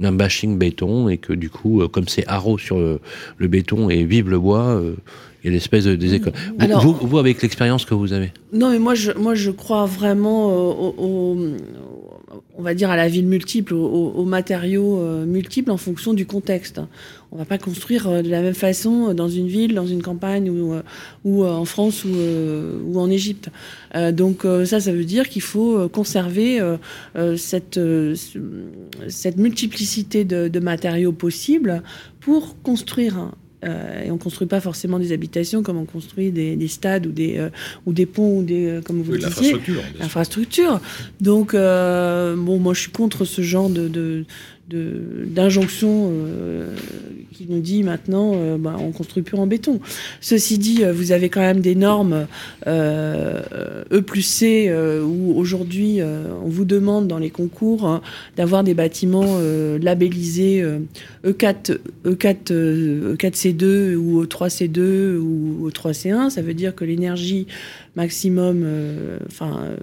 d'un 0.00 0.12
bashing 0.12 0.56
béton 0.56 1.10
et 1.10 1.18
que 1.18 1.34
du 1.34 1.50
coup, 1.50 1.86
comme 1.88 2.08
c'est 2.08 2.26
haro 2.26 2.56
sur 2.56 2.78
le, 2.78 3.00
le 3.36 3.46
béton 3.46 3.90
et 3.90 4.04
vive 4.04 4.30
le 4.30 4.38
bois, 4.38 4.82
il 5.42 5.46
y 5.46 5.50
a 5.50 5.52
l'espèce 5.52 5.84
de 5.84 5.96
désécole. 5.96 6.32
Vous, 6.58 6.64
Alors- 6.64 6.82
vous, 6.82 7.06
vous, 7.06 7.18
avec 7.18 7.42
l'expérience 7.42 7.84
que 7.84 7.94
vous 7.94 8.12
avez 8.12 8.32
Non, 8.52 8.70
mais 8.70 8.78
moi, 8.78 8.94
je, 8.94 9.12
moi, 9.12 9.34
je 9.34 9.50
crois 9.50 9.86
vraiment 9.86 10.46
au, 10.48 10.94
au- 10.98 11.46
on 12.56 12.62
va 12.62 12.74
dire 12.74 12.90
à 12.90 12.96
la 12.96 13.08
ville 13.08 13.26
multiple, 13.26 13.74
aux, 13.74 13.84
aux- 13.86 14.10
aux 14.20 14.24
matériaux 14.24 14.98
euh, 15.00 15.24
multiples 15.26 15.70
en 15.70 15.76
fonction 15.76 16.14
du 16.14 16.26
contexte. 16.26 16.80
On 17.32 17.36
va 17.38 17.44
pas 17.46 17.58
construire 17.58 18.08
euh, 18.08 18.22
de 18.22 18.28
la 18.28 18.40
même 18.42 18.54
façon 18.54 19.08
euh, 19.08 19.14
dans 19.14 19.28
une 19.28 19.48
ville, 19.48 19.74
dans 19.74 19.86
une 19.86 20.02
campagne 20.02 20.48
ou, 20.50 20.74
ou 21.24 21.44
en 21.44 21.64
France 21.64 22.04
ou, 22.04 22.10
ou 22.86 22.98
en 23.00 23.10
Égypte. 23.10 23.48
Donc 24.12 24.46
ça, 24.64 24.80
ça 24.80 24.92
veut 24.92 25.04
dire 25.04 25.28
qu'il 25.28 25.42
faut 25.42 25.88
conserver 25.88 26.60
cette, 27.36 27.74
ce- 27.74 28.38
cette 29.08 29.36
multiplicité 29.38 30.24
de, 30.24 30.48
de 30.48 30.60
matériaux 30.60 31.12
possibles 31.12 31.82
pour 32.20 32.56
construire 32.62 33.32
euh, 33.64 34.04
et 34.04 34.10
on 34.10 34.18
construit 34.18 34.46
pas 34.48 34.60
forcément 34.60 34.98
des 34.98 35.12
habitations 35.12 35.62
comme 35.62 35.76
on 35.76 35.84
construit 35.84 36.30
des, 36.30 36.56
des 36.56 36.68
stades 36.68 37.06
ou 37.06 37.12
des, 37.12 37.38
euh, 37.38 37.48
ou 37.86 37.92
des 37.92 38.06
ponts 38.06 38.38
ou 38.38 38.42
des, 38.42 38.66
euh, 38.66 38.80
comme 38.80 39.00
vous 39.02 39.12
Oui, 39.12 39.20
le 39.20 39.28
disiez, 39.28 39.56
l'infrastructure. 40.00 40.80
Donc, 41.20 41.54
euh, 41.54 42.34
bon, 42.36 42.58
moi, 42.58 42.74
je 42.74 42.80
suis 42.80 42.90
contre 42.90 43.24
ce 43.24 43.42
genre 43.42 43.70
de, 43.70 43.88
de- 43.88 44.24
d'injonction 44.72 46.10
euh, 46.10 46.74
qui 47.32 47.46
nous 47.48 47.60
dit 47.60 47.82
maintenant, 47.82 48.32
euh, 48.34 48.56
bah, 48.58 48.76
on 48.78 48.92
construit 48.92 49.22
plus 49.22 49.36
en 49.36 49.46
béton. 49.46 49.80
Ceci 50.20 50.58
dit, 50.58 50.84
euh, 50.84 50.92
vous 50.92 51.12
avez 51.12 51.28
quand 51.28 51.40
même 51.40 51.60
des 51.60 51.74
normes 51.74 52.26
E 52.66 54.00
plus 54.06 54.22
C 54.22 54.72
où 55.02 55.38
aujourd'hui, 55.38 56.00
on 56.02 56.48
vous 56.48 56.64
demande 56.64 57.08
dans 57.08 57.18
les 57.18 57.30
concours 57.30 57.86
hein, 57.86 58.02
d'avoir 58.36 58.64
des 58.64 58.74
bâtiments 58.74 59.38
labellisés 59.80 60.62
euh, 61.24 61.32
E4, 61.32 61.78
E4, 62.04 62.52
euh, 62.52 63.16
E4C2 63.16 63.94
ou 63.94 64.24
E3C2 64.24 65.16
ou 65.18 65.68
E3C1. 65.70 66.30
Ça 66.30 66.42
veut 66.42 66.54
dire 66.54 66.74
que 66.74 66.84
l'énergie 66.84 67.46
maximum, 67.94 68.66
enfin, 69.26 69.76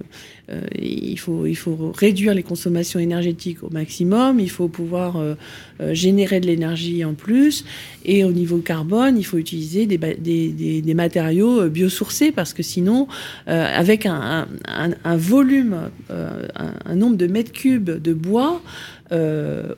euh, 0.51 0.61
il, 0.79 1.19
faut, 1.19 1.45
il 1.45 1.55
faut 1.55 1.91
réduire 1.95 2.33
les 2.33 2.43
consommations 2.43 2.99
énergétiques 2.99 3.63
au 3.63 3.69
maximum, 3.69 4.39
il 4.39 4.49
faut 4.49 4.67
pouvoir 4.67 5.17
euh, 5.17 5.35
euh, 5.81 5.93
générer 5.93 6.39
de 6.39 6.47
l'énergie 6.47 7.05
en 7.05 7.13
plus, 7.13 7.65
et 8.03 8.23
au 8.23 8.31
niveau 8.31 8.57
carbone, 8.57 9.17
il 9.17 9.23
faut 9.23 9.37
utiliser 9.37 9.85
des, 9.85 10.93
matériaux 10.93 11.69
biosourcés, 11.69 12.31
parce 12.31 12.53
que 12.53 12.63
sinon, 12.63 13.07
avec 13.45 14.05
un, 14.05 14.47
volume, 15.15 15.89
un, 16.09 16.73
un 16.85 16.95
nombre 16.95 17.17
de 17.17 17.27
mètres 17.27 17.51
cubes 17.51 17.89
de 17.89 18.13
bois 18.13 18.61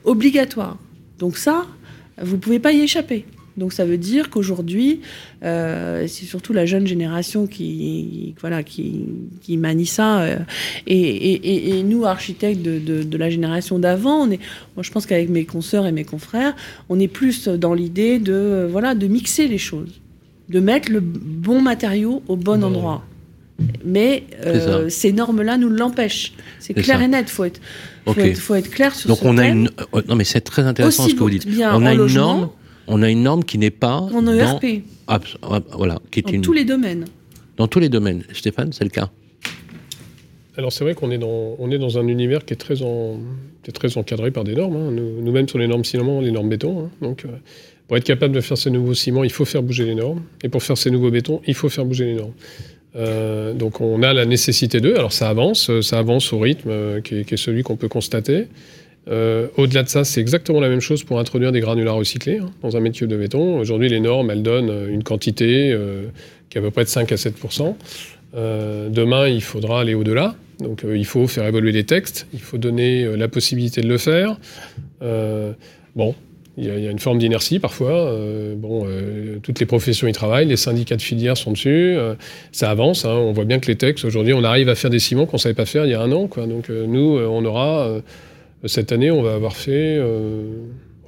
obligatoire. 0.04 0.78
Donc 1.18 1.36
ça, 1.36 1.66
vous 2.20 2.36
ne 2.36 2.40
pouvez 2.40 2.58
pas 2.58 2.72
y 2.72 2.80
échapper. 2.80 3.26
Donc 3.58 3.72
ça 3.74 3.84
veut 3.84 3.98
dire 3.98 4.30
qu'aujourd'hui, 4.30 5.00
euh, 5.44 6.06
c'est 6.08 6.24
surtout 6.24 6.52
la 6.54 6.64
jeune 6.64 6.86
génération 6.86 7.46
qui, 7.46 8.34
voilà, 8.40 8.62
qui, 8.62 9.04
qui 9.42 9.56
manie 9.58 9.86
ça. 9.86 10.20
euh, 10.22 10.38
et, 10.86 10.98
et- 10.98 11.32
et- 11.34 11.78
et 11.78 11.82
nous, 11.82 12.04
architectes 12.06 12.62
de, 12.62 12.78
de- 12.78 13.02
de 13.02 13.16
la 13.18 13.28
génération 13.28 13.78
d'avant, 13.78 14.22
on 14.26 14.30
est, 14.30 14.40
moi 14.76 14.82
je 14.82 14.90
pense 14.90 15.04
qu'avec 15.06 15.28
mes 15.28 15.44
consoeurs 15.44 15.86
et 15.86 15.92
mes 15.92 16.04
confrères, 16.04 16.54
on 16.88 16.98
est 16.98 17.08
plus 17.08 17.48
dans 17.48 17.74
l'idée 17.74 18.18
de, 18.18 18.32
euh, 18.32 18.68
voilà, 18.70 18.94
de 18.94 19.06
mixer 19.06 19.48
les 19.48 19.58
choses, 19.58 20.00
de 20.48 20.60
mettre 20.60 20.90
le 20.90 21.00
bon 21.00 21.60
matériau 21.60 22.22
au 22.28 22.36
bon 22.36 22.64
endroit. 22.64 23.04
Mais 23.84 24.24
euh, 24.46 24.88
ces 24.88 25.12
normes-là 25.12 25.56
nous 25.58 25.68
l'empêchent. 25.68 26.32
C'est 26.58 26.74
clair 26.74 26.98
ça. 26.98 27.04
et 27.04 27.08
net. 27.08 27.28
Faut 27.30 27.44
être, 27.44 27.60
faut 28.06 28.14
être, 28.18 28.38
faut 28.38 28.54
être 28.54 28.70
clair 28.70 28.94
sur 28.94 29.08
Donc 29.08 29.18
ce 29.18 29.24
on 29.26 29.38
a 29.38 29.42
thème. 29.42 29.58
une. 29.58 29.70
euh, 29.94 30.02
Non, 30.08 30.16
mais 30.16 30.24
c'est 30.24 30.40
très 30.40 30.62
intéressant 30.62 31.02
Aussi 31.04 31.12
ce 31.12 31.16
que 31.16 31.20
vous 31.20 31.30
dites. 31.30 31.46
bien 31.46 31.76
On 31.76 31.84
a 31.86 31.92
une 31.92 31.98
logement 31.98 32.38
norme. 32.38 32.48
On 32.94 33.02
a 33.02 33.10
une 33.10 33.22
norme 33.22 33.42
qui 33.44 33.56
n'est 33.58 33.70
pas 33.70 33.96
En 33.96 34.20
dans, 34.22 34.32
ERP, 34.34 34.82
Abs- 35.08 35.36
ah, 35.42 35.60
voilà, 35.76 35.98
qui 36.10 36.20
est 36.20 36.22
dans 36.24 36.32
une 36.32 36.42
tous 36.42 36.52
les 36.52 36.64
domaines. 36.64 37.06
dans 37.56 37.66
tous 37.66 37.80
les 37.80 37.88
domaines. 37.88 38.22
Stéphane, 38.34 38.72
c'est 38.72 38.84
le 38.84 38.90
cas. 38.90 39.10
Alors 40.58 40.72
c'est 40.72 40.84
vrai 40.84 40.94
qu'on 40.94 41.10
est 41.10 41.18
dans, 41.18 41.56
on 41.58 41.70
est 41.70 41.78
dans 41.78 41.98
un 41.98 42.06
univers 42.06 42.44
qui 42.44 42.52
est 42.52 42.56
très, 42.56 42.82
en, 42.82 43.18
qui 43.62 43.70
est 43.70 43.72
très 43.72 43.96
encadré 43.96 44.30
par 44.30 44.44
des 44.44 44.54
normes. 44.54 44.76
hein. 44.76 44.90
Nous- 44.92 45.22
Nous-mêmes 45.22 45.48
sur 45.48 45.58
les 45.58 45.66
normes 45.66 45.84
ciment, 45.84 46.20
les 46.20 46.30
normes 46.30 46.50
béton. 46.50 46.84
hein. 46.84 46.90
Donc 47.00 47.24
euh, 47.24 47.28
pour 47.88 47.96
être 47.96 48.04
capable 48.04 48.34
de 48.34 48.40
faire 48.42 48.58
ces 48.58 48.70
nouveaux 48.70 48.94
ciments, 48.94 49.24
il 49.24 49.32
faut 49.32 49.46
faire 49.46 49.62
bouger 49.62 49.86
les 49.86 49.94
normes. 49.94 50.22
Et 50.44 50.48
pour 50.50 50.62
faire 50.62 50.76
ces 50.76 50.90
nouveaux 50.90 51.10
bétons, 51.10 51.40
il 51.46 51.54
faut 51.54 51.70
faire 51.70 51.86
bouger 51.86 52.04
les 52.04 52.14
normes. 52.14 52.32
Euh, 52.94 53.54
donc 53.54 53.80
on 53.80 54.02
a 54.02 54.12
la 54.12 54.26
nécessité 54.26 54.80
d'eux. 54.82 54.94
Alors 54.96 55.12
ça 55.14 55.30
avance, 55.30 55.70
euh, 55.70 55.80
ça 55.80 55.98
avance 55.98 56.30
au 56.34 56.38
rythme 56.38 56.68
euh, 56.70 57.00
qui, 57.00 57.14
est, 57.20 57.24
qui 57.24 57.34
est 57.34 57.38
celui 57.38 57.62
qu'on 57.62 57.76
peut 57.76 57.88
constater. 57.88 58.48
Euh, 59.08 59.48
Au-delà 59.56 59.82
de 59.82 59.88
ça, 59.88 60.04
c'est 60.04 60.20
exactement 60.20 60.60
la 60.60 60.68
même 60.68 60.80
chose 60.80 61.02
pour 61.02 61.18
introduire 61.18 61.52
des 61.52 61.60
granulats 61.60 61.92
recyclés 61.92 62.38
hein, 62.38 62.50
dans 62.62 62.76
un 62.76 62.80
métier 62.80 63.06
de 63.06 63.16
béton. 63.16 63.58
Aujourd'hui, 63.58 63.88
les 63.88 64.00
normes, 64.00 64.30
elles 64.30 64.42
donnent 64.42 64.70
euh, 64.70 64.88
une 64.88 65.02
quantité 65.02 65.72
euh, 65.72 66.04
qui 66.50 66.58
est 66.58 66.60
à 66.60 66.64
peu 66.64 66.70
près 66.70 66.84
de 66.84 66.88
5 66.88 67.10
à 67.10 67.16
7% 67.16 67.74
demain, 68.34 69.28
il 69.28 69.42
faudra 69.42 69.82
aller 69.82 69.92
au-delà. 69.92 70.36
Il 70.94 71.04
faut 71.04 71.26
faire 71.26 71.44
évoluer 71.44 71.70
les 71.70 71.84
textes, 71.84 72.26
il 72.32 72.40
faut 72.40 72.56
donner 72.56 73.14
la 73.14 73.28
possibilité 73.28 73.82
de 73.82 73.88
le 73.88 73.98
faire. 73.98 74.38
bon, 75.94 76.14
il 76.56 76.64
y, 76.64 76.70
a, 76.70 76.90
une 76.90 76.98
forme 76.98 77.18
d'inertie 77.18 77.58
parfois. 77.58 78.10
Bon, 78.56 78.86
toutes 79.42 79.60
les 79.60 79.66
professions 79.66 80.08
y 80.08 80.12
travaillent, 80.12 80.46
les 80.46 80.56
syndicats 80.56 80.96
de 80.96 81.02
filière 81.02 81.36
sont 81.36 81.52
dessus. 81.52 81.94
Ça 82.52 82.70
avance. 82.70 83.04
Hein. 83.04 83.12
on 83.12 83.32
voit 83.32 83.44
bien 83.44 83.58
que 83.58 83.66
les 83.66 83.76
textes 83.76 84.06
aujourd'hui, 84.06 84.32
on 84.32 84.44
arrive 84.44 84.70
à 84.70 84.76
faire 84.76 84.90
des 84.90 84.98
ciments 84.98 85.26
qu'on 85.26 85.36
ne 85.36 85.42
savait 85.42 85.54
pas 85.54 85.66
faire 85.66 85.84
il 85.84 85.90
y 85.90 85.94
a 85.94 86.00
un 86.00 86.10
an. 86.10 86.30
Donc 86.46 86.70
nous, 86.70 87.18
on 87.18 87.44
aura 87.44 88.00
cette 88.66 88.92
année, 88.92 89.10
on 89.10 89.22
va 89.22 89.34
avoir 89.34 89.56
fait 89.56 90.00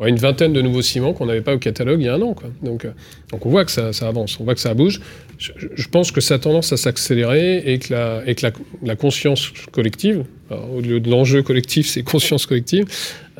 une 0.04 0.16
vingtaine 0.16 0.52
de 0.52 0.60
nouveaux 0.60 0.82
ciments 0.82 1.12
qu'on 1.12 1.26
n'avait 1.26 1.40
pas 1.40 1.54
au 1.54 1.58
catalogue 1.58 2.00
il 2.00 2.06
y 2.06 2.08
a 2.08 2.14
un 2.14 2.22
an. 2.22 2.34
Donc, 2.62 2.86
donc 3.30 3.46
on 3.46 3.48
voit 3.48 3.64
que 3.64 3.70
ça, 3.70 3.90
avance, 4.02 4.38
on 4.40 4.44
voit 4.44 4.54
que 4.54 4.60
ça 4.60 4.74
bouge. 4.74 5.00
Je, 5.38 5.88
pense 5.88 6.10
que 6.10 6.20
ça 6.20 6.34
a 6.34 6.38
tendance 6.38 6.72
à 6.72 6.76
s'accélérer 6.76 7.58
et 7.58 7.78
que, 7.78 7.92
la, 7.92 8.96
conscience 8.96 9.52
collective, 9.72 10.24
au 10.50 10.80
lieu 10.80 11.00
de 11.00 11.10
l'enjeu 11.10 11.42
collectif, 11.42 11.86
c'est 11.88 12.02
conscience 12.02 12.46
collective, 12.46 12.86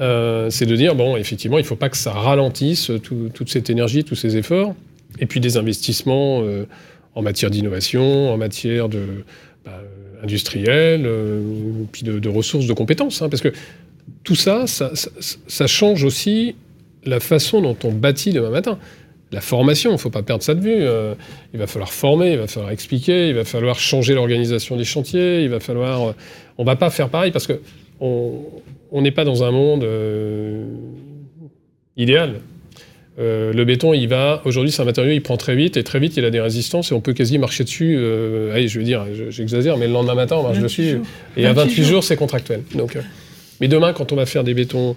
euh, 0.00 0.50
c'est 0.50 0.66
de 0.66 0.76
dire, 0.76 0.94
bon, 0.94 1.16
effectivement, 1.16 1.58
il 1.58 1.62
ne 1.62 1.66
faut 1.66 1.76
pas 1.76 1.88
que 1.88 1.96
ça 1.96 2.12
ralentisse 2.12 2.90
toute 3.02 3.48
cette 3.48 3.70
énergie, 3.70 4.04
tous 4.04 4.16
ces 4.16 4.36
efforts, 4.36 4.74
et 5.18 5.26
puis 5.26 5.40
des 5.40 5.56
investissements 5.56 6.42
euh, 6.42 6.66
en 7.14 7.22
matière 7.22 7.50
d'innovation, 7.50 8.32
en 8.32 8.36
matière 8.36 8.88
de, 8.88 9.24
bah, 9.64 9.80
industrielle, 10.22 11.04
euh, 11.06 11.40
puis 11.92 12.02
de, 12.02 12.28
ressources, 12.28 12.66
de 12.66 12.72
compétences, 12.72 13.22
hein, 13.22 13.28
parce 13.28 13.42
que 13.42 13.52
tout 14.22 14.34
ça 14.34 14.66
ça, 14.66 15.66
change 15.66 16.04
aussi 16.04 16.56
la 17.04 17.20
façon 17.20 17.60
dont 17.60 17.76
on 17.84 17.92
bâtit 17.92 18.32
demain 18.32 18.50
matin. 18.50 18.78
La 19.32 19.40
formation, 19.40 19.90
il 19.90 19.94
ne 19.94 19.98
faut 19.98 20.10
pas 20.10 20.22
perdre 20.22 20.44
ça 20.44 20.54
de 20.54 20.60
vue. 20.60 20.84
il 21.52 21.58
va 21.58 21.66
falloir 21.66 21.92
former, 21.92 22.32
il 22.32 22.38
va 22.38 22.46
falloir 22.46 22.70
expliquer, 22.70 23.28
il 23.28 23.34
va 23.34 23.44
falloir 23.44 23.78
changer 23.78 24.14
l'organisation 24.14 24.76
des 24.76 24.84
chantiers, 24.84 25.42
il 25.42 25.48
va 25.48 25.60
falloir... 25.60 26.14
on 26.56 26.62
ne 26.62 26.66
va 26.66 26.76
pas 26.76 26.90
faire 26.90 27.08
pareil 27.08 27.32
parce 27.32 27.46
que 27.46 27.60
on 28.94 29.02
n'est 29.02 29.10
pas 29.10 29.24
dans 29.24 29.42
un 29.42 29.50
monde 29.50 29.84
euh, 29.84 30.64
idéal. 31.96 32.40
Euh, 33.18 33.52
le 33.52 33.64
béton, 33.64 33.92
il 33.92 34.08
va. 34.08 34.42
Aujourd'hui, 34.44 34.72
c'est 34.72 34.82
un 34.82 34.84
matériau, 34.84 35.12
il 35.12 35.20
prend 35.20 35.36
très 35.36 35.54
vite 35.54 35.76
et 35.76 35.84
très 35.84 36.00
vite, 36.00 36.16
il 36.16 36.24
a 36.24 36.30
des 36.30 36.40
résistances 36.40 36.90
et 36.90 36.94
on 36.94 37.00
peut 37.00 37.12
quasi 37.12 37.38
marcher 37.38 37.64
dessus. 37.64 37.96
Euh, 37.96 38.54
allez, 38.54 38.68
je 38.68 38.78
veux 38.78 38.84
dire, 38.84 39.04
j'exagère, 39.30 39.76
mais 39.76 39.86
le 39.86 39.92
lendemain 39.92 40.14
matin, 40.14 40.36
on 40.36 40.42
marche 40.42 40.58
dessus. 40.58 41.00
Et 41.36 41.46
à 41.46 41.52
28 41.52 41.84
jours, 41.84 42.04
c'est 42.04 42.16
contractuel. 42.16 42.62
Donc, 42.74 42.96
mais 43.60 43.68
demain, 43.68 43.92
quand 43.92 44.12
on 44.12 44.16
va 44.16 44.26
faire 44.26 44.44
des 44.44 44.54
bétons 44.54 44.96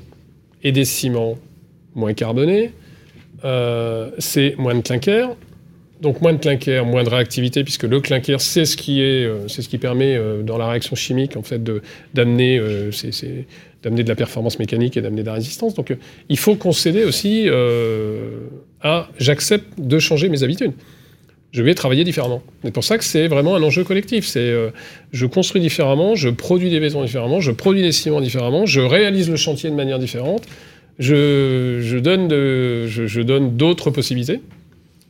et 0.63 0.71
des 0.71 0.85
ciments 0.85 1.37
moins 1.95 2.13
carbonés, 2.13 2.71
c'est 4.19 4.55
moins 4.57 4.75
de 4.75 4.81
clinker, 4.81 5.35
donc 6.01 6.21
moins 6.21 6.33
de 6.33 6.37
clinker, 6.37 6.85
moins 6.85 7.03
de 7.03 7.09
réactivité, 7.09 7.63
puisque 7.63 7.83
le 7.83 7.99
clinker, 7.99 8.39
c'est 8.39 8.65
ce 8.65 8.77
qui 8.77 9.01
est, 9.01 9.25
euh, 9.25 9.47
c'est 9.47 9.61
ce 9.61 9.69
qui 9.69 9.77
permet 9.77 10.15
euh, 10.15 10.43
dans 10.43 10.57
la 10.57 10.67
réaction 10.67 10.95
chimique 10.95 11.37
en 11.37 11.41
fait 11.41 11.61
d'amener, 12.13 12.57
euh, 12.57 12.91
d'amener 13.83 14.03
de 14.03 14.09
la 14.09 14.15
performance 14.15 14.59
mécanique 14.59 14.97
et 14.97 15.01
d'amener 15.01 15.21
de 15.21 15.27
la 15.27 15.33
résistance. 15.33 15.73
Donc 15.73 15.95
il 16.29 16.37
faut 16.37 16.55
concéder 16.55 17.03
aussi 17.03 17.47
à 18.81 19.09
j'accepte 19.17 19.67
de 19.79 19.99
changer 19.99 20.29
mes 20.29 20.43
habitudes. 20.43 20.73
Je 21.51 21.63
vais 21.63 21.73
travailler 21.73 22.03
différemment. 22.03 22.43
C'est 22.63 22.73
pour 22.73 22.83
ça 22.83 22.97
que 22.97 23.03
c'est 23.03 23.27
vraiment 23.27 23.55
un 23.55 23.63
enjeu 23.63 23.83
collectif. 23.83 24.27
C'est 24.27 24.53
je 25.11 25.25
construis 25.25 25.61
différemment, 25.61 26.13
je 26.15 26.29
produis 26.29 26.69
des 26.69 26.79
bétons 26.79 27.03
différemment, 27.03 27.39
je 27.39 27.51
produis 27.51 27.81
des 27.81 27.93
ciments 27.93 28.21
différemment, 28.21 28.65
je 28.65 28.81
réalise 28.81 29.29
le 29.29 29.37
chantier 29.37 29.69
de 29.69 29.75
manière 29.75 29.97
différente, 29.97 30.43
je, 30.99 31.99
donne, 31.99 33.57
d'autres 33.57 33.91
possibilités. 33.91 34.41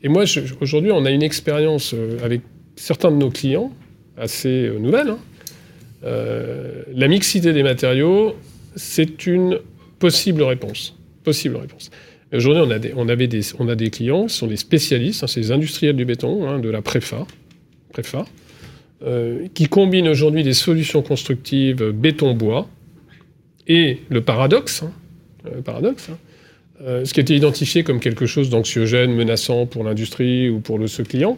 Et 0.03 0.09
moi, 0.09 0.25
aujourd'hui, 0.61 0.91
on 0.91 1.05
a 1.05 1.11
une 1.11 1.23
expérience 1.23 1.93
euh, 1.93 2.17
avec 2.23 2.41
certains 2.75 3.11
de 3.11 3.17
nos 3.17 3.31
clients, 3.31 3.71
assez 4.15 4.67
euh, 4.67 4.79
nouvelle. 4.79 5.09
Hein. 5.09 5.19
Euh, 6.03 6.83
la 6.93 7.07
mixité 7.07 7.51
des 7.51 7.63
matériaux, 7.63 8.35
c'est 8.75 9.25
une 9.25 9.59
possible 9.97 10.43
réponse. 10.43 10.95
Possible 11.23 11.55
réponse. 11.57 11.89
Aujourd'hui, 12.37 12.63
on, 12.95 13.09
a 13.09 13.75
des, 13.75 13.89
clients, 13.89 14.27
ce 14.27 14.37
sont 14.37 14.47
des 14.47 14.57
spécialistes, 14.57 15.23
hein, 15.23 15.27
c'est 15.27 15.41
des 15.41 15.51
industriels 15.51 15.95
du 15.95 16.05
béton, 16.05 16.47
hein, 16.47 16.59
de 16.59 16.69
la 16.69 16.81
préfa, 16.81 17.25
préfa 17.91 18.25
qui 19.53 19.67
combinent 19.67 20.07
aujourd'hui 20.07 20.43
des 20.43 20.53
solutions 20.53 21.03
constructives 21.03 21.91
béton-bois. 21.91 22.67
Et 23.67 23.99
le 24.09 24.21
paradoxe, 24.21 24.83
le 25.45 25.61
paradoxe 25.61 26.09
euh, 26.83 27.05
ce 27.05 27.13
qui 27.13 27.19
était 27.19 27.35
identifié 27.35 27.83
comme 27.83 27.99
quelque 27.99 28.27
chose 28.27 28.49
d'anxiogène, 28.49 29.11
menaçant 29.11 29.65
pour 29.65 29.83
l'industrie 29.83 30.49
ou 30.49 30.59
pour 30.59 30.79
ce 30.87 31.01
client, 31.01 31.37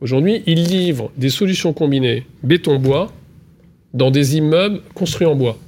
aujourd'hui, 0.00 0.42
il 0.46 0.64
livre 0.64 1.10
des 1.16 1.28
solutions 1.28 1.74
combinées 1.74 2.24
béton-bois 2.42 3.12
dans 3.92 4.10
des 4.10 4.38
immeubles 4.38 4.80
construits 4.94 5.26
en 5.26 5.34
bois. 5.34 5.58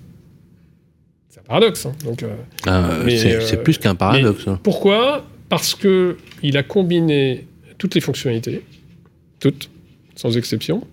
Paradoxe. 1.48 1.86
Hein. 1.86 1.92
Donc, 2.04 2.22
euh, 2.22 2.34
ah, 2.66 3.00
c'est 3.06 3.62
plus 3.62 3.78
qu'un 3.78 3.94
paradoxe. 3.94 4.46
Hein. 4.46 4.58
Pourquoi? 4.62 5.26
Parce 5.48 5.74
qu'il 5.74 6.56
a 6.56 6.62
combiné 6.62 7.46
toutes 7.78 7.94
les 7.94 8.00
fonctionnalités, 8.00 8.62
toutes, 9.40 9.70
sans 10.16 10.36
exception. 10.36 10.86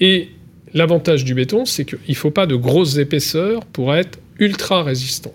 Et 0.00 0.30
l'avantage 0.72 1.24
du 1.24 1.34
béton, 1.34 1.64
c'est 1.64 1.84
qu'il 1.84 1.98
ne 2.08 2.14
faut 2.14 2.30
pas 2.30 2.46
de 2.46 2.56
grosses 2.56 2.96
épaisseurs 2.96 3.64
pour 3.66 3.94
être 3.94 4.18
ultra 4.38 4.82
résistant. 4.82 5.32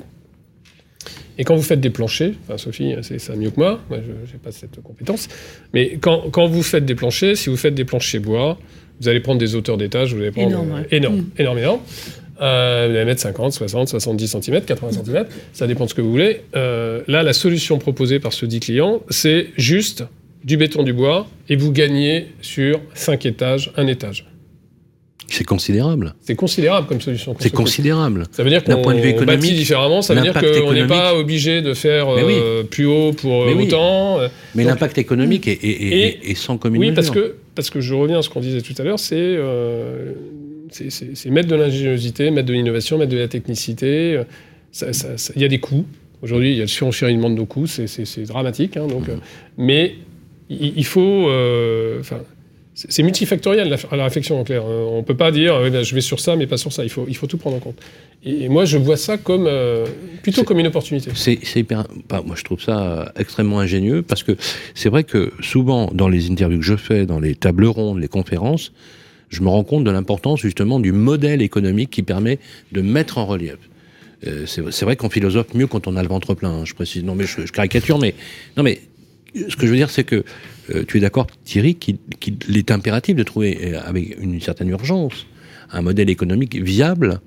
Et 1.38 1.44
quand 1.44 1.56
vous 1.56 1.64
faites 1.64 1.80
des 1.80 1.92
planchers, 1.92 2.34
enfin 2.44 2.58
Sophie, 2.58 2.96
c'est 3.04 3.20
ça 3.20 3.36
mieux 3.36 3.52
que 3.52 3.60
moi, 3.60 3.80
moi 3.90 4.00
je 4.02 4.12
n'ai 4.12 4.40
pas 4.44 4.52
cette 4.52 4.82
compétence, 4.82 5.28
mais 5.72 5.98
quand, 6.02 6.32
quand, 6.32 6.48
vous 6.48 6.64
faites 6.64 6.84
des 6.84 6.96
planchers, 6.96 7.38
si 7.38 7.50
vous 7.50 7.58
faites 7.58 7.76
des 7.76 7.86
planchers 7.86 8.22
bois, 8.22 8.58
vous 9.00 9.08
allez 9.08 9.20
prendre 9.20 9.40
des 9.40 9.54
hauteurs 9.54 9.78
d'étage, 9.78 10.16
vous 10.16 10.22
allez 10.22 10.32
prendre 10.32 10.50
énorme, 10.50 10.72
euh, 10.72 10.84
énorme, 10.90 11.26
énorme, 11.38 11.58
énorme. 11.60 11.80
Euh, 12.42 12.88
vous 12.90 12.96
allez 12.96 13.06
mettre 13.06 13.22
50, 13.22 13.54
60, 13.54 13.88
70 13.90 14.28
cm, 14.28 14.62
80 14.62 14.92
cm, 15.04 15.26
ça 15.54 15.68
dépend 15.68 15.86
de 15.86 15.90
ce 15.90 15.96
que 15.96 16.02
vous 16.02 16.12
voulez. 16.12 16.42
Euh, 16.56 17.02
là, 17.08 17.24
la 17.24 17.34
solution 17.34 17.78
proposée 17.80 18.20
par 18.20 18.34
ce 18.34 18.46
dit 18.46 18.60
client, 18.60 19.02
c'est 19.10 19.48
juste 19.58 20.04
du 20.44 20.58
béton 20.58 20.84
du 20.84 20.94
bois 20.94 21.28
et 21.50 21.56
vous 21.56 21.72
gagnez 21.72 22.28
sur 22.42 22.80
5 22.94 23.26
étages, 23.26 23.72
un 23.76 23.88
étage. 23.88 24.26
C'est 25.30 25.44
considérable. 25.44 26.14
C'est 26.22 26.36
considérable 26.36 26.88
comme 26.88 27.02
solution. 27.02 27.36
C'est 27.40 27.52
considérable. 27.52 28.24
Ça 28.32 28.44
veut 28.44 28.50
dire 28.50 28.64
qu'on 28.64 28.82
point 28.82 28.96
de 28.96 29.02
vue 29.02 29.10
économique, 29.10 29.42
bâtit 29.42 29.56
différemment. 29.56 30.02
Ça 30.02 30.14
veut 30.14 30.22
dire 30.22 30.34
qu'on 30.34 30.74
n'est 30.74 30.88
pas 30.88 31.16
obligé 31.16 31.62
de 31.62 31.74
faire 31.74 32.08
euh, 32.10 32.64
plus 32.64 32.86
haut 32.86 33.12
pour 33.12 33.44
euh, 33.44 33.54
autant. 33.54 34.20
Euh, 34.20 34.30
mais 34.56 34.64
l'impact 34.64 34.98
économique 34.98 35.48
est, 35.48 36.36
sans 36.36 36.58
commune 36.58 36.82
Oui, 36.82 36.92
parce 36.94 37.10
que, 37.10 37.36
parce 37.56 37.70
que 37.70 37.82
je 37.82 37.94
reviens 37.94 38.20
à 38.20 38.22
ce 38.22 38.30
qu'on 38.30 38.40
disait 38.40 38.62
tout 38.62 38.74
à 38.78 38.84
l'heure, 38.84 39.00
c'est 39.00 39.38
c'est 40.72 41.30
mettre 41.30 41.48
de 41.48 41.56
l'ingéniosité, 41.56 42.32
mettre 42.32 42.48
de 42.48 42.54
l'innovation, 42.54 42.98
mettre 42.98 43.12
de 43.12 43.18
la 43.18 43.28
technicité. 43.28 44.22
Il 44.82 45.42
y 45.42 45.46
a 45.46 45.48
des 45.48 45.60
coûts. 45.60 45.86
Aujourd'hui, 46.22 46.52
il 46.52 46.56
y 46.56 46.60
a 46.60 46.64
le 46.64 46.68
surenchérissement 46.68 47.30
de 47.30 47.36
nos 47.36 47.46
coûts, 47.46 47.68
c'est 47.68 48.24
dramatique. 48.24 48.78
Hein, 48.78 48.88
donc, 48.88 49.08
mmh. 49.08 49.20
mais 49.58 49.96
il, 50.50 50.86
faut. 50.86 51.30
Enfin, 52.00 52.22
c'est 52.78 53.02
multifactoriel 53.02 53.70
la, 53.70 53.98
la, 53.98 54.04
réflexion 54.04 54.40
en 54.40 54.44
clair. 54.44 54.64
Euh, 54.64 54.86
on 54.88 54.98
ne 54.98 55.02
peut 55.02 55.18
pas 55.18 55.32
dire 55.32 55.60
ben, 55.72 55.84
je 55.84 55.96
vais 55.96 56.02
sur 56.02 56.20
ça 56.20 56.36
mais 56.36 56.46
pas 56.46 56.58
sur 56.58 56.72
ça. 56.72 56.84
Il 56.84 56.90
faut, 56.90 57.06
il 57.08 57.16
faut 57.16 57.26
tout 57.26 57.38
prendre 57.38 57.56
en 57.56 57.60
compte. 57.60 57.80
Et, 58.24 58.50
moi 58.50 58.66
je 58.66 58.78
vois 58.78 58.98
ça 58.98 59.18
comme 59.18 59.48
euh, 59.48 59.88
plutôt 60.22 60.44
comme 60.44 60.60
une 60.60 60.68
opportunité. 60.68 61.10
C'est 61.16 61.40
hyper. 61.56 61.86
moi 62.24 62.36
je 62.36 62.44
trouve 62.44 62.62
ça 62.62 63.12
extrêmement 63.18 63.60
ingénieux 63.60 64.04
parce 64.04 64.22
que 64.22 64.34
c'est 64.76 64.90
vrai 64.90 65.04
que 65.04 65.34
souvent 65.42 65.90
dans 65.92 66.08
les 66.08 66.30
interviews 66.30 66.60
que 66.60 66.66
je 66.66 66.76
fais, 66.76 67.08
dans 67.08 67.20
les 67.20 67.34
tables 67.34 67.66
rondes, 67.66 68.00
les 68.00 68.08
conférences, 68.08 68.72
je 69.30 69.42
me 69.42 69.50
rends 69.50 69.64
compte 69.64 69.84
de 69.84 69.92
l'importance 69.92 70.42
justement 70.42 70.80
du 70.80 70.92
modèle 70.92 71.42
économique 71.42 71.90
qui 71.90 72.04
permet 72.04 72.40
de 72.72 72.82
mettre 72.82 73.18
en 73.18 73.26
relief. 73.26 73.58
Euh, 74.26 74.46
c'est 74.46 74.84
vrai 74.84 74.96
qu'on 74.96 75.10
philosophe 75.10 75.54
mieux 75.54 75.68
quand 75.68 75.88
on 75.88 75.96
a 75.96 76.02
le 76.02 76.10
ventre 76.10 76.34
plein. 76.34 76.50
Hein, 76.50 76.66
je 76.66 76.74
précise. 76.74 77.04
Non 77.04 77.16
mais 77.16 77.26
je, 77.26 77.42
caricature, 77.52 78.00
mais 78.00 78.16
non 78.56 78.64
mais 78.64 78.82
ce 79.36 79.56
que 79.56 79.66
je 79.66 79.72
veux 79.72 79.78
dire, 79.78 79.90
c'est 79.90 80.04
que 80.04 80.24
euh, 80.74 80.84
tu 80.88 80.98
es 80.98 81.00
d'accord, 81.00 81.28
Thierry, 81.44 81.76
qu'il 81.76 81.98
est 82.56 82.72
impératif 82.72 83.16
de 83.16 83.24
trouver, 83.24 83.76
euh, 83.76 83.80
avec 83.86 84.18
une 84.20 84.40
certaine 84.42 84.70
urgence, 84.70 85.28
un 85.72 85.82
modèle 85.82 86.10
économique 86.10 86.56
viable, 86.56 87.20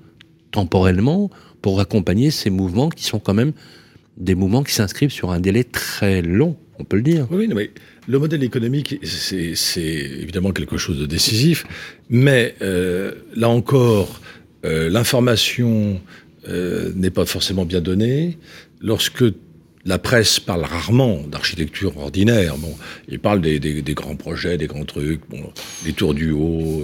temporellement, 0.51 1.29
pour 1.61 1.79
accompagner 1.79 2.31
ces 2.31 2.49
mouvements 2.49 2.89
qui 2.89 3.05
sont 3.05 3.19
quand 3.19 3.33
même 3.33 3.53
des 4.17 4.35
mouvements 4.35 4.63
qui 4.63 4.73
s'inscrivent 4.73 5.11
sur 5.11 5.31
un 5.31 5.39
délai 5.39 5.63
très 5.63 6.21
long, 6.21 6.57
on 6.79 6.83
peut 6.83 6.97
le 6.97 7.03
dire. 7.03 7.27
Oui, 7.31 7.47
mais 7.47 7.71
le 8.07 8.19
modèle 8.19 8.43
économique, 8.43 8.99
c'est 9.03 9.79
évidemment 9.85 10.51
quelque 10.51 10.77
chose 10.77 10.99
de 10.99 11.05
décisif, 11.05 11.65
mais 12.09 12.55
euh, 12.61 13.13
là 13.35 13.49
encore, 13.49 14.21
l'information 14.63 15.99
n'est 16.47 17.09
pas 17.09 17.25
forcément 17.25 17.65
bien 17.65 17.81
donnée. 17.81 18.37
Lorsque 18.79 19.23
la 19.85 19.97
presse 19.97 20.39
parle 20.39 20.63
rarement 20.63 21.21
d'architecture 21.27 21.97
ordinaire. 21.97 22.57
Bon, 22.57 22.75
il 23.09 23.19
parle 23.19 23.41
des, 23.41 23.59
grands 23.93 24.15
projets, 24.15 24.57
des 24.57 24.67
grands 24.67 24.85
trucs, 24.85 25.21
bon, 25.29 25.51
les 25.85 25.93
tours 25.93 26.13
du 26.13 26.31
haut, 26.31 26.83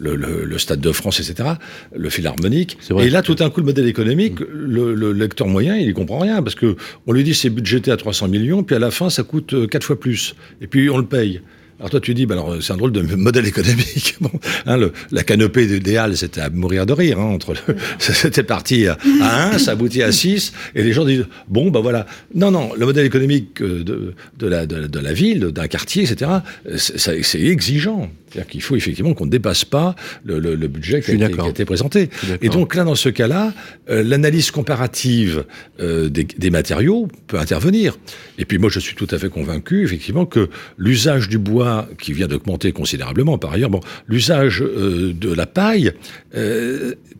euh, 0.00 0.44
le, 0.44 0.58
Stade 0.58 0.80
de 0.80 0.92
France, 0.92 1.20
etc., 1.20 1.50
le 1.94 2.10
philharmonique. 2.10 2.78
Et 2.98 3.10
là, 3.10 3.22
tout 3.22 3.34
d'un 3.34 3.50
coup, 3.50 3.60
le 3.60 3.66
modèle 3.66 3.86
économique, 3.86 4.40
le, 4.40 5.12
lecteur 5.12 5.46
moyen, 5.46 5.76
il 5.76 5.88
ne 5.88 5.92
comprend 5.92 6.18
rien, 6.18 6.42
parce 6.42 6.54
que 6.54 6.76
on 7.06 7.12
lui 7.12 7.24
dit 7.24 7.34
c'est 7.34 7.50
budgété 7.50 7.90
à 7.90 7.96
300 7.96 8.28
millions, 8.28 8.62
puis 8.62 8.76
à 8.76 8.78
la 8.78 8.90
fin, 8.90 9.10
ça 9.10 9.22
coûte 9.22 9.54
euh, 9.54 9.66
quatre 9.66 9.84
fois 9.84 9.98
plus. 9.98 10.34
Et 10.60 10.66
puis, 10.66 10.90
on 10.90 10.98
le 10.98 11.06
paye. 11.06 11.40
Alors 11.78 11.90
toi, 11.90 12.00
tu 12.00 12.12
dis, 12.12 12.26
bah 12.26 12.34
alors 12.34 12.56
c'est 12.60 12.72
un 12.72 12.76
drôle 12.76 12.92
de 12.92 13.00
modèle 13.16 13.46
économique. 13.46 14.16
Bon, 14.20 14.30
hein, 14.66 14.76
le, 14.76 14.92
la 15.12 15.22
canopée 15.22 15.68
Halles, 15.96 16.16
c'était 16.16 16.40
à 16.40 16.50
mourir 16.50 16.86
de 16.86 16.92
rire. 16.92 17.20
Hein, 17.20 17.34
entre 17.34 17.54
le, 17.54 17.76
c'était 17.98 18.42
parti 18.42 18.88
à, 18.88 18.98
à 19.22 19.54
1, 19.54 19.58
ça 19.58 19.72
aboutit 19.72 20.02
à 20.02 20.10
6, 20.10 20.52
et 20.74 20.82
les 20.82 20.92
gens 20.92 21.04
disent, 21.04 21.26
bon, 21.46 21.70
bah 21.70 21.78
voilà. 21.80 22.04
Non, 22.34 22.50
non, 22.50 22.70
le 22.76 22.84
modèle 22.84 23.06
économique 23.06 23.62
de, 23.62 24.14
de, 24.36 24.46
la, 24.46 24.66
de, 24.66 24.88
de 24.88 24.98
la 24.98 25.12
ville, 25.12 25.46
d'un 25.52 25.68
quartier, 25.68 26.02
etc., 26.02 26.30
c'est 26.74 27.40
exigeant. 27.40 28.10
C'est-à-dire 28.30 28.50
qu'il 28.50 28.62
faut 28.62 28.76
effectivement 28.76 29.14
qu'on 29.14 29.26
ne 29.26 29.30
dépasse 29.30 29.64
pas 29.64 29.94
le, 30.24 30.38
le, 30.38 30.54
le 30.54 30.68
budget 30.68 31.00
qui 31.00 31.12
a, 31.12 31.14
été, 31.14 31.32
qui 31.32 31.40
a, 31.40 31.48
été, 31.48 31.64
présenté. 31.64 32.10
Et 32.42 32.48
donc 32.48 32.74
là, 32.74 32.84
dans 32.84 32.94
ce 32.94 33.08
cas-là, 33.08 33.52
euh, 33.90 34.02
l'analyse 34.02 34.50
comparative 34.50 35.44
euh, 35.80 36.08
des, 36.08 36.24
des, 36.24 36.50
matériaux 36.50 37.08
peut 37.26 37.38
intervenir. 37.38 37.98
Et 38.38 38.44
puis 38.44 38.58
moi, 38.58 38.70
je 38.70 38.80
suis 38.80 38.94
tout 38.94 39.08
à 39.10 39.18
fait 39.18 39.28
convaincu, 39.30 39.84
effectivement, 39.84 40.26
que 40.26 40.48
l'usage 40.76 41.28
du 41.28 41.38
bois, 41.38 41.88
qui 42.00 42.12
vient 42.12 42.26
d'augmenter 42.26 42.72
considérablement 42.72 43.38
par 43.38 43.52
ailleurs, 43.52 43.70
bon, 43.70 43.80
l'usage 44.06 44.62
euh, 44.62 45.12
de 45.12 45.32
la 45.32 45.46
paille, 45.46 45.92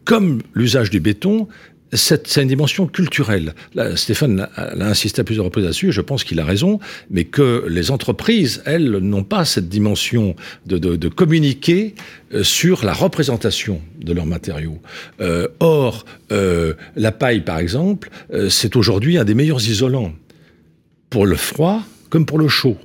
comme 0.05 0.41
l'usage 0.55 0.91
du 0.91 1.01
béton, 1.01 1.49
c'est 1.93 2.37
une 2.37 2.49
dimension 2.49 2.87
culturelle. 2.87 3.55
Là, 3.75 3.97
Stéphane 3.97 4.49
l'a 4.57 4.87
insisté 4.87 5.21
à 5.21 5.25
plusieurs 5.25 5.47
reprises 5.47 5.65
là-dessus, 5.65 5.93
je 5.93 6.01
pense 6.01 6.25
qu'il 6.25 6.39
a 6.41 6.45
raison, 6.45 6.81
mais 7.11 7.25
que 7.25 7.65
les 7.69 7.91
entreprises, 7.91 8.63
elles, 8.67 8.91
n'ont 8.91 9.25
pas 9.25 9.45
cette 9.45 9.69
dimension 9.69 10.37
de, 10.67 10.79
de, 10.79 10.97
de, 10.97 11.09
communiquer 11.09 11.95
euh, 12.35 12.43
sur 12.43 12.85
la 12.85 12.93
représentation 12.93 13.81
de 13.99 14.13
leurs 14.13 14.27
matériaux. 14.27 14.79
Euh, 15.21 15.49
or, 15.61 16.05
euh, 16.31 16.75
la 16.97 17.13
paille, 17.13 17.41
par 17.41 17.59
exemple, 17.59 18.11
euh, 18.33 18.49
c'est 18.49 18.77
aujourd'hui 18.77 19.19
un 19.19 19.25
des 19.25 19.35
meilleurs 19.35 19.67
isolants 19.67 20.13
pour 21.11 21.27
le 21.27 21.37
froid 21.37 21.83
comme 22.11 22.27
pour 22.27 22.39
le 22.39 22.49
chaud. 22.49 22.77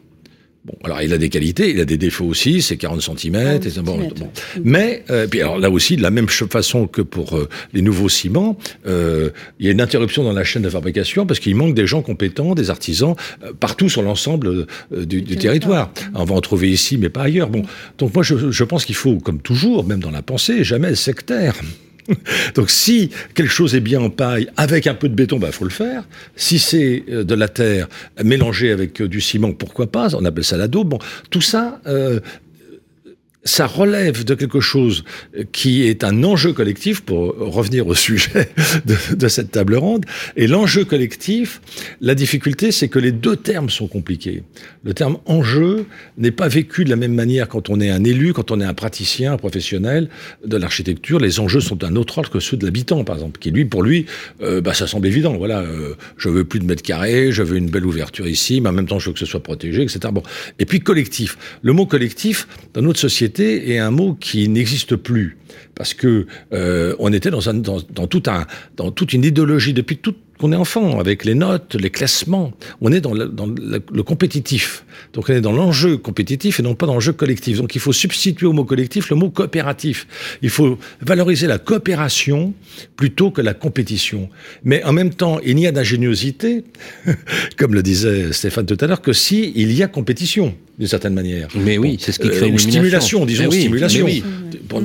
Bon, 0.66 0.76
alors 0.86 1.02
il 1.02 1.12
a 1.12 1.18
des 1.18 1.28
qualités, 1.28 1.72
il 1.72 1.80
a 1.82 1.86
des 1.86 1.98
défauts 1.98 2.24
aussi, 2.24 2.62
c'est 2.62 2.78
40 2.78 3.02
cm. 3.02 3.36
et 3.36 3.82
bon, 3.82 3.98
bon. 3.98 4.30
Mais, 4.64 5.04
euh, 5.10 5.28
puis 5.28 5.42
alors 5.42 5.60
là 5.60 5.70
aussi, 5.70 5.98
de 5.98 6.02
la 6.02 6.10
même 6.10 6.30
façon 6.30 6.88
que 6.88 7.02
pour 7.02 7.36
euh, 7.36 7.50
les 7.74 7.82
nouveaux 7.82 8.08
ciments, 8.08 8.58
euh, 8.88 9.30
il 9.60 9.66
y 9.66 9.70
a 9.70 9.74
une 9.74 9.82
interruption 9.82 10.24
dans 10.24 10.32
la 10.32 10.46
chaîne 10.46 10.62
de 10.62 10.70
fabrication 10.70 11.26
parce 11.26 11.42
qu'il 11.42 11.54
manque 11.56 11.76
des 11.76 11.86
gens 11.86 12.02
compétents, 12.02 12.56
des 12.56 12.70
artisans, 12.70 13.14
euh, 13.44 13.52
partout 13.60 13.90
sur 13.90 14.04
l'ensemble 14.04 14.48
euh, 14.94 15.06
du, 15.06 15.22
du 15.22 15.36
territoire. 15.36 15.92
On 16.14 16.24
va 16.24 16.36
en 16.36 16.42
trouver 16.42 16.72
ici, 16.72 16.98
mais 16.98 17.10
pas 17.10 17.24
ailleurs. 17.24 17.50
Bon, 17.50 17.64
donc 17.98 18.14
moi 18.14 18.24
je, 18.24 18.50
je 18.50 18.64
pense 18.64 18.86
qu'il 18.86 18.96
faut, 18.96 19.18
comme 19.18 19.42
toujours, 19.42 19.84
même 19.84 20.00
dans 20.00 20.12
la 20.12 20.22
pensée, 20.22 20.64
jamais 20.64 20.96
sectaire. 20.96 21.56
Donc 22.56 22.70
si 22.70 23.10
quelque 23.34 23.52
chose 23.52 23.76
est 23.76 23.80
bien 23.80 24.02
en 24.02 24.10
paille 24.10 24.50
avec 24.58 24.88
un 24.88 24.94
peu 24.94 25.10
de 25.10 25.16
béton, 25.16 25.38
il 25.38 25.42
bah, 25.42 25.52
faut 25.52 25.66
le 25.66 25.70
faire. 25.70 26.04
Si 26.36 26.60
c'est 26.60 27.04
de 27.08 27.36
la 27.36 27.48
terre 27.48 27.88
mélangée 28.24 28.72
avec 28.72 29.02
du 29.02 29.22
ciment, 29.22 29.54
pourquoi 29.54 29.92
pas? 29.92 30.16
On 30.16 30.26
appelle 30.26 30.44
ça 30.44 30.58
la 30.58 30.68
daube. 30.68 30.90
Bon, 30.90 31.00
tout 31.30 31.42
ça, 31.42 31.80
euh, 31.88 32.20
ça 33.46 33.68
relève 33.68 34.24
de 34.24 34.36
quelque 34.36 34.60
chose 34.60 35.04
qui 35.52 35.84
est 35.84 36.04
un 36.04 36.24
enjeu 36.24 36.54
collectif, 36.54 37.02
pour 37.02 37.36
revenir 37.38 37.88
au 37.88 37.96
sujet 37.96 38.50
de, 39.16 39.28
cette 39.28 39.52
table 39.52 39.76
ronde. 39.76 40.06
Et 40.36 40.48
l'enjeu 40.48 40.86
collectif, 40.86 41.62
la 42.02 42.16
difficulté, 42.16 42.72
c'est 42.72 42.88
que 42.88 43.00
les 43.00 43.12
deux 43.12 43.36
termes 43.36 43.70
sont 43.70 43.88
compliqués. 43.88 44.44
Le 44.84 44.94
terme 44.94 45.18
enjeu 45.26 45.86
n'est 46.18 46.32
pas 46.32 46.48
vécu 46.48 46.86
de 46.86 46.90
la 46.90 46.96
même 46.96 47.14
manière 47.14 47.48
quand 47.48 47.70
on 47.70 47.80
est 47.82 47.90
un 47.90 48.04
élu, 48.04 48.34
quand 48.34 48.52
on 48.52 48.62
est 48.62 48.66
un 48.66 48.74
praticien, 48.74 49.34
un 49.34 49.38
professionnel 49.38 50.10
de 50.46 50.58
l'architecture. 50.58 51.20
Les 51.20 51.40
enjeux 51.40 51.62
sont 51.62 51.76
d'un 51.76 51.96
autre 51.96 52.18
ordre 52.18 52.30
que 52.30 52.40
ceux 52.40 52.58
de 52.58 52.66
l'habitant, 52.66 53.04
par 53.04 53.16
exemple, 53.16 53.40
qui 53.40 53.52
lui, 53.52 53.66
pour 53.66 53.84
lui, 53.84 54.06
euh, 54.42 54.62
bah, 54.62 54.74
ça 54.74 54.88
semble 54.88 55.08
évident. 55.08 55.36
Voilà, 55.36 55.62
euh, 55.62 55.96
je 56.18 56.30
veux 56.30 56.46
plus 56.46 56.60
de 56.60 56.66
mètres 56.66 56.84
carrés, 56.84 57.32
je 57.32 57.44
veux 57.44 57.58
une 57.58 57.70
belle 57.70 57.86
ouverture 57.86 58.28
ici, 58.28 58.62
mais 58.62 58.70
en 58.70 58.74
même 58.74 58.88
temps, 58.88 59.00
je 59.00 59.08
veux 59.10 59.14
que 59.14 59.20
ce 59.20 59.26
soit 59.26 59.44
protégé, 59.44 59.82
etc. 59.82 60.00
Bon. 60.12 60.24
Et 60.60 60.66
puis 60.66 60.80
collectif. 60.80 61.38
Le 61.62 61.74
mot 61.74 61.86
collectif, 61.86 62.48
dans 62.74 62.82
notre 62.82 63.00
société, 63.00 63.33
est 63.40 63.78
un 63.78 63.92
mot 63.92 64.16
qui 64.20 64.48
n'existe 64.50 64.96
plus 64.96 65.38
parce 65.76 65.94
que 65.94 66.28
euh, 66.54 66.96
on 67.00 67.12
était 67.14 67.32
dans, 67.32 68.92
toute 68.92 69.14
une 69.14 69.24
idéologie 69.24 69.74
depuis 69.74 70.00
qu'on 70.40 70.52
est 70.52 70.56
enfant, 70.56 71.00
avec 71.00 71.26
les 71.26 71.36
notes, 71.36 71.76
les 71.76 71.90
classements. 71.90 72.54
On 72.82 72.92
est 72.92 73.02
dans 73.02 73.14
le, 73.14 74.04
compétitif. 74.04 74.86
Donc 75.14 75.30
on 75.30 75.34
est 75.34 75.42
dans 75.42 75.52
l'enjeu 75.52 75.98
compétitif 75.98 76.60
et 76.60 76.64
non 76.64 76.76
pas 76.76 76.86
dans 76.86 76.94
l'enjeu 76.94 77.14
collectif. 77.14 77.58
Donc 77.58 77.76
il 77.76 77.82
faut 77.82 77.94
substituer 77.94 78.46
au 78.46 78.54
mot 78.54 78.66
collectif 78.66 79.10
le 79.10 79.16
mot 79.16 79.30
coopératif. 79.30 80.08
Il 80.42 80.50
faut 80.50 80.78
valoriser 81.02 81.48
la 81.48 81.60
coopération 81.60 82.54
plutôt 82.96 83.32
que 83.32 83.42
la 83.42 83.54
compétition. 83.54 84.30
Mais 84.64 84.84
en 84.84 84.94
même 84.94 85.14
temps, 85.14 85.40
il 85.44 85.56
n'y 85.56 85.68
a 85.68 85.72
d'ingéniosité, 85.72 86.64
comme 87.58 87.74
le 87.74 87.84
disait 87.84 88.32
Stéphane 88.34 88.66
tout 88.66 88.78
à 88.80 88.88
l'heure, 88.88 89.02
que 89.02 89.14
si 89.14 89.52
y 89.56 89.84
a 89.84 89.88
compétition 89.88 90.56
d'une 90.78 90.88
certaine 90.88 91.14
manière. 91.14 91.48
Mais 91.56 91.78
oui, 91.78 91.98
c'est 92.00 92.12
ce 92.12 92.20
qui 92.20 92.30
crée 92.30 92.48
euh, 92.48 92.50
une 92.50 92.58
stimulation, 92.58 93.26
disons 93.26 93.48
oui, 93.50 93.62
stimulation. 93.62 94.06
Oui. 94.06 94.24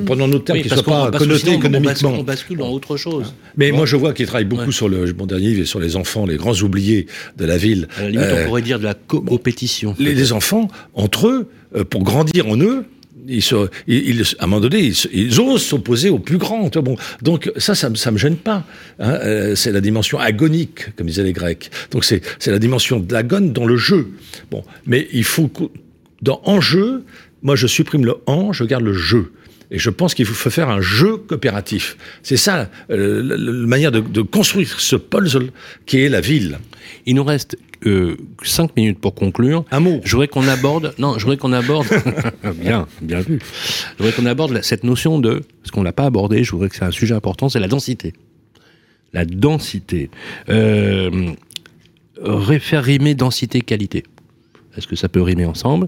Prenons 0.05 0.27
notre 0.27 0.45
terme 0.45 0.59
oui, 0.59 0.63
qui 0.63 0.69
ne 0.69 0.75
soit 0.75 0.83
pas 0.83 1.11
connoté 1.11 1.53
économiquement. 1.53 2.13
On 2.19 2.23
bascule 2.23 2.59
dans 2.59 2.69
autre 2.69 2.95
chose. 2.95 3.33
Mais 3.57 3.71
bon. 3.71 3.77
moi, 3.77 3.85
je 3.85 3.95
vois 3.95 4.13
qu'il 4.13 4.27
travaille 4.27 4.45
beaucoup 4.45 4.65
ouais. 4.65 4.71
sur 4.71 4.87
le 4.87 5.11
mon 5.13 5.25
dernier 5.25 5.47
livre 5.47 5.65
sur 5.65 5.79
les 5.79 5.95
enfants, 5.95 6.25
les 6.25 6.37
grands 6.37 6.53
oubliés 6.61 7.07
de 7.37 7.45
la 7.45 7.57
ville. 7.57 7.87
À 7.97 8.03
la 8.03 8.09
limite, 8.09 8.25
euh, 8.27 8.43
on 8.43 8.47
pourrait 8.47 8.61
dire 8.61 8.77
de 8.77 8.83
la 8.83 8.93
compétition. 8.93 9.95
Les, 9.97 10.13
les, 10.13 10.31
enfants, 10.31 10.67
entre 10.93 11.27
eux, 11.27 11.49
euh, 11.75 11.83
pour 11.83 12.03
grandir 12.03 12.47
en 12.47 12.57
eux, 12.57 12.85
ils 13.29 14.23
à 14.39 14.43
un 14.43 14.47
moment 14.47 14.61
donné, 14.61 14.91
ils, 15.13 15.39
osent 15.39 15.63
s'opposer 15.63 16.09
au 16.09 16.19
plus 16.19 16.37
grand. 16.37 16.69
Bon, 16.77 16.97
donc 17.21 17.51
ça, 17.57 17.75
ça, 17.75 17.89
ça 17.95 18.11
me 18.11 18.17
gêne 18.17 18.37
pas. 18.37 18.65
Hein, 18.99 19.19
euh, 19.23 19.55
c'est 19.55 19.71
la 19.71 19.81
dimension 19.81 20.19
agonique, 20.19 20.95
comme 20.95 21.07
disaient 21.07 21.23
les 21.23 21.33
Grecs. 21.33 21.69
Donc 21.91 22.05
c'est 22.05 22.21
la 22.47 22.59
dimension 22.59 22.99
de 22.99 23.19
dans 23.19 23.65
le 23.65 23.77
jeu. 23.77 24.07
Bon, 24.49 24.63
mais 24.85 25.07
il 25.11 25.23
faut 25.23 25.51
dans 26.21 26.41
en 26.45 26.61
jeu, 26.61 27.03
moi 27.41 27.55
je 27.55 27.67
supprime 27.67 28.05
le 28.05 28.15
en, 28.25 28.53
je 28.53 28.63
garde 28.63 28.83
le 28.83 28.93
jeu. 28.93 29.31
Et 29.71 29.77
je 29.77 29.91
pense 29.91 30.15
qu'il 30.15 30.25
faut 30.25 30.49
faire 30.49 30.69
un 30.69 30.81
jeu 30.81 31.17
coopératif. 31.17 31.95
C'est 32.23 32.37
ça 32.37 32.69
euh, 32.89 33.21
la, 33.23 33.37
la, 33.37 33.51
manière 33.67 33.91
de, 33.91 33.99
de, 33.99 34.21
construire 34.21 34.79
ce 34.79 34.95
puzzle 34.95 35.51
qui 35.85 35.99
est 36.01 36.09
la 36.09 36.21
ville. 36.21 36.57
Il 37.05 37.15
nous 37.15 37.23
reste 37.23 37.55
euh, 37.85 38.17
cinq 38.43 38.75
minutes 38.75 38.99
pour 38.99 39.15
conclure. 39.15 39.65
Un 39.71 39.79
mot. 39.79 40.01
Je 40.03 40.11
voudrais 40.11 40.27
qu'on 40.27 40.47
aborde. 40.47 40.93
Non, 40.97 41.17
je 41.17 41.23
voudrais 41.23 41.37
qu'on 41.37 41.53
aborde. 41.53 41.87
bien, 42.55 42.87
bien 43.01 43.21
vu. 43.21 43.39
Je 43.41 44.03
voudrais 44.03 44.13
qu'on 44.13 44.25
aborde 44.25 44.51
la, 44.51 44.61
cette 44.63 44.83
notion 44.83 45.19
de. 45.19 45.41
Ce 45.63 45.71
qu'on 45.71 45.83
l'a 45.83 45.93
pas 45.93 46.05
abordé. 46.05 46.43
Je 46.43 46.51
voudrais 46.51 46.69
que 46.69 46.75
c'est 46.75 46.85
un 46.85 46.91
sujet 46.91 47.13
important. 47.13 47.49
C'est 47.49 47.59
la 47.59 47.67
densité. 47.67 48.13
La 49.13 49.25
densité. 49.25 50.09
Euh, 50.49 51.33
rimer 52.21 53.15
densité 53.15 53.61
qualité. 53.61 54.03
Est-ce 54.77 54.87
que 54.87 54.95
ça 54.95 55.09
peut 55.09 55.21
rimer 55.21 55.45
ensemble? 55.45 55.87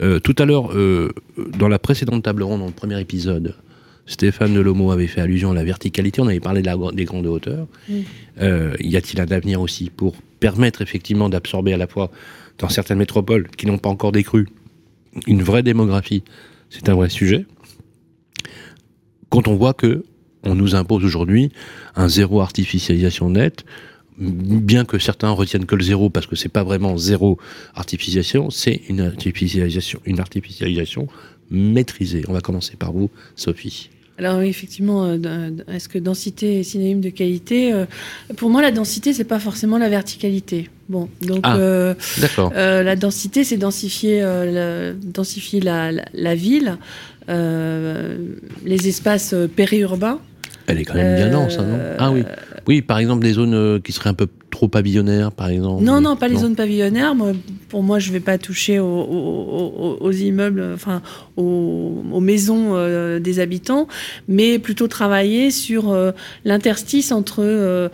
Euh, 0.00 0.18
tout 0.18 0.34
à 0.38 0.44
l'heure, 0.44 0.72
euh, 0.72 1.12
dans 1.58 1.68
la 1.68 1.78
précédente 1.78 2.24
table 2.24 2.42
ronde, 2.42 2.60
dans 2.60 2.66
le 2.66 2.72
premier 2.72 3.00
épisode, 3.00 3.54
Stéphane 4.06 4.52
Delomo 4.54 4.90
avait 4.90 5.06
fait 5.06 5.20
allusion 5.20 5.52
à 5.52 5.54
la 5.54 5.64
verticalité, 5.64 6.20
on 6.20 6.26
avait 6.26 6.40
parlé 6.40 6.60
de 6.60 6.66
la, 6.66 6.76
des 6.92 7.04
grandes 7.04 7.26
hauteurs. 7.26 7.66
Mm. 7.88 7.94
Euh, 8.40 8.76
y 8.80 8.96
a-t-il 8.96 9.20
un 9.20 9.30
avenir 9.30 9.60
aussi 9.60 9.90
pour 9.90 10.14
permettre 10.40 10.82
effectivement 10.82 11.28
d'absorber 11.28 11.72
à 11.72 11.76
la 11.76 11.86
fois, 11.86 12.10
dans 12.58 12.68
certaines 12.68 12.98
métropoles 12.98 13.48
qui 13.56 13.66
n'ont 13.66 13.78
pas 13.78 13.88
encore 13.88 14.12
décru, 14.12 14.48
une 15.26 15.42
vraie 15.42 15.62
démographie? 15.62 16.22
C'est 16.68 16.88
un 16.88 16.94
vrai 16.94 17.08
sujet. 17.08 17.46
Quand 19.30 19.48
on 19.48 19.56
voit 19.56 19.74
que 19.74 20.04
on 20.42 20.54
nous 20.54 20.74
impose 20.74 21.04
aujourd'hui 21.04 21.50
un 21.96 22.08
zéro 22.08 22.42
artificialisation 22.42 23.30
nette, 23.30 23.64
bien 24.18 24.84
que 24.84 24.98
certains 24.98 25.30
retiennent 25.30 25.66
que 25.66 25.74
le 25.74 25.82
zéro 25.82 26.10
parce 26.10 26.26
que 26.26 26.36
c'est 26.36 26.48
pas 26.48 26.62
vraiment 26.62 26.96
zéro 26.96 27.38
artificialisation, 27.74 28.50
c'est 28.50 28.82
une 28.88 29.00
artificialisation, 29.00 30.00
une 30.04 30.20
artificialisation 30.20 31.08
maîtrisée. 31.50 32.22
On 32.28 32.32
va 32.32 32.40
commencer 32.40 32.76
par 32.76 32.92
vous, 32.92 33.10
Sophie. 33.36 33.90
Alors 34.16 34.38
oui, 34.38 34.46
effectivement, 34.46 35.06
euh, 35.06 35.50
est-ce 35.72 35.88
que 35.88 35.98
densité 35.98 36.60
est 36.60 36.62
synonyme 36.62 37.00
de 37.00 37.10
qualité 37.10 37.72
euh, 37.72 37.84
Pour 38.36 38.48
moi, 38.48 38.62
la 38.62 38.70
densité, 38.70 39.12
c'est 39.12 39.24
pas 39.24 39.40
forcément 39.40 39.76
la 39.76 39.88
verticalité. 39.88 40.70
Bon, 40.88 41.08
donc 41.22 41.40
ah, 41.42 41.56
euh, 41.56 41.94
euh, 42.38 42.82
la 42.82 42.94
densité, 42.94 43.42
c'est 43.42 43.56
densifier, 43.56 44.20
la, 44.20 44.92
densifier 44.92 45.60
la, 45.60 45.90
la, 45.90 46.04
la 46.12 46.34
ville, 46.34 46.76
les 47.28 48.88
espaces 48.88 49.34
périurbains. 49.56 50.20
Elle 50.66 50.78
est 50.78 50.84
quand 50.84 50.94
même 50.94 51.16
bien 51.16 51.30
dense, 51.30 51.58
hein, 51.58 51.66
non? 51.66 51.78
Ah 51.98 52.12
oui. 52.12 52.22
Oui, 52.66 52.82
par 52.82 52.98
exemple, 52.98 53.22
des 53.22 53.32
zones 53.32 53.82
qui 53.82 53.92
seraient 53.92 54.10
un 54.10 54.14
peu 54.14 54.28
trop 54.54 54.68
pavillonnaires, 54.68 55.32
par 55.32 55.48
exemple. 55.48 55.82
Non, 55.82 56.00
non, 56.00 56.14
pas 56.14 56.28
les 56.28 56.34
non. 56.34 56.42
zones 56.42 56.54
pavillonnaires. 56.54 57.16
Moi, 57.16 57.32
pour 57.68 57.82
moi, 57.82 57.98
je 57.98 58.08
ne 58.08 58.12
vais 58.12 58.20
pas 58.20 58.38
toucher 58.38 58.78
aux, 58.78 58.86
aux, 58.86 59.98
aux 60.00 60.12
immeubles, 60.12 60.64
enfin, 60.72 61.02
aux, 61.36 62.04
aux 62.12 62.20
maisons 62.20 62.76
euh, 62.76 63.18
des 63.18 63.40
habitants, 63.40 63.88
mais 64.28 64.60
plutôt 64.60 64.86
travailler 64.86 65.50
sur 65.50 65.90
euh, 65.90 66.12
l'interstice 66.44 67.10
entre 67.10 67.40
euh, 67.42 67.88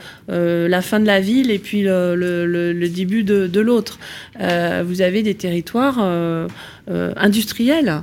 la 0.69 0.83
fin 0.83 1.01
de 1.01 1.07
la 1.07 1.21
ville 1.21 1.51
et 1.51 1.59
puis 1.59 1.81
le, 1.81 2.15
le, 2.15 2.45
le 2.75 2.89
début 2.91 3.25
de, 3.25 3.47
de 3.47 3.61
l'autre. 3.61 3.99
vous 4.39 5.01
avez 5.01 5.23
des 5.23 5.35
territoires 5.35 5.99
industriels 7.17 8.03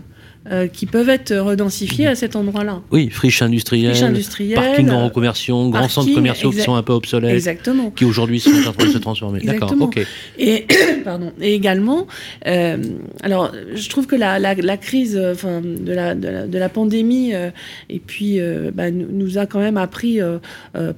euh, 0.51 0.67
qui 0.67 0.85
peuvent 0.85 1.09
être 1.09 1.35
redensifiées 1.35 2.07
à 2.07 2.15
cet 2.15 2.35
endroit-là. 2.35 2.81
Oui, 2.91 3.09
friches 3.09 3.41
industrielles, 3.41 3.91
Friches 3.95 4.03
industrielles, 4.07 4.55
parkings 4.55 4.89
en 4.89 5.05
reconversion, 5.05 5.69
grands 5.69 5.79
parking, 5.81 5.89
centres 5.93 6.13
commerciaux 6.13 6.51
qui 6.51 6.61
sont 6.61 6.75
un 6.75 6.83
peu 6.83 6.93
obsolètes, 6.93 7.33
Exactement. 7.35 7.91
qui 7.91 8.05
aujourd'hui 8.05 8.39
sont 8.39 8.51
en 8.67 8.71
train 8.73 8.87
de 8.87 8.91
se 8.91 8.97
transformer. 8.97 9.41
D'accord, 9.41 9.73
ok. 9.79 10.05
Et, 10.37 10.65
pardon, 11.03 11.31
et 11.41 11.53
également, 11.53 12.07
euh, 12.47 12.77
alors, 13.21 13.51
je 13.75 13.89
trouve 13.89 14.07
que 14.07 14.15
la, 14.15 14.39
la, 14.39 14.53
la 14.53 14.77
crise 14.77 15.17
euh, 15.17 15.33
enfin, 15.33 15.61
de, 15.61 15.91
la, 15.91 16.15
de, 16.15 16.27
la, 16.27 16.47
de 16.47 16.57
la 16.57 16.69
pandémie, 16.69 17.33
euh, 17.33 17.49
et 17.89 17.99
puis, 17.99 18.39
bah, 18.73 18.91
nous, 18.91 19.37
a 19.37 19.45
quand 19.45 19.59
même 19.59 19.77
appris 19.77 20.19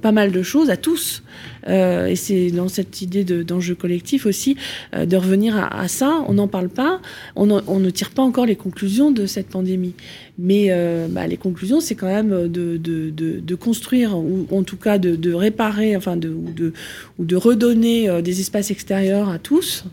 pas 0.02 0.12
mal 0.12 0.30
de 0.32 0.42
choses 0.42 0.70
à 0.70 0.76
tous. 0.76 1.22
Et 1.68 2.16
c'est 2.16 2.50
dans 2.50 2.68
cette 2.68 3.02
idée 3.02 3.24
de- 3.24 3.42
d'enjeu 3.42 3.74
collectif 3.74 4.26
aussi 4.26 4.56
de 4.96 5.16
revenir 5.16 5.56
à, 5.56 5.80
à 5.80 5.88
ça. 5.88 6.24
On 6.28 6.34
n'en 6.34 6.48
parle 6.48 6.68
pas, 6.68 7.00
on 7.36 7.46
ne 7.46 7.90
tire 7.90 8.10
pas 8.10 8.22
encore 8.22 8.46
les 8.46 8.56
conclusions 8.56 9.10
de 9.10 9.26
cette 9.26 9.39
pandémie. 9.48 9.94
Mais 10.38 10.66
euh, 10.70 11.08
bah, 11.08 11.26
les 11.26 11.36
conclusions, 11.36 11.80
c'est 11.80 11.94
quand 11.94 12.06
même 12.06 12.48
de, 12.48 13.54
construire, 13.54 14.16
ou 14.16 14.46
en 14.50 14.62
tout 14.62 14.76
cas 14.76 14.98
de, 14.98 15.32
réparer, 15.32 15.96
enfin 15.96 16.16
de, 16.16 16.28
ou, 16.28 17.24
de, 17.24 17.36
redonner 17.36 18.08
euh, 18.08 18.22
des 18.22 18.40
espaces 18.40 18.70
extérieurs 18.70 19.28
à 19.28 19.38
tous 19.38 19.84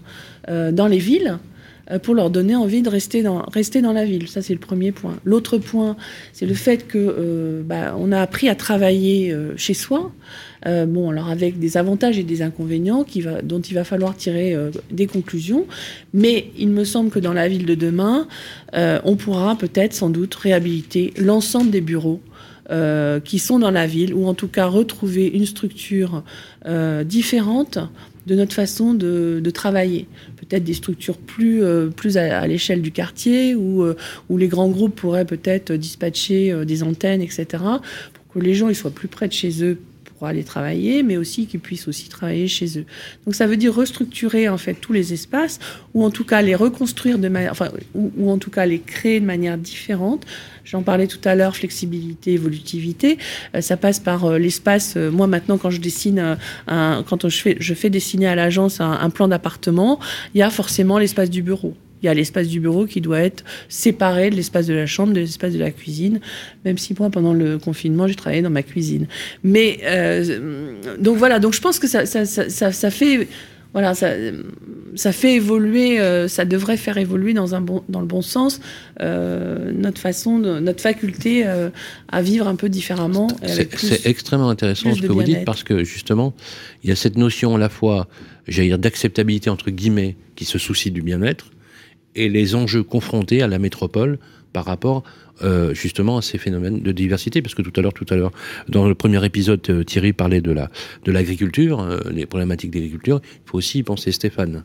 euh, 0.50 0.72
dans 0.72 0.88
les 0.88 1.00
villes 1.00 1.38
pour 2.04 2.16
leur 2.16 2.30
donner 2.30 2.54
envie 2.54 2.82
de 2.82 2.90
rester 2.90 3.24
dans, 3.24 3.44
rester 3.44 3.82
dans 3.82 3.94
la 3.94 4.04
ville. 4.04 4.28
Ça, 4.28 4.42
c'est 4.42 4.52
le 4.52 4.60
premier 4.60 4.92
point. 4.92 5.16
L'autre 5.24 5.58
point, 5.58 5.96
c'est 6.34 6.46
le 6.46 6.54
fait 6.54 6.86
que 6.86 7.64
bah, 7.66 7.96
a 8.12 8.22
appris 8.22 8.50
à 8.50 8.56
travailler 8.56 9.34
chez 9.56 9.74
soi. 9.74 10.12
Euh, 10.66 10.86
bon, 10.86 11.12
alors 11.12 11.30
avec 11.30 11.60
des 11.60 11.78
avantages 11.78 12.18
et 12.18 12.24
des 12.24 12.42
inconvénients 12.42 13.06
dont 13.44 13.60
il 13.60 13.74
va 13.74 13.84
falloir 13.84 14.16
tirer 14.16 14.54
euh, 14.54 14.72
des 14.92 15.08
conclusions. 15.08 15.68
Mais 16.14 16.52
il 16.58 16.70
me 16.70 16.84
semble 16.84 17.10
que 17.10 17.20
dans 17.20 17.34
la 17.34 17.48
ville 17.48 17.66
de 17.66 17.76
demain, 17.76 18.28
euh, 18.74 19.00
on 19.04 19.16
pourra 19.16 19.56
peut-être 19.58 19.94
sans 19.94 20.10
doute 20.10 20.34
réhabiliter 20.36 21.14
l'ensemble 21.18 21.70
des 21.70 21.82
bureaux 21.82 22.22
qui 23.24 23.40
sont 23.40 23.60
dans 23.60 23.72
la 23.72 23.88
ville, 23.88 24.14
ou 24.14 24.28
en 24.28 24.34
tout 24.34 24.50
cas 24.50 24.66
retrouver 24.66 25.26
une 25.26 25.46
structure 25.46 26.26
différente 27.06 27.80
de 28.26 28.36
notre 28.36 28.54
façon 28.54 28.94
de, 28.94 29.42
travailler. 29.54 30.06
Peut-être 30.36 30.66
des 30.66 30.74
structures 30.74 31.16
plus, 31.16 31.64
à, 32.18 32.46
l'échelle 32.46 32.82
du 32.82 32.92
quartier, 32.92 33.56
où, 33.56 33.86
les 34.38 34.48
grands 34.50 34.68
groupes 34.68 34.96
pourraient 34.96 35.24
peut-être 35.24 35.72
dispatcher 35.72 36.66
des 36.66 36.84
antennes, 36.84 37.22
etc., 37.22 37.46
pour 37.54 38.34
que 38.34 38.40
les 38.40 38.54
gens 38.54 38.68
ils 38.68 38.76
soient 38.76 38.92
plus 38.92 39.08
près 39.08 39.30
de 39.30 39.34
chez 39.34 39.64
eux 39.64 39.80
pour 40.18 40.28
aller 40.28 40.44
travailler, 40.44 41.04
mais 41.04 41.18
aussi 41.18 41.46
qu'ils 41.46 41.60
puissent 41.60 41.88
aussi 41.88 42.10
travailler 42.10 42.48
chez 42.48 42.80
eux. 42.80 42.86
Donc 43.26 43.36
ça 43.36 43.48
veut 43.48 43.58
dire 43.58 43.74
restructurer 43.74 44.50
en 44.50 44.58
fait 44.58 44.74
tous 44.74 44.94
les 44.94 45.14
espaces, 45.14 45.60
ou 45.94 46.04
en 46.04 46.10
tout 46.10 46.26
cas 46.26 46.42
les 46.42 46.56
reconstruire 46.56 47.20
de 47.20 47.30
manière, 47.30 47.52
enfin, 47.52 47.70
ou, 47.94 48.30
en 48.30 48.38
tout 48.38 48.50
cas 48.50 48.66
les 48.66 48.80
créer 48.80 49.20
de 49.20 49.26
manière 49.26 49.58
différente. 49.58 50.26
J'en 50.64 50.84
parlais 50.84 51.08
tout 51.08 51.22
à 51.24 51.36
l'heure, 51.36 51.56
flexibilité, 51.56 52.34
évolutivité. 52.34 53.18
Euh, 53.56 53.62
ça 53.62 53.78
passe 53.78 54.00
par 54.00 54.26
euh, 54.26 54.38
l'espace. 54.38 54.96
euh, 54.98 55.12
moi 55.12 55.28
maintenant, 55.28 55.58
quand 55.58 55.70
je 55.70 55.80
dessine, 55.80 56.38
un, 56.68 57.04
quand 57.04 57.30
je 57.30 57.38
fais, 57.38 57.58
je 57.60 57.74
fais 57.74 57.90
dessiner 57.90 58.28
à 58.28 58.36
l'agence 58.36 58.82
un, 58.82 58.92
un 58.92 59.10
plan 59.10 59.28
d'appartement, 59.28 60.00
il 60.34 60.40
y 60.40 60.42
a 60.42 60.50
forcément 60.50 60.98
l'espace 60.98 61.30
du 61.30 61.42
bureau. 61.42 61.74
Il 62.02 62.06
y 62.06 62.10
a 62.10 62.14
l'espace 62.14 62.48
du 62.48 62.60
bureau 62.60 62.86
qui 62.86 63.02
doit 63.02 63.20
être 63.20 63.44
séparé 63.70 64.30
de 64.30 64.36
l'espace 64.36 64.68
de 64.68 64.74
la 64.74 64.86
chambre, 64.86 65.14
de 65.14 65.20
l'espace 65.20 65.54
de 65.54 65.60
la 65.60 65.72
cuisine. 65.72 66.20
Même 66.66 66.78
si 66.78 66.96
moi, 66.98 67.10
pendant 67.10 67.34
le 67.34 67.58
confinement, 67.58 68.08
j'ai 68.08 68.16
travaillé 68.16 68.42
dans 68.42 68.50
ma 68.50 68.64
cuisine. 68.64 69.08
Mais 69.44 69.80
euh, 69.84 70.76
donc 71.00 71.18
voilà. 71.18 71.40
Donc 71.40 71.54
je 71.54 71.62
pense 71.62 71.80
que 71.80 71.88
ça, 71.88 72.06
ça, 72.06 72.26
ça, 72.26 72.72
ça, 72.72 72.92
fait, 72.92 73.28
voilà, 73.74 73.96
ça, 73.96 74.12
ça 74.96 75.12
fait 75.12 75.36
évoluer. 75.36 76.00
euh, 76.00 76.28
ça 76.28 76.46
devrait 76.46 76.78
faire 76.78 76.98
évoluer 76.98 77.34
dans 77.34 77.56
un 77.56 77.62
bon, 77.62 77.84
dans 77.90 78.00
le 78.00 78.06
bon 78.06 78.22
sens 78.22 78.60
euh, 79.02 79.72
notre 79.74 80.00
façon, 80.00 80.40
de, 80.40 80.60
notre 80.60 80.82
faculté 80.82 81.44
euh, 81.46 81.70
à 82.10 82.22
vivre 82.22 82.48
un 82.48 82.56
peu 82.56 82.70
différemment. 82.70 83.28
C'est 83.46 84.06
extrêmement 84.06 84.50
intéressant 84.50 84.94
ce 84.94 85.02
que 85.02 85.08
vous 85.08 85.24
dites 85.24 85.46
parce 85.46 85.64
que 85.64 85.84
justement, 85.84 86.34
il 86.84 86.90
y 86.90 86.94
a 86.94 86.96
cette 86.96 87.18
notion 87.18 87.56
à 87.56 87.58
la 87.58 87.70
fois, 87.70 88.08
j'allais 88.48 88.70
dire, 88.70 88.80
d'acceptabilité 88.80 89.50
entre 89.50 89.72
guillemets 89.72 90.16
qui 90.36 90.46
se 90.46 90.60
soucie 90.60 90.92
du 90.92 91.02
bien-être 91.02 91.50
et 92.16 92.30
les 92.30 92.56
enjeux 92.56 92.84
confrontés 92.84 93.42
à 93.42 93.48
la 93.48 93.60
métropole 93.60 94.20
par 94.54 94.66
rapport 94.66 95.04
euh, 95.44 95.74
justement 95.74 96.18
à 96.18 96.22
ces 96.22 96.38
phénomènes 96.38 96.82
de 96.82 96.92
diversité. 96.92 97.42
Parce 97.42 97.56
que 97.56 97.62
tout 97.62 97.74
à 97.76 97.82
l'heure 97.82 97.94
tout 97.94 98.06
à 98.10 98.16
l'heure 98.16 98.32
dans 98.68 98.88
le 98.88 98.96
premier 98.96 99.24
épisode 99.26 99.62
euh, 99.70 99.84
Thierry 99.84 100.14
parlait 100.14 100.42
de 100.42 100.52
la 100.52 100.70
de 101.06 101.12
l'agriculture 101.12 101.82
euh, 101.82 102.00
les 102.12 102.26
problématiques 102.26 102.72
d'agriculture. 102.72 103.22
Il 103.24 103.50
faut 103.50 103.58
aussi 103.58 103.80
y 103.80 103.84
penser 103.84 104.12
Stéphane. 104.12 104.64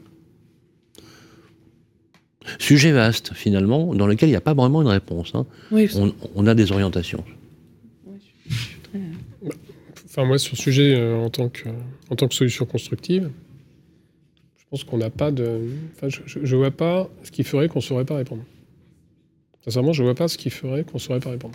Sujet 2.59 2.91
vaste 2.91 3.33
finalement 3.35 3.95
dans 3.95 4.07
lequel 4.07 4.29
il 4.29 4.33
n'y 4.33 4.37
a 4.37 4.41
pas 4.41 4.55
vraiment 4.55 4.83
une 4.83 4.89
réponse 4.89 5.33
hein. 5.35 5.47
Oui, 5.71 5.89
on, 5.95 6.13
on 6.35 6.47
a 6.47 6.55
des 6.55 6.73
orientations. 6.73 7.23
Enfin, 10.13 10.27
moi, 10.27 10.39
sur 10.39 10.55
le 10.55 10.59
sujet, 10.59 10.95
euh, 10.95 11.17
en, 11.17 11.31
tant 11.31 11.49
que, 11.49 11.71
en 12.11 12.17
tant 12.17 12.29
que 12.29 12.35
solution 12.35 12.67
constructive, 12.67 13.31
pense 14.73 14.85
qu'on 14.85 14.97
n'a 14.97 15.11
pas 15.11 15.31
de. 15.31 15.61
Enfin, 15.97 16.09
je 16.27 16.39
ne 16.41 16.57
vois 16.59 16.71
pas 16.71 17.11
ce 17.25 17.31
qui 17.31 17.45
ferait 17.45 17.69
qu'on 17.69 17.81
ne 17.81 17.85
saurait 17.85 18.07
pas 18.07 18.17
répondre. 18.17 18.43
Sincèrement, 19.65 19.93
je 19.93 20.03
ne 20.03 20.07
vois 20.07 20.15
pas 20.15 20.29
ce 20.29 20.39
qui 20.39 20.49
ferait 20.49 20.83
qu'on 20.83 20.95
ne 20.97 20.99
saurait 20.99 21.21
pas 21.21 21.29
répondre. 21.29 21.55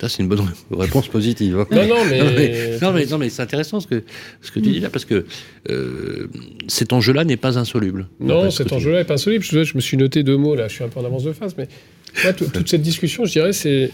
ça 0.00 0.08
c'est 0.08 0.22
une 0.22 0.28
bonne 0.28 0.42
réponse 0.70 1.08
positive 1.08 1.58
hein. 1.58 1.66
Non, 1.72 1.88
non, 1.88 2.04
mais. 2.08 2.78
Non, 2.80 2.92
mais, 2.92 3.04
non, 3.06 3.18
c'est 3.28 3.42
intéressant 3.42 3.80
ce 3.80 3.88
que, 3.88 4.04
ce 4.40 4.52
que 4.52 4.60
tu 4.60 4.70
dis 4.70 4.78
là, 4.80 4.90
parce 4.90 5.04
que 5.04 5.26
euh, 5.70 6.28
cet 6.68 6.92
enjeu-là 6.92 7.24
n'est 7.24 7.36
pas 7.36 7.58
insoluble. 7.58 8.06
Non, 8.20 8.48
ce 8.48 8.58
cet 8.58 8.72
enjeu-là 8.72 8.98
n'est 8.98 9.04
pas 9.04 9.14
insoluble. 9.14 9.44
Je, 9.44 9.64
je 9.64 9.74
me 9.74 9.80
suis 9.80 9.96
noté 9.96 10.22
deux 10.22 10.36
mots 10.36 10.54
là, 10.54 10.68
je 10.68 10.74
suis 10.74 10.84
un 10.84 10.88
peu 10.88 11.00
en 11.00 11.04
avance 11.04 11.24
de 11.24 11.32
phase, 11.32 11.56
mais 11.58 11.66
moi, 12.22 12.32
toute 12.32 12.68
cette 12.68 12.82
discussion, 12.82 13.24
je 13.24 13.32
dirais, 13.32 13.52
c'est 13.52 13.90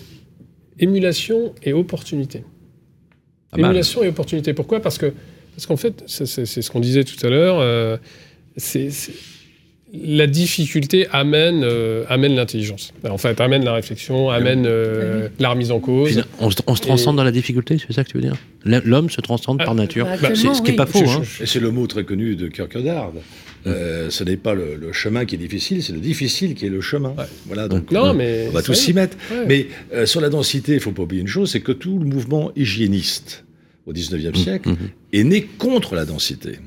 émulation 0.79 1.55
et 1.63 1.73
opportunité. 1.73 2.45
Ah 3.53 3.59
émulation 3.61 4.03
et 4.03 4.09
opportunité. 4.09 4.53
Pourquoi? 4.53 4.81
Parce 4.81 4.99
que 4.99 5.15
parce 5.57 5.67
qu'en 5.67 5.79
fait, 5.79 6.05
c'est 6.07 6.27
ce 6.47 6.71
qu'on 6.71 6.81
disait 6.81 7.05
tout 7.05 7.27
à 7.27 7.31
l'heure. 7.31 7.59
euh, 7.61 7.97
c'est 8.59 8.91
la 9.95 10.27
difficulté 10.27 11.07
amène 11.13 11.63
euh, 11.65 12.05
amène 12.11 12.35
l'intelligence. 12.37 12.93
En 13.09 13.17
fait, 13.17 13.41
amène 13.41 13.65
la 13.65 13.73
réflexion, 13.73 14.29
amène 14.29 14.67
euh, 14.67 15.29
la 15.39 15.49
remise 15.49 15.71
en 15.71 15.81
cause. 15.81 16.13
Puis, 16.13 16.23
on, 16.41 16.51
se, 16.51 16.57
on 16.67 16.75
se 16.77 16.83
transcende 16.83 17.17
dans 17.17 17.25
la 17.25 17.31
difficulté, 17.31 17.79
c'est 17.79 17.95
ça 17.95 18.05
que 18.05 18.11
tu 18.11 18.19
veux 18.19 18.23
dire? 18.23 18.37
L'homme 18.65 19.09
se 19.09 19.23
transcende 19.23 19.57
Ah, 19.61 19.65
par 19.65 19.75
nature. 19.75 20.05
bah, 20.05 20.17
C'est- 20.21 20.27
actuellement, 20.27 20.55
ce 20.55 20.59
qui 20.61 20.65
n'est 20.67 20.71
oui. 20.73 20.77
pas 20.77 20.87
faux. 20.87 21.09
Hein. 21.09 21.23
c'est 21.47 21.61
le 21.61 21.71
mot 21.71 21.87
très 21.87 22.05
connu 22.05 22.37
de 22.37 22.49
Kierkegaard. 22.49 23.13
Euh, 23.67 24.09
ce 24.11 24.25
n'est 24.25 24.37
pas 24.37 24.53
le, 24.55 24.77
le 24.77 24.93
chemin 24.93 25.25
qui 25.25 25.35
est 25.37 25.39
difficile, 25.39 25.83
c'est 25.83 25.93
le 25.95 25.99
difficile 26.01 26.55
qui 26.55 26.67
est 26.67 26.71
le 26.71 26.81
chemin. 26.83 27.15
Ouais. 27.19 27.25
Voilà, 27.47 27.67
donc 27.69 27.91
Non, 27.91 28.11
on- 28.11 28.15
mais 28.15 28.47
on 28.49 28.53
va 28.53 28.63
tous 28.63 28.75
s'y 28.75 28.93
mettre. 28.93 29.17
Ouais. 29.31 29.45
Mais 29.49 29.67
euh, 29.95 30.05
sur 30.07 30.21
la 30.21 30.29
densité, 30.29 30.73
il 30.73 30.77
ne 30.77 30.81
faut 30.81 30.93
pas 30.93 31.03
oublier 31.05 31.23
une 31.23 31.29
chose, 31.29 31.51
c'est 31.51 31.61
que 31.61 31.73
tout 31.73 31.99
le 31.99 32.05
mouvement 32.05 32.53
hygiéniste 32.57 33.45
au 33.87 33.93
19e 33.95 34.35
siècle 34.37 34.69
Mhm. 34.69 34.77
est 35.15 35.25
né 35.25 35.49
contre 35.59 35.95
la 35.95 36.05
densité. 36.05 36.59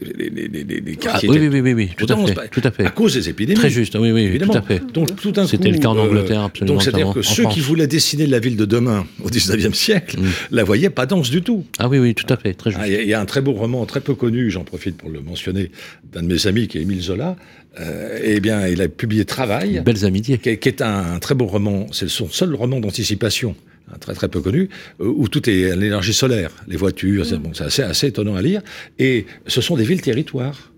Les, 0.00 0.30
les- 0.30 0.48
les- 0.48 0.64
les- 0.64 0.82
Ah, 0.92 0.96
quartiers 0.96 1.28
oui, 1.28 1.36
étaient 1.36 1.48
oui, 1.48 1.60
oui, 1.60 1.72
oui, 1.72 1.74
oui, 1.74 1.90
tout 1.96 2.06
à 2.12 2.16
fait. 2.26 2.48
Tout 2.50 2.60
à 2.64 2.70
fait. 2.70 2.84
à 2.86 2.90
cause 2.90 3.14
des 3.14 3.28
épidémies. 3.28 3.58
Très 3.58 3.70
juste, 3.70 3.96
oui, 3.98 4.10
oui, 4.12 4.22
Évidemment. 4.22 4.52
tout 4.52 4.58
à 4.58 4.62
fait. 4.62 4.80
Donc 4.92 5.08
tout 5.16 5.32
coup, 5.32 5.46
C'était 5.46 5.70
le 5.70 5.78
cas 5.78 5.88
en 5.88 5.96
euh, 5.98 6.02
Angleterre, 6.02 6.42
absolument, 6.42 6.74
Donc 6.74 6.82
c'est-à-dire 6.82 7.12
que 7.12 7.22
ceux 7.22 7.42
France. 7.42 7.54
qui 7.54 7.60
voulaient 7.60 7.86
dessiner 7.86 8.26
la 8.26 8.38
ville 8.40 8.56
de 8.56 8.64
demain 8.64 9.06
au 9.22 9.28
19e 9.30 9.74
siècle 9.74 10.18
Mm. 10.20 10.26
la 10.52 10.64
voyaient 10.64 10.90
pas 10.90 11.06
dense 11.06 11.30
du 11.30 11.42
tout. 11.42 11.64
Ah 11.78 11.88
oui, 11.88 11.98
oui, 11.98 12.14
tout 12.14 12.26
à 12.32 12.36
fait, 12.36 12.54
très 12.54 12.70
juste. 12.70 12.82
Ah, 12.82 12.88
Il 12.88 12.92
y, 12.92 12.96
a- 12.96 13.02
il 13.02 13.08
y 13.08 13.14
a 13.14 13.20
un 13.20 13.24
très 13.26 13.40
beau 13.40 13.52
roman 13.52 13.84
très 13.86 14.00
peu 14.00 14.14
connu, 14.14 14.50
j'en 14.50 14.64
profite 14.64 14.96
pour 14.96 15.10
le 15.10 15.20
mentionner, 15.20 15.70
d'un 16.12 16.22
de 16.22 16.26
mes 16.28 16.46
amis 16.46 16.68
qui 16.68 16.78
est 16.78 16.82
Émile 16.82 17.00
Zola. 17.00 17.36
Euh, 17.80 18.18
eh 18.24 18.40
bien, 18.40 18.66
il 18.66 18.82
a 18.82 18.88
publié 18.88 19.24
Travail, 19.24 19.80
Belles 19.84 20.04
amitiés. 20.04 20.38
qui 20.38 20.48
est, 20.50 20.56
qui 20.58 20.68
est 20.68 20.82
un, 20.82 21.18
très 21.20 21.34
beau 21.36 21.46
roman. 21.46 21.86
C'est 21.92 22.08
son 22.08 22.28
seul 22.28 22.52
roman 22.54 22.80
d'anticipation, 22.80 23.50
un 23.50 23.69
très 23.98 24.14
très 24.14 24.28
peu 24.28 24.40
connu, 24.40 24.68
euh, 25.00 25.06
où 25.06 25.28
tout 25.28 25.48
est 25.48 25.70
à 25.70 25.76
l'énergie 25.76 26.14
solaire, 26.14 26.50
les 26.66 26.76
voitures. 26.76 27.26
c'est 27.26 27.38
bon, 27.38 27.52
c'est 27.54 27.64
assez, 27.64 27.82
assez 27.82 28.08
étonnant 28.08 28.34
à 28.34 28.42
lire. 28.42 28.62
Et 28.98 29.26
ce 29.46 29.60
sont 29.60 29.76
des 29.76 29.84
villes 29.84 30.02
territoires. 30.02 30.72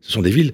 Ce 0.00 0.12
sont 0.12 0.22
des 0.22 0.30
villes 0.30 0.52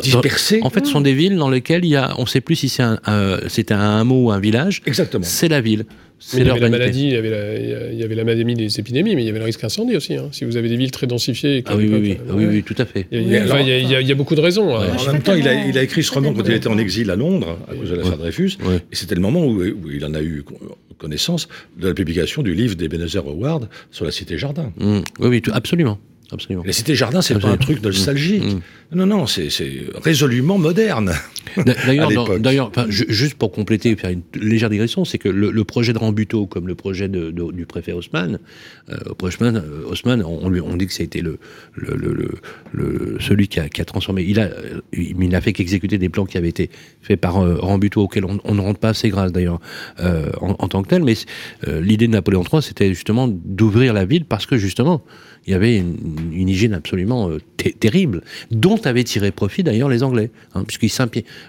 dispersées. 0.00 0.60
en 0.62 0.70
fait, 0.70 0.84
ce 0.86 0.92
sont 0.92 1.00
des 1.00 1.14
villes 1.14 1.36
dans 1.36 1.50
lesquelles 1.50 1.84
il 1.84 1.90
y 1.90 1.96
a, 1.96 2.14
on 2.18 2.22
ne 2.22 2.26
sait 2.28 2.40
plus 2.40 2.56
si 2.56 2.68
c'est 2.68 2.82
un, 2.82 2.98
un- 3.06 3.38
c'est 3.48 3.72
un 3.72 4.00
hameau 4.00 4.26
ou 4.26 4.30
un 4.30 4.40
village. 4.40 4.82
Exactement. 4.86 5.24
C'est 5.24 5.48
la 5.48 5.60
ville. 5.60 5.84
C'est 6.20 6.38
il 6.38 6.46
y 6.46 6.50
avait 6.50 6.60
la 6.60 6.68
l'urbanité. 6.68 6.78
maladie, 6.78 7.04
il 7.08 7.12
y 7.12 7.16
avait 7.16 7.30
la, 7.30 7.90
il 7.92 7.98
y 7.98 8.02
avait 8.02 8.14
la 8.14 8.24
pandémie 8.24 8.54
des 8.54 8.80
épidémies, 8.80 9.14
mais 9.14 9.22
il 9.22 9.26
y 9.26 9.28
avait 9.28 9.40
le 9.40 9.44
risque 9.44 9.62
incendie 9.64 9.94
aussi. 9.96 10.14
hein. 10.14 10.28
Si 10.32 10.44
vous 10.46 10.56
avez 10.56 10.68
des 10.70 10.76
villes 10.76 10.92
très 10.92 11.06
densifiées. 11.06 11.58
et 11.58 11.64
Ah 11.66 11.76
oui, 11.76 11.88
oui, 11.92 11.98
oui, 12.00 12.16
Ah 12.20 12.32
oui, 12.34 12.44
euh, 12.44 12.48
oui, 12.50 12.62
tout 12.62 12.76
à 12.78 12.86
fait. 12.86 13.06
Il 13.12 13.18
y, 13.18 13.20
a- 13.20 13.24
Oui, 13.24 13.26
il 13.26 13.32
y 13.32 13.36
a- 13.36 13.42
alors- 13.42 13.60
il 13.60 13.68
y 13.90 13.94
a- 13.96 14.00
il 14.00 14.06
y 14.08 14.12
a 14.12 14.14
beaucoup 14.14 14.34
de 14.36 14.40
raisons. 14.40 14.74
hein. 14.74 14.86
Ouais. 14.96 15.08
En 15.08 15.12
même 15.12 15.22
temps, 15.22 15.34
il 15.34 15.46
a, 15.46 15.66
il 15.66 15.76
a 15.76 15.82
écrit 15.82 16.02
ce 16.02 16.12
roman 16.12 16.32
quand 16.32 16.44
il 16.46 16.52
était 16.54 16.68
en 16.68 16.78
exil 16.78 17.10
à 17.10 17.16
Londres, 17.16 17.58
à 17.70 17.74
cause 17.74 17.90
de 17.90 17.96
l'affaire 17.96 18.16
Dreyfus. 18.16 18.52
Et 18.90 18.94
c'était 18.96 19.16
le 19.16 19.20
moment 19.20 19.44
où, 19.44 19.60
où 19.62 19.90
il 19.92 20.04
en 20.04 20.14
a 20.14 20.22
eu 20.22 20.42
con- 20.44 20.54
connaissance 20.96 21.48
de 21.78 21.88
la 21.88 21.94
publication 21.94 22.42
du 22.42 22.54
livre 22.54 22.76
d'Ebenezer 22.76 23.26
Howard 23.26 23.68
sur 23.90 24.04
la 24.06 24.10
cité 24.12 24.38
jardin. 24.38 24.72
Mm. 24.78 25.00
Oui, 25.18 25.28
oui, 25.28 25.42
tout- 25.42 25.50
absolument. 25.52 25.98
Absolument. 26.34 26.62
Les 26.64 26.72
cités 26.72 26.94
jardins, 26.94 27.22
c'est 27.22 27.38
pas 27.38 27.48
un 27.48 27.56
truc 27.56 27.82
nostalgique. 27.82 28.44
Mmh. 28.44 28.60
Non, 28.96 29.06
non, 29.06 29.26
c'est 29.26 29.48
résolument 30.02 30.58
moderne. 30.58 31.12
D'ailleurs, 31.86 32.70
juste 32.88 33.34
pour 33.34 33.50
compléter, 33.50 33.96
faire 33.96 34.10
une 34.10 34.22
légère 34.34 34.70
digression, 34.70 35.04
c'est 35.04 35.18
que 35.18 35.28
le, 35.28 35.64
projet 35.64 35.92
de 35.92 35.98
Rambuteau, 35.98 36.46
comme 36.46 36.68
le 36.68 36.74
projet 36.74 37.08
de, 37.08 37.30
du 37.30 37.66
préfet 37.66 37.92
Haussmann, 37.92 38.38
euh, 38.90 38.96
Haussmann, 39.20 39.56
euh, 39.56 39.88
Haussmann 39.88 40.22
on, 40.22 40.48
lui, 40.48 40.60
on 40.60 40.76
dit 40.76 40.86
que 40.86 40.92
ça 40.92 41.02
a 41.02 41.04
été 41.04 41.22
le, 41.22 41.38
le, 41.74 43.16
celui 43.20 43.48
qui 43.48 43.60
a, 43.60 43.68
qui 43.68 43.80
a, 43.80 43.84
transformé. 43.84 44.22
Il 44.22 44.38
a, 44.38 44.50
il 44.92 45.28
n'a 45.28 45.40
fait 45.40 45.52
qu'exécuter 45.52 45.98
des 45.98 46.08
plans 46.08 46.26
qui 46.26 46.38
avaient 46.38 46.48
été 46.48 46.70
faits 47.00 47.20
par 47.20 47.38
euh, 47.38 47.56
Rambuteau, 47.56 48.02
auxquels 48.02 48.24
on, 48.24 48.54
ne 48.54 48.60
rentre 48.60 48.80
pas 48.80 48.90
assez 48.90 49.08
grâce 49.08 49.32
d'ailleurs 49.32 49.60
euh, 50.00 50.30
en, 50.40 50.56
en, 50.58 50.68
tant 50.68 50.82
que 50.82 50.88
tel. 50.88 51.02
Mais 51.02 51.14
euh, 51.66 51.80
l'idée 51.80 52.06
de 52.06 52.12
Napoléon 52.12 52.42
III, 52.50 52.62
c'était 52.62 52.88
justement 52.88 53.28
d'ouvrir 53.28 53.92
la 53.92 54.04
ville 54.04 54.24
parce 54.24 54.46
que 54.46 54.56
justement, 54.56 55.02
il 55.46 55.50
y 55.50 55.54
avait 55.54 55.78
une, 55.78 56.48
hygiène 56.48 56.74
absolument 56.74 57.30
euh, 57.30 57.38
terrible, 57.80 58.22
dont 58.50 58.76
avaient 58.84 59.04
tiré 59.04 59.30
profit 59.30 59.62
d'ailleurs 59.62 59.88
les 59.88 60.02
Anglais, 60.02 60.30
hein, 60.54 60.64
puisqu'il 60.64 60.90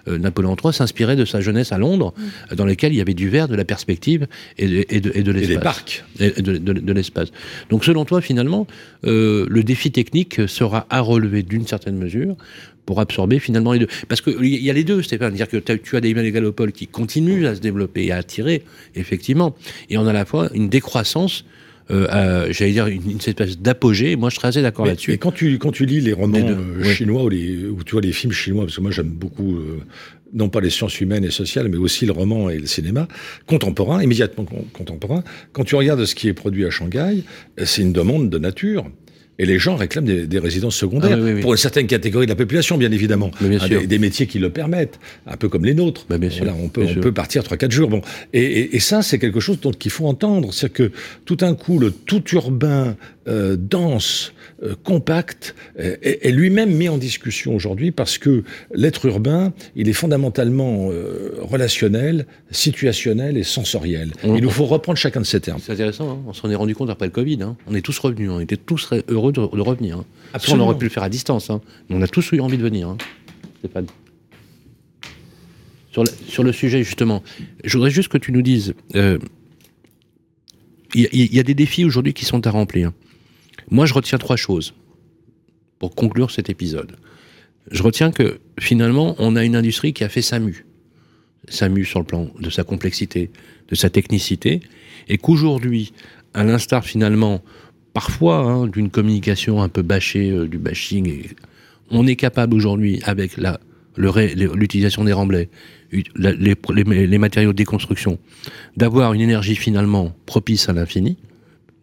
euh, 0.07 0.17
Napoléon 0.17 0.55
III 0.61 0.73
s'inspirait 0.73 1.15
de 1.15 1.25
sa 1.25 1.41
jeunesse 1.41 1.71
à 1.71 1.77
Londres, 1.77 2.13
mm. 2.17 2.55
dans 2.55 2.65
laquelle 2.65 2.93
il 2.93 2.97
y 2.97 3.01
avait 3.01 3.13
du 3.13 3.29
verre, 3.29 3.47
de 3.47 3.55
la 3.55 3.65
perspective 3.65 4.27
et 4.57 4.67
de, 4.67 4.85
et 4.89 4.99
de, 4.99 5.31
l'espace. 5.31 5.43
Et 5.43 5.47
des 5.47 5.59
parcs. 5.59 6.05
Et 6.19 6.41
de, 6.41 6.93
l'espace. 6.93 7.29
Donc 7.69 7.85
selon 7.85 8.05
toi, 8.05 8.21
finalement, 8.21 8.67
euh, 9.05 9.45
le 9.49 9.63
défi 9.63 9.91
technique 9.91 10.47
sera 10.47 10.85
à 10.89 10.99
relever 10.99 11.43
d'une 11.43 11.67
certaine 11.67 11.97
mesure 11.97 12.35
pour 12.85 12.99
absorber 12.99 13.39
finalement 13.39 13.73
les 13.73 13.79
deux? 13.79 13.87
Parce 14.07 14.21
qu'il 14.21 14.45
y 14.45 14.69
a 14.69 14.73
les 14.73 14.83
deux, 14.83 15.01
Stéphane. 15.01 15.33
Dire 15.33 15.47
que 15.47 15.57
tu 15.57 15.95
as 15.95 16.01
des 16.01 16.13
mégalopoles 16.13 16.71
qui 16.71 16.87
continuent 16.87 17.45
à 17.45 17.55
se 17.55 17.59
développer 17.59 18.05
et 18.05 18.11
à 18.11 18.17
attirer, 18.17 18.63
effectivement. 18.95 19.55
Et 19.89 19.97
on 19.97 20.05
a 20.05 20.11
à 20.11 20.13
la 20.13 20.25
fois 20.25 20.49
une 20.53 20.69
décroissance 20.69 21.45
euh, 21.91 22.47
j'allais 22.51 22.71
dire, 22.71 22.87
une, 22.87 23.17
espèce 23.17 23.59
d'apogée. 23.59 24.15
Moi, 24.15 24.29
je 24.29 24.35
serais 24.35 24.47
assez 24.47 24.61
d'accord 24.61 24.85
là-dessus. 24.85 25.13
Et 25.13 25.17
quand 25.17 25.31
tu, 25.31 25.57
quand 25.59 25.71
tu 25.71 25.85
lis 25.85 26.01
les 26.01 26.13
romans 26.13 26.37
euh, 26.37 26.83
chinois 26.83 27.23
ou, 27.23 27.29
les, 27.29 27.65
ou 27.65 27.83
tu 27.83 27.93
vois 27.93 28.01
les 28.01 28.11
films 28.11 28.33
chinois, 28.33 28.63
parce 28.63 28.75
que 28.75 28.81
moi, 28.81 28.91
j'aime 28.91 29.09
beaucoup, 29.09 29.55
euh, 29.55 29.81
non 30.33 30.49
pas 30.49 30.61
les 30.61 30.69
sciences 30.69 30.99
humaines 30.99 31.23
et 31.23 31.31
sociales, 31.31 31.69
mais 31.69 31.77
aussi 31.77 32.05
le 32.05 32.11
roman 32.11 32.49
et 32.49 32.57
le 32.57 32.65
cinéma, 32.65 33.07
contemporain, 33.45 34.01
immédiatement 34.01 34.45
contemporain, 34.73 35.23
quand 35.53 35.63
tu 35.63 35.75
regardes 35.75 36.05
ce 36.05 36.15
qui 36.15 36.27
est 36.27 36.33
produit 36.33 36.65
à 36.65 36.71
Shanghai, 36.71 37.23
c'est 37.63 37.81
une 37.81 37.93
demande 37.93 38.29
de 38.29 38.37
nature. 38.39 38.85
Et 39.37 39.45
les 39.45 39.59
gens 39.59 39.75
réclament 39.75 40.05
des, 40.05 40.39
résidences 40.39 40.75
secondaires 40.75 41.19
ah 41.21 41.41
pour 41.41 41.53
une 41.53 41.57
certaine 41.57 41.87
catégorie 41.87 42.25
de 42.25 42.31
la 42.31 42.37
population, 42.37 42.77
bien 42.77 42.91
évidemment. 42.91 43.31
Ah, 43.41 43.67
des, 43.67 43.99
métiers 43.99 44.27
qui 44.27 44.39
le 44.39 44.49
permettent, 44.49 44.99
un 45.27 45.35
peu 45.35 45.49
comme 45.49 45.65
les 45.65 45.73
nôtres. 45.73 46.05
Bien 46.07 46.29
sûr, 46.29 46.45
on 46.57 46.69
peut, 46.69 46.85
on 46.89 47.01
peut 47.01 47.11
partir 47.11 47.43
3-4 47.43 47.71
jours. 47.71 47.89
Bon. 47.89 48.01
Et, 48.33 48.75
et, 48.75 48.79
ça, 48.79 49.01
c'est 49.01 49.19
quelque 49.19 49.41
chose 49.41 49.59
dont 49.59 49.71
il 49.71 49.91
faut 49.91 50.07
entendre. 50.07 50.53
C'est 50.53 50.71
que 50.71 50.91
tout 51.25 51.35
d'un 51.35 51.53
coup, 51.53 51.79
le 51.79 51.91
tout 51.91 52.23
urbain, 52.33 52.95
euh, 53.27 53.55
dense, 53.57 54.33
euh, 54.61 54.75
compact, 54.83 55.55
euh, 55.79 55.95
est, 56.01 56.31
lui-même 56.31 56.71
mis 56.71 56.89
en 56.89 56.97
discussion 56.97 57.55
aujourd'hui 57.55 57.91
parce 57.91 58.17
que 58.17 58.43
l'être 58.73 59.05
urbain, 59.05 59.53
il 59.75 59.89
est 59.89 59.93
fondamentalement 59.93 60.89
relationnel, 61.41 62.27
situationnel 62.51 63.37
et 63.37 63.43
sensoriel. 63.43 64.11
il 64.23 64.41
nous 64.41 64.49
faut 64.49 64.65
reprendre 64.65 64.97
chacun 64.97 65.21
de 65.21 65.25
ces 65.25 65.41
termes. 65.41 65.59
C'est 65.61 65.73
intéressant. 65.73 66.11
Hein. 66.11 66.19
on 66.27 66.33
s'en 66.33 66.49
est 66.49 66.55
rendu 66.55 66.75
compte 66.75 66.89
après 66.89 67.05
le 67.05 67.11
Covid. 67.11 67.41
Hein. 67.41 67.57
on 67.67 67.75
est 67.75 67.81
tous 67.81 67.97
revenus. 67.99 68.29
On 68.29 68.39
était 68.39 68.57
tous 68.57 68.89
heureux 69.07 69.31
de, 69.31 69.39
revenir. 69.39 69.97
Hein. 69.97 70.39
on 70.49 70.59
aurait 70.59 70.77
pu 70.77 70.85
le 70.85 70.91
faire 70.91 71.03
à 71.03 71.09
distance. 71.09 71.49
Hein. 71.49 71.61
On 71.89 72.01
a 72.01 72.07
tous 72.07 72.31
eu 72.31 72.39
envie 72.39 72.57
de 72.57 72.63
venir. 72.63 72.95
Sur, 75.91 76.03
le, 76.03 76.09
sur 76.27 76.43
le 76.43 76.51
sujet, 76.51 76.83
justement, 76.83 77.23
je 77.63 77.77
voudrais 77.77 77.89
juste 77.89 78.09
que 78.09 78.17
tu 78.17 78.31
nous 78.31 78.41
dises. 78.41 78.73
Euh, 78.95 79.17
il 80.93 81.33
y, 81.33 81.39
a 81.39 81.43
des 81.43 81.53
défis 81.53 81.83
aujourd'hui 81.83 82.13
qui 82.13 82.25
sont 82.25 82.45
à 82.47 82.51
remplir. 82.51 82.91
Moi, 83.69 83.85
je 83.85 83.93
retiens 83.93 84.17
trois 84.17 84.35
choses 84.35 84.73
pour 85.79 85.95
conclure 85.95 86.31
cet 86.31 86.49
épisode. 86.49 86.95
Je 87.71 87.81
retiens 87.83 88.11
que 88.11 88.39
finalement, 88.59 89.15
on 89.17 89.35
a 89.35 89.43
une 89.43 89.55
industrie 89.55 89.93
qui 89.93 90.03
a 90.03 90.09
fait 90.09 90.21
sa 90.21 90.39
mue. 90.39 90.65
Sa 91.47 91.69
mue 91.69 91.85
sur 91.85 91.99
le 91.99 92.05
plan 92.05 92.29
de 92.39 92.49
sa 92.49 92.63
complexité, 92.63 93.31
de 93.69 93.75
sa 93.75 93.89
technicité, 93.89 94.61
et 95.07 95.17
qu'aujourd'hui, 95.17 95.93
à 96.33 96.43
l'instar 96.43 96.83
finalement 96.83 97.41
parfois 97.93 98.39
hein, 98.39 98.67
d'une 98.67 98.89
communication 98.89 99.61
un 99.61 99.69
peu 99.69 99.81
bâchée, 99.81 100.29
euh, 100.29 100.47
du 100.47 100.57
bashing. 100.57 101.29
On 101.89 102.05
est 102.05 102.17
capable 102.17 102.53
aujourd'hui, 102.53 102.99
avec 103.05 103.37
la, 103.37 103.59
l'utilisation 103.95 105.05
des 105.05 105.13
remblais, 105.13 105.49
les, 105.91 107.17
matériaux 107.17 107.53
de 107.53 107.57
déconstruction, 107.57 108.19
d'avoir 108.75 109.13
une 109.13 109.21
énergie 109.21 109.55
finalement 109.55 110.13
propice 110.25 110.67
à 110.67 110.73
l'infini, 110.73 111.17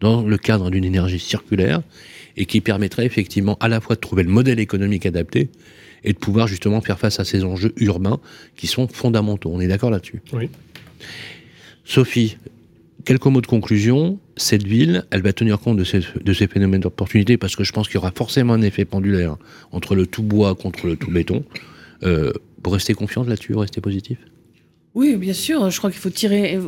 dans 0.03 0.21
le 0.21 0.37
cadre 0.37 0.69
d'une 0.69 0.83
énergie 0.83 1.17
circulaire, 1.17 1.81
et 2.35 2.45
qui 2.45 2.61
permettrait 2.61 3.05
effectivement 3.05 3.57
à 3.59 3.69
la 3.69 3.79
fois 3.79 3.95
de 3.95 4.01
trouver 4.01 4.23
le 4.23 4.29
modèle 4.29 4.59
économique 4.59 5.05
adapté 5.05 5.49
et 6.03 6.11
de 6.11 6.17
pouvoir 6.17 6.47
justement 6.47 6.81
faire 6.81 6.99
face 6.99 7.19
à 7.19 7.25
ces 7.25 7.43
enjeux 7.43 7.73
urbains 7.77 8.19
qui 8.57 8.67
sont 8.67 8.87
fondamentaux. 8.87 9.49
On 9.53 9.61
est 9.61 9.67
d'accord 9.67 9.91
là-dessus 9.91 10.21
Oui. 10.33 10.49
Sophie, 11.85 12.37
quelques 13.05 13.25
mots 13.25 13.39
de 13.39 13.47
conclusion. 13.47 14.19
Cette 14.35 14.63
ville, 14.63 15.05
elle 15.11 15.21
va 15.21 15.31
tenir 15.31 15.59
compte 15.59 15.77
de 15.77 15.83
ces, 15.83 16.01
de 16.21 16.33
ces 16.33 16.47
phénomènes 16.47 16.81
d'opportunité 16.81 17.37
parce 17.37 17.55
que 17.55 17.63
je 17.63 17.71
pense 17.71 17.87
qu'il 17.87 17.95
y 17.95 17.99
aura 17.99 18.11
forcément 18.11 18.53
un 18.53 18.61
effet 18.61 18.83
pendulaire 18.83 19.37
entre 19.71 19.95
le 19.95 20.05
tout 20.05 20.23
bois 20.23 20.55
contre 20.55 20.87
le 20.87 20.97
tout 20.97 21.11
béton. 21.11 21.45
Euh, 22.03 22.33
pour 22.61 22.73
rester 22.73 22.93
confiante 22.93 23.27
là-dessus, 23.29 23.55
rester 23.55 23.79
positif? 23.79 24.17
Oui, 24.95 25.15
bien 25.15 25.33
sûr. 25.33 25.69
Je 25.69 25.77
crois 25.77 25.91
qu'il 25.91 25.99
faut 25.99 26.09
tirer. 26.09 26.59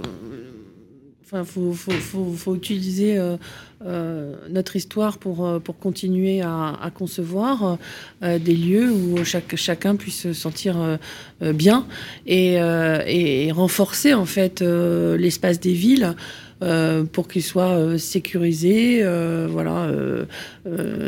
Enfin, 1.28 1.44
faut, 1.44 1.74
faut, 1.74 2.34
faut, 2.36 2.56
utiliser 2.56 3.18
euh, 3.18 3.36
euh, 3.84 4.36
notre 4.48 4.76
histoire 4.76 5.18
pour, 5.18 5.60
pour 5.64 5.80
continuer 5.80 6.44
à, 6.44 6.92
concevoir 6.94 7.80
des 8.22 8.56
lieux 8.56 8.92
où 8.92 9.26
chaque, 9.26 9.56
chacun 9.56 9.96
puisse 9.96 10.22
se 10.22 10.34
sentir 10.34 11.00
bien 11.42 11.88
et, 12.28 12.58
et, 13.08 13.52
renforcer 13.52 14.14
en 14.14 14.26
fait 14.26 14.62
l'espace 14.62 15.60
des 15.60 15.74
villes 15.74 16.14
euh, 16.14 16.45
pour 17.12 17.28
qu'il 17.28 17.44
soit 17.44 17.76
euh, 17.78 17.98
sécurisé, 17.98 19.00
euh, 19.02 19.48
voilà, 19.50 19.90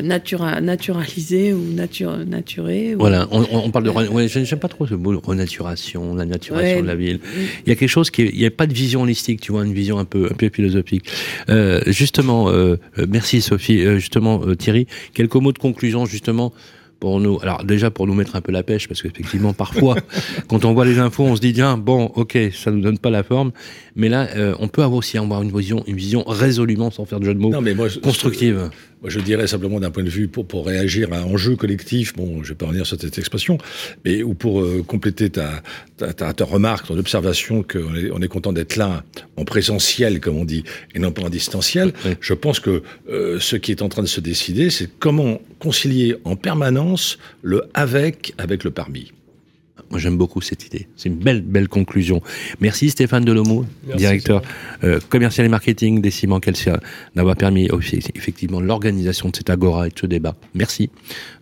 natura 0.02 0.62
naturalisé 0.62 1.54
ou 1.54 1.74
nature, 1.74 2.18
naturé. 2.26 2.96
Voilà, 2.96 3.28
on, 3.32 3.72
parle 3.72 3.86
de. 3.86 3.90
Ouais, 3.90 4.28
J'aime 4.28 4.60
pas 4.60 4.68
trop 4.68 4.86
ce 4.88 4.94
mot 4.94 5.20
renaturation, 5.20 6.16
la 6.16 6.26
naturation 6.26 6.82
de 6.82 6.88
la 6.88 6.96
ville. 6.96 7.20
Il 7.66 7.70
y 7.70 7.72
a 7.72 7.76
quelque 7.76 7.90
chose 7.90 8.10
qui. 8.10 8.24
Il 8.24 8.40
n'y 8.40 8.46
a 8.46 8.52
pas 8.52 8.68
de 8.68 8.74
vision 8.74 9.02
holistique, 9.02 9.42
tu 9.42 9.52
vois, 9.52 9.66
une 9.66 9.74
vision 9.74 9.98
un 10.00 10.06
peu, 10.06 10.28
un 10.32 10.36
peu 10.36 10.50
philosophique. 10.50 11.10
justement, 11.88 12.52
merci 13.08 13.42
Sophie. 13.42 14.00
justement, 14.00 14.42
Thierry, 14.56 14.88
quelques 15.14 15.36
mots 15.36 15.54
de 15.54 15.60
conclusion, 15.60 16.06
justement 16.06 16.54
pour 17.00 17.20
nous, 17.20 17.40
alors 17.42 17.64
déjà 17.64 17.92
pour 17.92 18.08
nous 18.08 18.14
mettre 18.14 18.36
un 18.36 18.42
peu 18.42 18.52
la 18.52 18.64
pêche, 18.64 18.88
parce 18.88 19.02
qu'effectivement 19.02 19.54
parfois, 19.54 19.96
quand 20.48 20.66
on 20.66 20.74
voit 20.74 20.86
les 20.86 21.00
infos, 21.00 21.24
on 21.24 21.36
se 21.36 21.42
dit 21.42 21.54
tiens 21.54 21.78
bon, 21.78 22.06
ok, 22.16 22.38
ça 22.54 22.72
nous 22.72 22.82
donne 22.82 22.98
pas 22.98 23.10
la 23.10 23.24
forme, 23.24 23.52
mais 23.96 24.10
là, 24.10 24.28
euh, 24.36 24.56
on 24.60 24.68
peut 24.68 24.84
avoir 24.84 24.98
aussi 24.98 25.18
avoir 25.18 25.42
une 25.42 25.56
vision, 25.56 25.84
une 25.88 25.96
vision 25.96 26.24
résolument, 26.26 26.92
sans 26.92 27.06
faire 27.06 27.20
de 27.20 27.26
jeu 27.26 27.34
de 27.34 27.40
mots, 27.40 27.52
non, 27.52 27.62
mais 27.62 27.74
moi, 27.74 27.88
constructive. 28.02 28.70
Moi, 29.02 29.12
je 29.12 29.20
dirais 29.20 29.46
simplement 29.48 29.80
d'un 29.80 29.92
point 29.92 30.04
de 30.04 30.10
vue 30.10 30.28
pour, 30.28 30.48
pour 30.48 30.66
réagir 30.66 31.14
à 31.14 31.18
un 31.18 31.24
enjeu 31.24 31.56
collectif. 31.56 32.16
Bon, 32.16 32.44
je 32.44 32.50
vais 32.50 32.56
pas 32.56 32.66
revenir 32.66 32.86
sur 32.86 33.00
cette 33.00 33.18
expression, 33.18 33.58
mais 34.04 34.24
ou 34.24 34.34
pour 34.34 34.62
euh, 34.62 34.84
compléter 34.86 35.30
ta, 35.30 35.62
ta, 35.98 36.14
ta, 36.14 36.46
remarque, 36.46 36.88
ton 36.88 36.98
observation 36.98 37.64
qu'on 37.64 37.96
est, 37.96 38.10
on 38.12 38.22
est 38.22 38.28
content 38.28 38.54
d'être 38.54 38.76
là 38.76 39.04
en 39.36 39.46
présentiel, 39.46 40.20
comme 40.20 40.38
on 40.38 40.46
dit, 40.46 40.64
et 40.96 41.00
non 41.00 41.12
pas 41.12 41.24
en 41.24 41.30
distanciel. 41.30 41.94
Je 42.20 42.34
pense 42.34 42.60
que 42.60 42.82
euh, 43.10 43.40
ce 43.40 43.56
qui 43.56 43.72
est 43.72 43.82
en 43.82 43.90
train 43.90 44.02
de 44.02 44.08
se 44.08 44.20
décider, 44.20 44.70
c'est 44.70 44.90
comment 45.00 45.40
concilier 45.60 46.16
en 46.24 46.36
permanence 46.36 47.20
le 47.44 47.64
avec 47.74 48.34
avec 48.38 48.64
le 48.64 48.72
parmi. 48.72 49.12
Moi, 49.90 50.00
j'aime 50.00 50.18
beaucoup 50.18 50.42
cette 50.42 50.66
idée. 50.66 50.88
C'est 50.96 51.10
une 51.10 51.16
belle, 51.16 51.42
belle 51.42 51.68
conclusion. 51.68 52.22
Merci 52.60 52.90
Stéphane 52.90 53.24
Delomo, 53.24 53.66
directeur 53.96 54.42
euh, 54.84 55.00
commercial 55.10 55.46
et 55.46 55.50
marketing 55.50 56.02
des 56.02 56.12
Ciments 56.12 56.40
Calcia, 56.40 56.80
d'avoir 57.16 57.36
permis 57.36 57.70
effectivement 58.16 58.60
l'organisation 58.60 59.30
de 59.30 59.36
cet 59.36 59.50
agora 59.50 59.88
et 59.88 59.90
de 59.92 60.00
ce 60.00 60.06
débat. 60.06 60.36
Merci. 60.54 60.90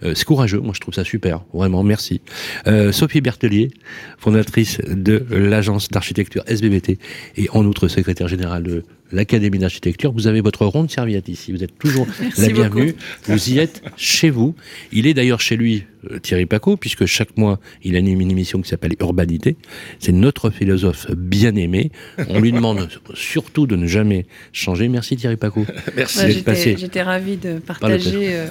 Euh, 0.04 0.14
c'est 0.16 0.26
courageux. 0.26 0.60
Moi, 0.60 0.74
je 0.76 0.80
trouve 0.80 0.94
ça 0.94 1.04
super. 1.04 1.44
Vraiment, 1.54 1.84
merci. 1.84 2.22
Euh, 2.68 2.92
Sophie 2.92 3.22
Bertelier, 3.22 3.72
fondatrice 4.18 4.80
de 4.88 5.26
l'agence 5.32 5.90
d'architecture 5.90 6.44
SBBT 6.48 7.00
et 7.38 7.50
en 7.52 7.66
outre 7.66 7.88
secrétaire 7.88 8.28
générale 8.28 8.64
de 8.64 8.84
l'Académie 9.12 9.60
d'architecture. 9.60 10.12
Vous 10.12 10.28
avez 10.28 10.42
votre 10.42 10.66
ronde 10.66 10.90
serviette 10.90 11.28
ici. 11.28 11.52
Vous 11.52 11.64
êtes 11.64 11.78
toujours 11.78 12.08
la 12.38 12.48
bienvenue. 12.50 12.96
Vous 13.26 13.50
y 13.50 13.60
êtes 13.60 13.82
chez 13.98 14.30
vous. 14.30 14.56
Il 14.92 15.08
est 15.08 15.14
d'ailleurs 15.14 15.42
chez 15.42 15.56
lui, 15.56 15.86
euh, 16.12 16.20
Thierry 16.20 16.46
Paco, 16.46 16.78
puisque 16.78 17.06
chaque 17.06 17.38
mois, 17.38 17.60
il 17.84 17.96
anime 17.96 18.22
une 18.22 18.32
émission 18.32 18.62
qui 18.62 18.70
s'appelle 18.70 18.96
Urbanité. 19.00 19.58
C'est 20.00 20.12
notre 20.12 20.50
philosophe 20.50 21.12
bien 21.12 21.56
aimé. 21.56 21.92
On 22.30 22.40
lui 22.40 22.52
demande 22.52 22.90
surtout 23.14 23.68
de 23.68 23.76
ne 23.76 23.88
jamais 23.88 24.26
changer. 24.52 24.88
Merci 24.88 25.18
Thierry 25.18 25.38
Paco. 25.38 25.66
Merci 25.96 26.42
passé. 26.42 26.76
J'étais 26.78 27.02
ravi 27.02 27.38
de 27.38 27.60
partager. 27.60 28.48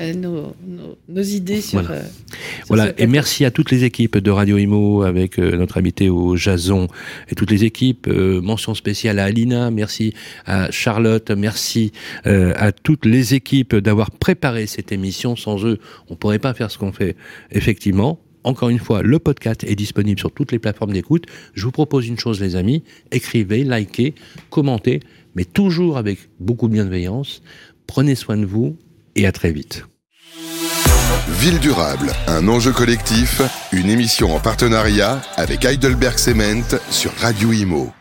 Euh, 0.00 0.14
nos, 0.14 0.54
nos, 1.08 1.22
idées 1.22 1.60
sur, 1.60 1.82
Voilà, 2.68 2.92
et 2.98 3.06
merci 3.06 3.44
à 3.44 3.50
toutes 3.50 3.70
les 3.70 3.84
équipes 3.84 4.16
de 4.16 4.30
Radio 4.30 4.56
Imo 4.56 5.02
avec 5.02 5.38
euh, 5.38 5.56
notre 5.56 5.76
invité 5.76 6.08
au 6.08 6.36
Jason 6.36 6.88
et 7.28 7.34
toutes 7.34 7.50
les 7.50 7.64
équipes. 7.64 8.06
Euh, 8.08 8.40
mention 8.40 8.74
spéciale 8.74 9.18
à 9.18 9.24
Alina, 9.24 9.70
merci 9.70 10.14
à 10.46 10.70
Charlotte, 10.70 11.30
merci 11.32 11.92
euh, 12.26 12.54
à 12.56 12.72
toutes 12.72 13.04
les 13.04 13.34
équipes 13.34 13.76
d'avoir 13.76 14.10
préparé 14.10 14.66
cette 14.66 14.90
émission. 14.90 15.36
Sans 15.36 15.66
eux, 15.66 15.78
on 16.08 16.16
pourrait 16.16 16.38
pas 16.38 16.54
faire 16.54 16.70
ce 16.70 16.78
qu'on 16.78 16.92
fait. 16.92 17.14
Effectivement, 17.52 18.20
encore 18.42 18.70
une 18.70 18.78
fois, 18.78 19.02
le 19.02 19.18
podcast 19.18 19.64
est 19.64 19.76
disponible 19.76 20.18
sur 20.18 20.32
toutes 20.32 20.52
les 20.52 20.58
plateformes 20.58 20.94
d'écoute. 20.94 21.26
Je 21.52 21.64
vous 21.64 21.72
propose 21.72 22.08
une 22.08 22.18
chose, 22.18 22.40
les 22.40 22.56
amis, 22.56 22.82
écrivez, 23.12 23.64
likez, 23.64 24.14
commentez, 24.48 25.00
mais 25.34 25.44
toujours 25.44 25.98
avec 25.98 26.20
beaucoup 26.38 26.68
de 26.68 26.72
bienveillance. 26.72 27.42
Prenez 27.86 28.14
soin 28.14 28.38
de 28.38 28.46
vous 28.46 28.76
et 29.14 29.26
à 29.26 29.32
très 29.32 29.52
vite. 29.52 29.84
Ville 31.28 31.58
durable, 31.58 32.12
un 32.26 32.48
enjeu 32.48 32.72
collectif, 32.72 33.40
une 33.72 33.90
émission 33.90 34.34
en 34.34 34.40
partenariat 34.40 35.20
avec 35.36 35.64
Heidelberg 35.64 36.18
Cement 36.18 36.78
sur 36.90 37.12
Radio 37.16 37.52
Imo. 37.52 37.92